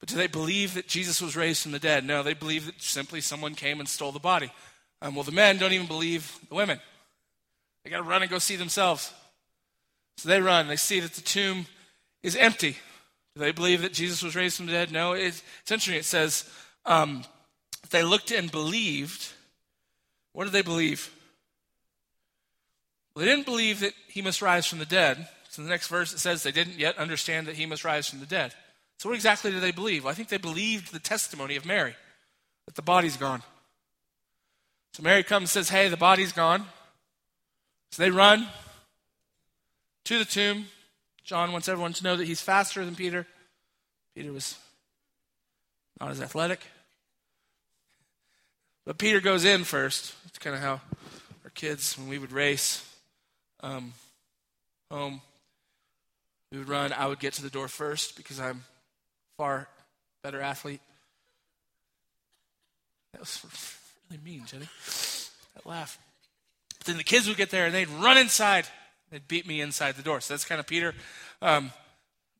But 0.00 0.10
do 0.10 0.16
they 0.16 0.26
believe 0.26 0.74
that 0.74 0.86
Jesus 0.86 1.22
was 1.22 1.34
raised 1.34 1.62
from 1.62 1.72
the 1.72 1.78
dead? 1.78 2.04
No, 2.04 2.22
they 2.22 2.34
believe 2.34 2.66
that 2.66 2.82
simply 2.82 3.22
someone 3.22 3.54
came 3.54 3.80
and 3.80 3.88
stole 3.88 4.12
the 4.12 4.18
body. 4.18 4.52
Um, 5.00 5.14
well, 5.14 5.24
the 5.24 5.32
men 5.32 5.56
don't 5.56 5.72
even 5.72 5.86
believe 5.86 6.38
the 6.48 6.54
women. 6.54 6.78
They 7.82 7.90
got 7.90 7.98
to 7.98 8.02
run 8.02 8.22
and 8.22 8.30
go 8.30 8.38
see 8.38 8.56
themselves. 8.56 9.12
So 10.18 10.28
they 10.28 10.40
run. 10.40 10.68
They 10.68 10.76
see 10.76 11.00
that 11.00 11.12
the 11.12 11.22
tomb 11.22 11.66
is 12.22 12.36
empty. 12.36 12.76
Do 13.34 13.40
they 13.40 13.52
believe 13.52 13.82
that 13.82 13.92
Jesus 13.92 14.22
was 14.22 14.36
raised 14.36 14.56
from 14.56 14.66
the 14.66 14.72
dead? 14.72 14.92
No. 14.92 15.12
It's, 15.12 15.42
it's 15.62 15.72
interesting. 15.72 15.96
It 15.96 16.04
says 16.04 16.48
um, 16.86 17.24
they 17.90 18.02
looked 18.02 18.30
and 18.30 18.50
believed. 18.50 19.32
What 20.32 20.44
did 20.44 20.52
they 20.52 20.62
believe? 20.62 21.12
Well, 23.14 23.24
they 23.24 23.30
didn't 23.30 23.46
believe 23.46 23.80
that 23.80 23.92
he 24.08 24.22
must 24.22 24.42
rise 24.42 24.66
from 24.66 24.78
the 24.78 24.86
dead. 24.86 25.28
So 25.48 25.62
the 25.62 25.68
next 25.68 25.88
verse 25.88 26.12
it 26.12 26.18
says 26.18 26.42
they 26.42 26.52
didn't 26.52 26.78
yet 26.78 26.98
understand 26.98 27.46
that 27.46 27.54
he 27.54 27.66
must 27.66 27.84
rise 27.84 28.08
from 28.08 28.20
the 28.20 28.26
dead. 28.26 28.52
So 28.98 29.08
what 29.08 29.14
exactly 29.14 29.50
did 29.50 29.62
they 29.62 29.70
believe? 29.72 30.04
Well, 30.04 30.10
I 30.10 30.14
think 30.14 30.28
they 30.28 30.36
believed 30.36 30.92
the 30.92 30.98
testimony 30.98 31.56
of 31.56 31.64
Mary, 31.64 31.94
that 32.66 32.74
the 32.74 32.82
body's 32.82 33.16
gone. 33.16 33.42
So 34.94 35.02
Mary 35.02 35.22
comes 35.22 35.42
and 35.42 35.48
says, 35.50 35.68
Hey, 35.68 35.88
the 35.88 35.96
body's 35.96 36.32
gone. 36.32 36.66
So 37.92 38.02
they 38.02 38.10
run 38.10 38.48
to 40.04 40.18
the 40.18 40.24
tomb. 40.24 40.66
John 41.24 41.52
wants 41.52 41.68
everyone 41.68 41.94
to 41.94 42.04
know 42.04 42.16
that 42.16 42.26
he's 42.26 42.42
faster 42.42 42.84
than 42.84 42.94
Peter. 42.94 43.26
Peter 44.14 44.30
was 44.32 44.58
not 45.98 46.10
as 46.10 46.20
athletic. 46.20 46.60
But 48.84 48.98
Peter 48.98 49.20
goes 49.20 49.44
in 49.44 49.64
first. 49.64 50.14
It's 50.26 50.38
kind 50.38 50.54
of 50.54 50.60
how 50.60 50.82
our 51.42 51.50
kids, 51.54 51.96
when 51.96 52.08
we 52.08 52.18
would 52.18 52.32
race 52.32 52.86
um, 53.60 53.94
home, 54.90 55.22
we 56.52 56.58
would 56.58 56.68
run. 56.68 56.92
I 56.92 57.06
would 57.06 57.18
get 57.18 57.32
to 57.34 57.42
the 57.42 57.50
door 57.50 57.68
first 57.68 58.16
because 58.16 58.38
I'm 58.38 58.64
far 59.38 59.68
better 60.22 60.42
athlete. 60.42 60.82
That 63.12 63.20
was 63.20 63.40
really 64.10 64.22
mean, 64.22 64.44
Jenny. 64.44 64.68
That 65.54 65.64
laugh. 65.64 65.98
But 66.78 66.86
then 66.86 66.96
the 66.98 67.04
kids 67.04 67.26
would 67.28 67.38
get 67.38 67.48
there 67.48 67.64
and 67.64 67.74
they'd 67.74 67.88
run 67.88 68.18
inside. 68.18 68.66
They'd 69.14 69.28
beat 69.28 69.46
me 69.46 69.60
inside 69.60 69.94
the 69.94 70.02
door. 70.02 70.20
So 70.20 70.34
that's 70.34 70.44
kind 70.44 70.58
of 70.58 70.66
Peter. 70.66 70.92
Um, 71.40 71.70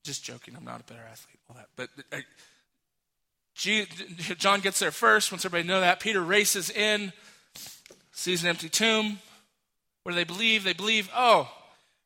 just 0.02 0.24
joking. 0.24 0.56
I'm 0.56 0.64
not 0.64 0.80
a 0.80 0.82
better 0.82 1.04
athlete. 1.08 1.38
All 1.48 1.54
that, 1.54 1.68
but. 1.76 1.88
Uh, 2.12 2.22
John 3.54 4.58
gets 4.58 4.80
there 4.80 4.90
first. 4.90 5.30
Once 5.30 5.44
everybody 5.44 5.68
know 5.68 5.80
that, 5.82 6.00
Peter 6.00 6.20
races 6.20 6.70
in, 6.70 7.12
sees 8.10 8.42
an 8.42 8.48
empty 8.48 8.68
tomb. 8.68 9.20
What 10.02 10.10
do 10.10 10.16
they 10.16 10.24
believe? 10.24 10.64
They 10.64 10.72
believe, 10.72 11.08
oh, 11.14 11.48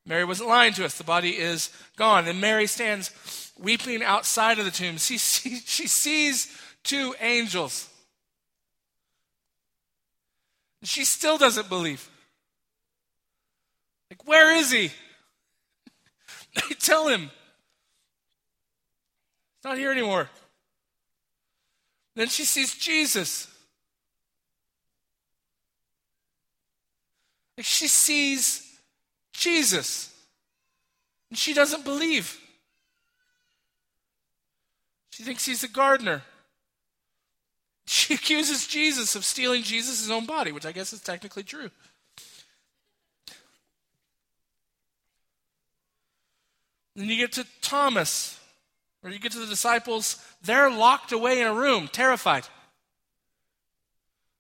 Mary 0.05 0.27
wasn't 0.27 0.51
lying 0.51 0.75
to 0.75 0.85
us. 0.85 0.99
The 0.99 1.05
body 1.05 1.31
is 1.31 1.71
gone. 1.97 2.29
And 2.29 2.39
Mary 2.39 2.67
stands 2.67 3.51
weeping 3.59 4.03
outside 4.03 4.59
of 4.59 4.67
the 4.67 4.71
tomb. 4.71 4.99
She, 4.99 5.17
she, 5.17 5.61
she 5.61 5.87
sees 5.87 6.55
two 6.85 7.15
angels. 7.21 7.89
She 10.83 11.07
still 11.07 11.39
doesn't 11.39 11.71
believe. 11.71 12.11
Like, 14.19 14.29
where 14.29 14.55
is 14.57 14.71
he? 14.71 14.91
They 16.55 16.75
tell 16.75 17.09
him. 17.09 17.21
He's 17.21 17.31
not 19.65 19.79
here 19.79 19.93
anymore. 19.93 20.29
Then 22.17 22.29
she 22.29 22.45
sees 22.45 22.75
Jesus. 22.75 23.47
Like 27.57 27.67
she 27.67 27.87
sees 27.87 28.81
Jesus. 29.33 30.13
And 31.31 31.39
she 31.39 31.55
doesn't 31.55 31.85
believe. 31.85 32.41
She 35.11 35.23
thinks 35.25 35.45
he's 35.45 35.65
a 35.65 35.69
gardener. 35.69 36.23
She 37.87 38.15
accuses 38.15 38.67
Jesus 38.67 39.17
of 39.17 39.25
stealing 39.25 39.63
Jesus' 39.63 40.09
own 40.09 40.27
body, 40.27 40.53
which 40.53 40.67
I 40.67 40.73
guess 40.73 40.93
is 40.93 41.01
technically 41.01 41.43
true. 41.43 41.71
Then 46.99 47.09
you 47.09 47.17
get 47.17 47.33
to 47.35 47.47
Thomas. 47.63 48.39
Or 49.05 49.11
you 49.11 49.21
get 49.21 49.31
to 49.33 49.39
the 49.39 49.47
disciples, 49.47 50.21
they're 50.43 50.69
locked 50.69 51.13
away 51.13 51.41
in 51.41 51.47
a 51.47 51.55
room, 51.55 51.89
terrified. 51.93 52.45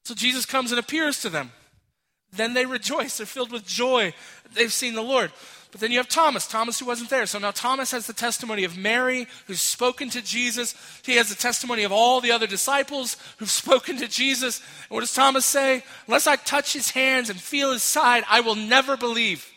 So 0.05 0.15
Jesus 0.15 0.45
comes 0.45 0.73
and 0.73 0.81
appears 0.81 1.23
to 1.23 1.29
them. 1.29 1.53
Then 2.33 2.55
they 2.55 2.67
rejoice. 2.67 3.17
They're 3.17 3.27
filled 3.27 3.53
with 3.53 3.65
joy. 3.65 4.13
They've 4.55 4.73
seen 4.73 4.95
the 4.95 5.03
Lord. 5.03 5.31
But 5.71 5.81
then 5.81 5.93
you 5.93 5.99
have 5.99 6.09
Thomas, 6.09 6.49
Thomas 6.49 6.81
who 6.81 6.87
wasn't 6.87 7.11
there. 7.11 7.27
So 7.27 7.39
now 7.39 7.53
Thomas 7.53 7.93
has 7.93 8.09
the 8.09 8.13
testimony 8.13 8.65
of 8.65 8.77
Mary, 8.77 9.29
who's 9.47 9.61
spoken 9.61 10.11
to 10.11 10.21
Jesus. 10.21 10.75
He 11.05 11.17
has 11.17 11.29
the 11.29 11.37
testimony 11.37 11.85
of 11.85 11.93
all 11.93 12.21
the 12.21 12.33
other 12.33 12.49
disciples 12.49 13.17
who've 13.37 13.51
spoken 13.65 13.99
to 13.99 14.09
Jesus. 14.09 14.59
And 14.59 14.97
what 14.97 15.01
does 15.01 15.15
Thomas 15.15 15.45
say? 15.45 15.85
Unless 16.09 16.27
I 16.27 16.35
touch 16.35 16.73
his 16.73 16.91
hands 16.91 17.31
and 17.31 17.39
feel 17.39 17.71
his 17.73 17.85
side, 17.85 18.25
I 18.29 18.41
will 18.41 18.57
never 18.57 18.97
believe. 18.97 19.49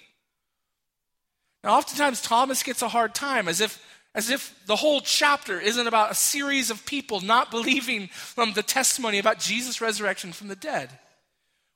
Now, 1.63 1.77
oftentimes 1.77 2.21
Thomas 2.21 2.63
gets 2.63 2.81
a 2.81 2.87
hard 2.87 3.13
time 3.13 3.47
as 3.47 3.61
if 3.61 3.83
as 4.13 4.29
if 4.29 4.53
the 4.65 4.75
whole 4.75 4.99
chapter 4.99 5.59
isn't 5.59 5.87
about 5.87 6.11
a 6.11 6.15
series 6.15 6.69
of 6.69 6.85
people 6.85 7.21
not 7.21 7.49
believing 7.49 8.07
from 8.07 8.53
the 8.53 8.63
testimony 8.63 9.19
about 9.19 9.39
Jesus' 9.39 9.79
resurrection 9.79 10.33
from 10.33 10.49
the 10.49 10.55
dead. 10.55 10.89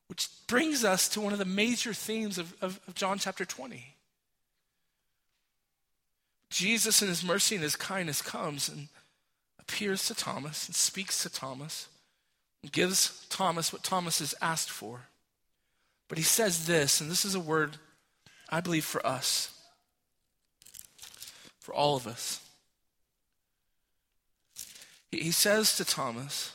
Which 0.07 0.27
brings 0.47 0.83
us 0.83 1.07
to 1.09 1.21
one 1.21 1.33
of 1.33 1.39
the 1.39 1.45
major 1.45 1.93
themes 1.93 2.37
of, 2.37 2.53
of, 2.61 2.79
of 2.87 2.95
John 2.95 3.19
chapter 3.19 3.45
20. 3.45 3.95
Jesus, 6.49 7.01
in 7.01 7.07
his 7.07 7.23
mercy 7.23 7.55
and 7.55 7.63
his 7.63 7.75
kindness, 7.75 8.21
comes 8.21 8.69
and 8.69 8.89
appears 9.59 10.05
to 10.07 10.13
Thomas 10.13 10.67
and 10.67 10.75
speaks 10.75 11.23
to 11.23 11.29
Thomas 11.29 11.87
and 12.61 12.71
gives 12.71 13.25
Thomas 13.29 13.71
what 13.71 13.83
Thomas 13.83 14.19
has 14.19 14.35
asked 14.41 14.69
for. 14.69 15.07
But 16.07 16.17
he 16.17 16.23
says 16.23 16.67
this, 16.67 17.01
and 17.01 17.09
this 17.09 17.25
is 17.25 17.33
a 17.33 17.39
word 17.39 17.77
I 18.49 18.59
believe 18.59 18.85
for 18.85 19.05
us 19.07 19.54
for 21.65 21.73
all 21.73 21.95
of 21.95 22.05
us. 22.05 22.41
He 25.11 25.31
says 25.31 25.75
to 25.77 25.85
Thomas, 25.85 26.51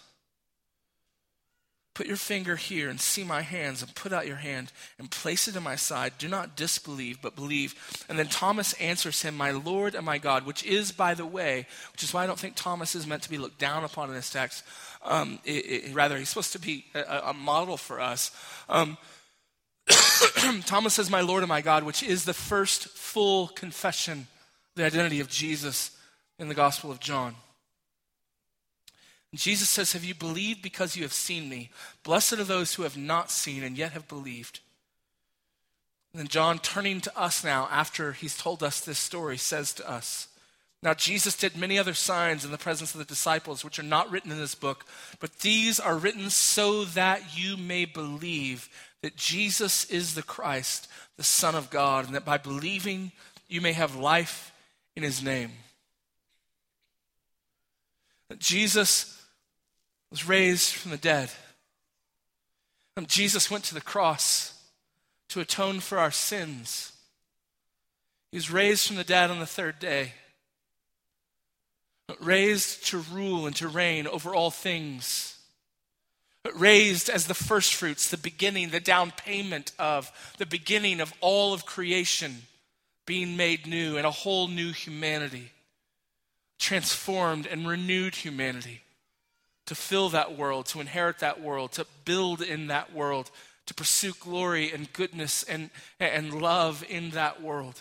Put 1.95 2.07
your 2.07 2.17
finger 2.17 2.55
here 2.55 2.89
and 2.89 3.01
see 3.01 3.25
my 3.25 3.43
hands, 3.43 3.83
and 3.83 3.93
put 3.97 4.13
out 4.13 4.29
your 4.29 4.37
hand 4.37 4.71
and 5.01 5.11
place 5.11 5.49
it 5.49 5.57
in 5.57 5.65
my 5.65 5.75
side. 5.75 6.13
Do 6.17 6.29
not 6.29 6.57
disbelieve, 6.57 7.21
but 7.21 7.35
believe. 7.35 7.75
And 8.09 8.17
then 8.17 8.29
Thomas 8.29 8.73
answers 8.75 9.21
him, 9.23 9.37
My 9.37 9.51
Lord 9.51 9.97
and 9.97 10.07
my 10.07 10.19
God, 10.19 10.47
which 10.47 10.65
is, 10.65 10.93
by 10.93 11.15
the 11.15 11.27
way, 11.27 11.67
which 11.93 12.05
is 12.05 12.15
why 12.15 12.23
I 12.23 12.27
don't 12.29 12.39
think 12.39 12.55
Thomas 12.55 12.95
is 12.95 13.09
meant 13.09 13.25
to 13.25 13.31
be 13.31 13.39
looked 13.39 13.59
down 13.59 13.83
upon 13.83 14.09
in 14.09 14.15
this 14.15 14.31
text. 14.31 14.63
Um, 15.05 15.41
it, 15.45 15.51
it, 15.51 15.95
rather, 15.95 16.17
he's 16.17 16.29
supposed 16.29 16.53
to 16.53 16.61
be 16.61 16.85
a, 16.95 17.23
a 17.27 17.35
model 17.35 17.77
for 17.77 18.01
us. 18.01 18.31
Um, 18.69 18.97
Thomas 20.67 20.95
says, 20.95 21.11
My 21.11 21.21
Lord 21.21 21.43
and 21.43 21.49
my 21.49 21.63
God, 21.63 21.83
which 21.83 22.05
is 22.05 22.25
the 22.25 22.33
first 22.33 22.89
full 22.91 23.49
confession 23.49 24.29
the 24.77 24.85
identity 24.85 25.21
of 25.21 25.29
Jesus 25.29 25.97
in 26.39 26.49
the 26.49 26.55
Gospel 26.55 26.91
of 26.91 27.01
John. 27.01 27.35
Jesus 29.35 29.69
says, 29.69 29.93
Have 29.93 30.05
you 30.05 30.15
believed 30.15 30.63
because 30.63 30.97
you 30.97 31.03
have 31.03 31.13
seen 31.13 31.49
me? 31.49 31.71
Blessed 32.03 32.35
are 32.35 32.45
those 32.45 32.75
who 32.75 32.83
have 32.83 32.97
not 32.97 33.31
seen 33.31 33.63
and 33.63 33.79
yet 33.79 33.93
have 33.93 34.09
believed. 34.09 34.61
And 36.13 36.21
then 36.21 36.29
John, 36.29 36.59
turning 36.59 37.01
to 37.03 37.19
us 37.19 37.45
now 37.45 37.69
after 37.71 38.13
he's 38.13 38.37
told 38.37 38.63
us 38.63 38.81
this 38.81 38.99
story, 38.99 39.37
says 39.37 39.73
to 39.75 39.89
us, 39.89 40.27
Now 40.83 40.95
Jesus 40.95 41.37
did 41.37 41.57
many 41.57 41.79
other 41.79 41.95
signs 41.95 42.45
in 42.45 42.51
the 42.51 42.59
presence 42.59 42.93
of 42.93 42.99
the 42.99 43.05
disciples, 43.05 43.65
which 43.65 43.79
are 43.79 43.85
not 43.85 44.11
written 44.11 44.33
in 44.33 44.39
this 44.39 44.57
book, 44.57 44.85
but 45.21 45.39
these 45.39 45.79
are 45.79 45.97
written 45.97 46.29
so 46.31 46.85
that 46.87 47.39
you 47.39 47.57
may 47.57 47.85
believe 47.85 48.69
that 49.03 49.17
Jesus 49.17 49.85
is 49.85 50.15
the 50.15 50.23
Christ, 50.23 50.89
the 51.17 51.23
Son 51.23 51.55
of 51.55 51.71
God, 51.71 52.07
and 52.07 52.15
that 52.17 52.25
by 52.25 52.37
believing 52.37 53.13
you 53.49 53.61
may 53.61 53.73
have 53.73 53.95
life 53.95 54.53
in 54.97 55.03
his 55.03 55.23
name. 55.23 55.53
That 58.29 58.39
Jesus 58.39 59.23
was 60.11 60.29
raised 60.29 60.75
from 60.75 60.91
the 60.91 60.97
dead. 60.97 61.31
Jesus 63.07 63.51
went 63.51 63.65
to 63.65 63.75
the 63.75 63.81
cross 63.81 64.55
to 65.29 65.41
atone 65.41 65.81
for 65.81 65.99
our 65.99 66.11
sins. 66.11 66.93
He 68.31 68.37
was 68.37 68.51
raised 68.51 68.87
from 68.87 68.97
the 68.97 69.05
dead 69.05 69.31
on 69.31 69.41
the 69.41 69.47
third 69.47 69.79
day, 69.79 70.13
raised 72.21 72.87
to 72.89 72.99
rule 72.99 73.47
and 73.47 73.57
to 73.57 73.69
reign 73.69 74.07
over 74.07 74.35
all 74.35 74.51
things, 74.51 75.39
raised 76.55 77.09
as 77.09 77.27
the 77.27 77.35
firstfruits, 77.35 78.11
the 78.11 78.17
beginning, 78.17 78.71
the 78.71 78.81
down 78.81 79.13
payment 79.13 79.73
of, 79.79 80.11
the 80.39 80.47
beginning 80.47 81.01
of 81.01 81.13
all 81.21 81.53
of 81.53 81.67
creation 81.67 82.43
being 83.07 83.37
made 83.37 83.67
new 83.67 83.97
and 83.97 84.07
a 84.07 84.11
whole 84.11 84.49
new 84.49 84.73
humanity, 84.73 85.51
transformed 86.59 87.47
and 87.47 87.67
renewed 87.67 88.15
humanity 88.15 88.83
to 89.67 89.75
fill 89.75 90.09
that 90.11 90.37
world, 90.37 90.67
to 90.67 90.81
inherit 90.81 91.21
that 91.21 91.41
world, 91.41 91.73
to 91.73 91.87
build 92.05 92.43
in 92.43 92.67
that 92.69 92.93
world, 92.93 93.31
to 93.67 93.75
pursue 93.75 94.13
glory 94.19 94.73
and 94.73 94.93
goodness 94.93 95.43
and, 95.45 95.71
and 96.01 96.41
love 96.43 96.85
in 96.89 97.11
that 97.11 97.41
world. 97.41 97.81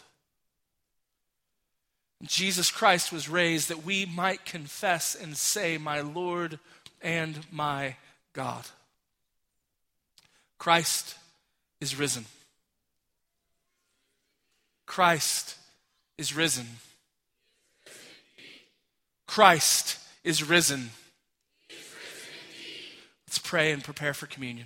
Jesus 2.24 2.70
Christ 2.70 3.11
was 3.11 3.30
raised 3.30 3.70
that 3.70 3.86
we 3.86 4.05
might 4.05 4.45
confess 4.45 5.15
and 5.15 5.38
say, 5.38 5.78
My 5.78 6.01
Lord 6.01 6.59
and 7.01 7.39
my 7.51 7.95
God. 8.34 8.65
Christ 10.57 11.15
is 11.80 11.97
risen. 11.97 12.26
Christ 14.89 15.55
is 16.17 16.35
risen. 16.35 16.65
Christ 19.27 19.99
is 20.23 20.43
risen. 20.43 20.89
Let's 23.27 23.37
pray 23.37 23.71
and 23.71 23.83
prepare 23.83 24.15
for 24.15 24.25
communion. 24.25 24.65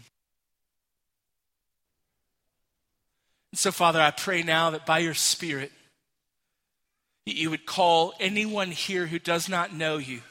And 3.51 3.59
so, 3.59 3.69
Father, 3.69 3.99
I 3.99 4.11
pray 4.11 4.43
now 4.43 4.69
that 4.69 4.85
by 4.85 4.99
your 4.99 5.13
Spirit, 5.13 5.73
that 7.25 7.35
You 7.35 7.49
would 7.49 7.65
call 7.65 8.13
anyone 8.17 8.71
here 8.71 9.07
who 9.07 9.19
does 9.19 9.49
not 9.49 9.73
know 9.73 9.97
you, 9.97 10.21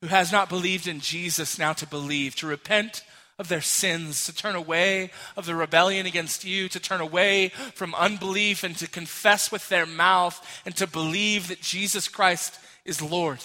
who 0.00 0.06
has 0.06 0.32
not 0.32 0.48
believed 0.48 0.88
in 0.88 1.00
Jesus, 1.00 1.58
now 1.58 1.74
to 1.74 1.86
believe, 1.86 2.36
to 2.36 2.46
repent 2.46 3.02
of 3.38 3.48
their 3.48 3.60
sins, 3.60 4.26
to 4.26 4.34
turn 4.34 4.54
away 4.54 5.10
of 5.36 5.46
the 5.46 5.54
rebellion 5.54 6.06
against 6.06 6.44
you, 6.44 6.68
to 6.68 6.78
turn 6.78 7.00
away 7.00 7.48
from 7.74 7.94
unbelief 7.94 8.62
and 8.62 8.76
to 8.76 8.88
confess 8.88 9.50
with 9.50 9.68
their 9.68 9.86
mouth 9.86 10.62
and 10.64 10.76
to 10.76 10.86
believe 10.86 11.48
that 11.48 11.60
Jesus 11.60 12.06
Christ 12.06 12.58
is 12.84 13.02
Lord. 13.02 13.40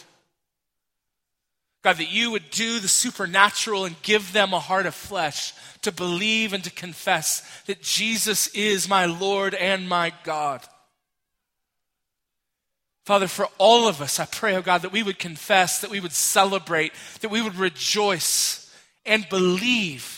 God, 1.82 1.98
that 1.98 2.12
you 2.12 2.32
would 2.32 2.50
do 2.50 2.80
the 2.80 2.90
supernatural 2.90 3.86
and 3.86 4.02
give 4.02 4.34
them 4.34 4.54
a 4.54 4.60
heart 4.60 4.86
of 4.86 4.94
flesh 4.94 5.54
to 5.82 5.92
believe 5.92 6.52
and 6.52 6.64
to 6.66 6.72
confess 6.72 7.42
that 7.68 7.82
Jesus 7.82 8.48
is 8.50 8.90
my 8.90 9.06
Lord 9.06 9.54
and 9.54 9.88
my 9.88 10.12
God. 10.24 10.62
Father, 13.06 13.28
for 13.28 13.48
all 13.58 13.88
of 13.88 14.02
us, 14.02 14.20
I 14.20 14.26
pray, 14.26 14.56
oh 14.56 14.62
God, 14.62 14.84
that 14.84 14.92
we 14.92 15.02
would 15.02 15.18
confess, 15.18 15.80
that 15.82 15.90
we 15.90 16.00
would 16.00 16.12
celebrate, 16.12 16.92
that 17.22 17.32
we 17.32 17.42
would 17.42 17.56
rejoice 17.56 18.68
and 19.10 19.28
believe. 19.28 20.16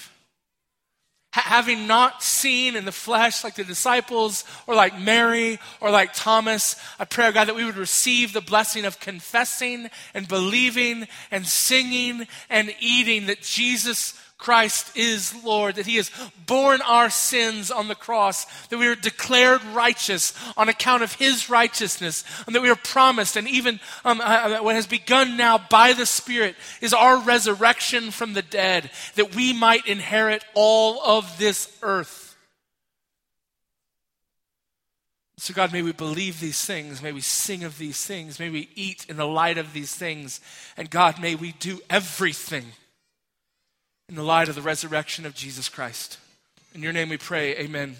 having 1.33 1.87
not 1.87 2.21
seen 2.21 2.75
in 2.75 2.83
the 2.83 2.91
flesh 2.91 3.41
like 3.41 3.55
the 3.55 3.63
disciples 3.63 4.43
or 4.67 4.75
like 4.75 4.99
Mary 4.99 5.59
or 5.79 5.89
like 5.89 6.11
Thomas, 6.13 6.75
I 6.99 7.05
pray, 7.05 7.27
oh 7.27 7.31
God, 7.31 7.47
that 7.47 7.55
we 7.55 7.63
would 7.63 7.77
receive 7.77 8.33
the 8.33 8.41
blessing 8.41 8.83
of 8.83 8.99
confessing 8.99 9.89
and 10.13 10.27
believing 10.27 11.07
and 11.31 11.47
singing 11.47 12.27
and 12.49 12.75
eating 12.81 13.27
that 13.27 13.41
Jesus 13.41 14.13
Christ 14.41 14.97
is 14.97 15.33
Lord, 15.43 15.75
that 15.75 15.85
He 15.85 15.97
has 15.97 16.11
borne 16.47 16.81
our 16.81 17.11
sins 17.11 17.69
on 17.69 17.87
the 17.87 17.95
cross, 17.95 18.45
that 18.67 18.79
we 18.79 18.87
are 18.87 18.95
declared 18.95 19.63
righteous 19.65 20.33
on 20.57 20.67
account 20.67 21.03
of 21.03 21.13
His 21.13 21.49
righteousness, 21.49 22.23
and 22.47 22.55
that 22.55 22.63
we 22.63 22.69
are 22.71 22.75
promised, 22.75 23.37
and 23.37 23.47
even 23.47 23.79
um, 24.03 24.19
uh, 24.19 24.23
uh, 24.23 24.63
what 24.63 24.75
has 24.75 24.87
begun 24.87 25.37
now 25.37 25.59
by 25.69 25.93
the 25.93 26.07
Spirit 26.07 26.55
is 26.81 26.93
our 26.93 27.19
resurrection 27.19 28.09
from 28.09 28.33
the 28.33 28.41
dead, 28.41 28.89
that 29.15 29.35
we 29.35 29.53
might 29.53 29.85
inherit 29.85 30.43
all 30.55 30.99
of 31.03 31.37
this 31.37 31.71
earth. 31.83 32.35
So, 35.37 35.53
God, 35.53 35.71
may 35.71 35.83
we 35.83 35.91
believe 35.91 36.39
these 36.39 36.63
things. 36.65 37.01
May 37.01 37.11
we 37.11 37.21
sing 37.21 37.63
of 37.63 37.77
these 37.77 38.03
things. 38.05 38.39
May 38.39 38.49
we 38.49 38.69
eat 38.75 39.05
in 39.07 39.17
the 39.17 39.27
light 39.27 39.57
of 39.57 39.73
these 39.73 39.95
things. 39.95 40.39
And, 40.77 40.89
God, 40.89 41.19
may 41.19 41.33
we 41.35 41.53
do 41.53 41.79
everything 41.89 42.65
in 44.11 44.17
the 44.17 44.23
light 44.23 44.49
of 44.49 44.55
the 44.55 44.61
resurrection 44.61 45.25
of 45.25 45.33
Jesus 45.33 45.69
Christ. 45.69 46.17
In 46.75 46.83
your 46.83 46.91
name 46.91 47.07
we 47.07 47.17
pray, 47.17 47.55
amen. 47.55 47.95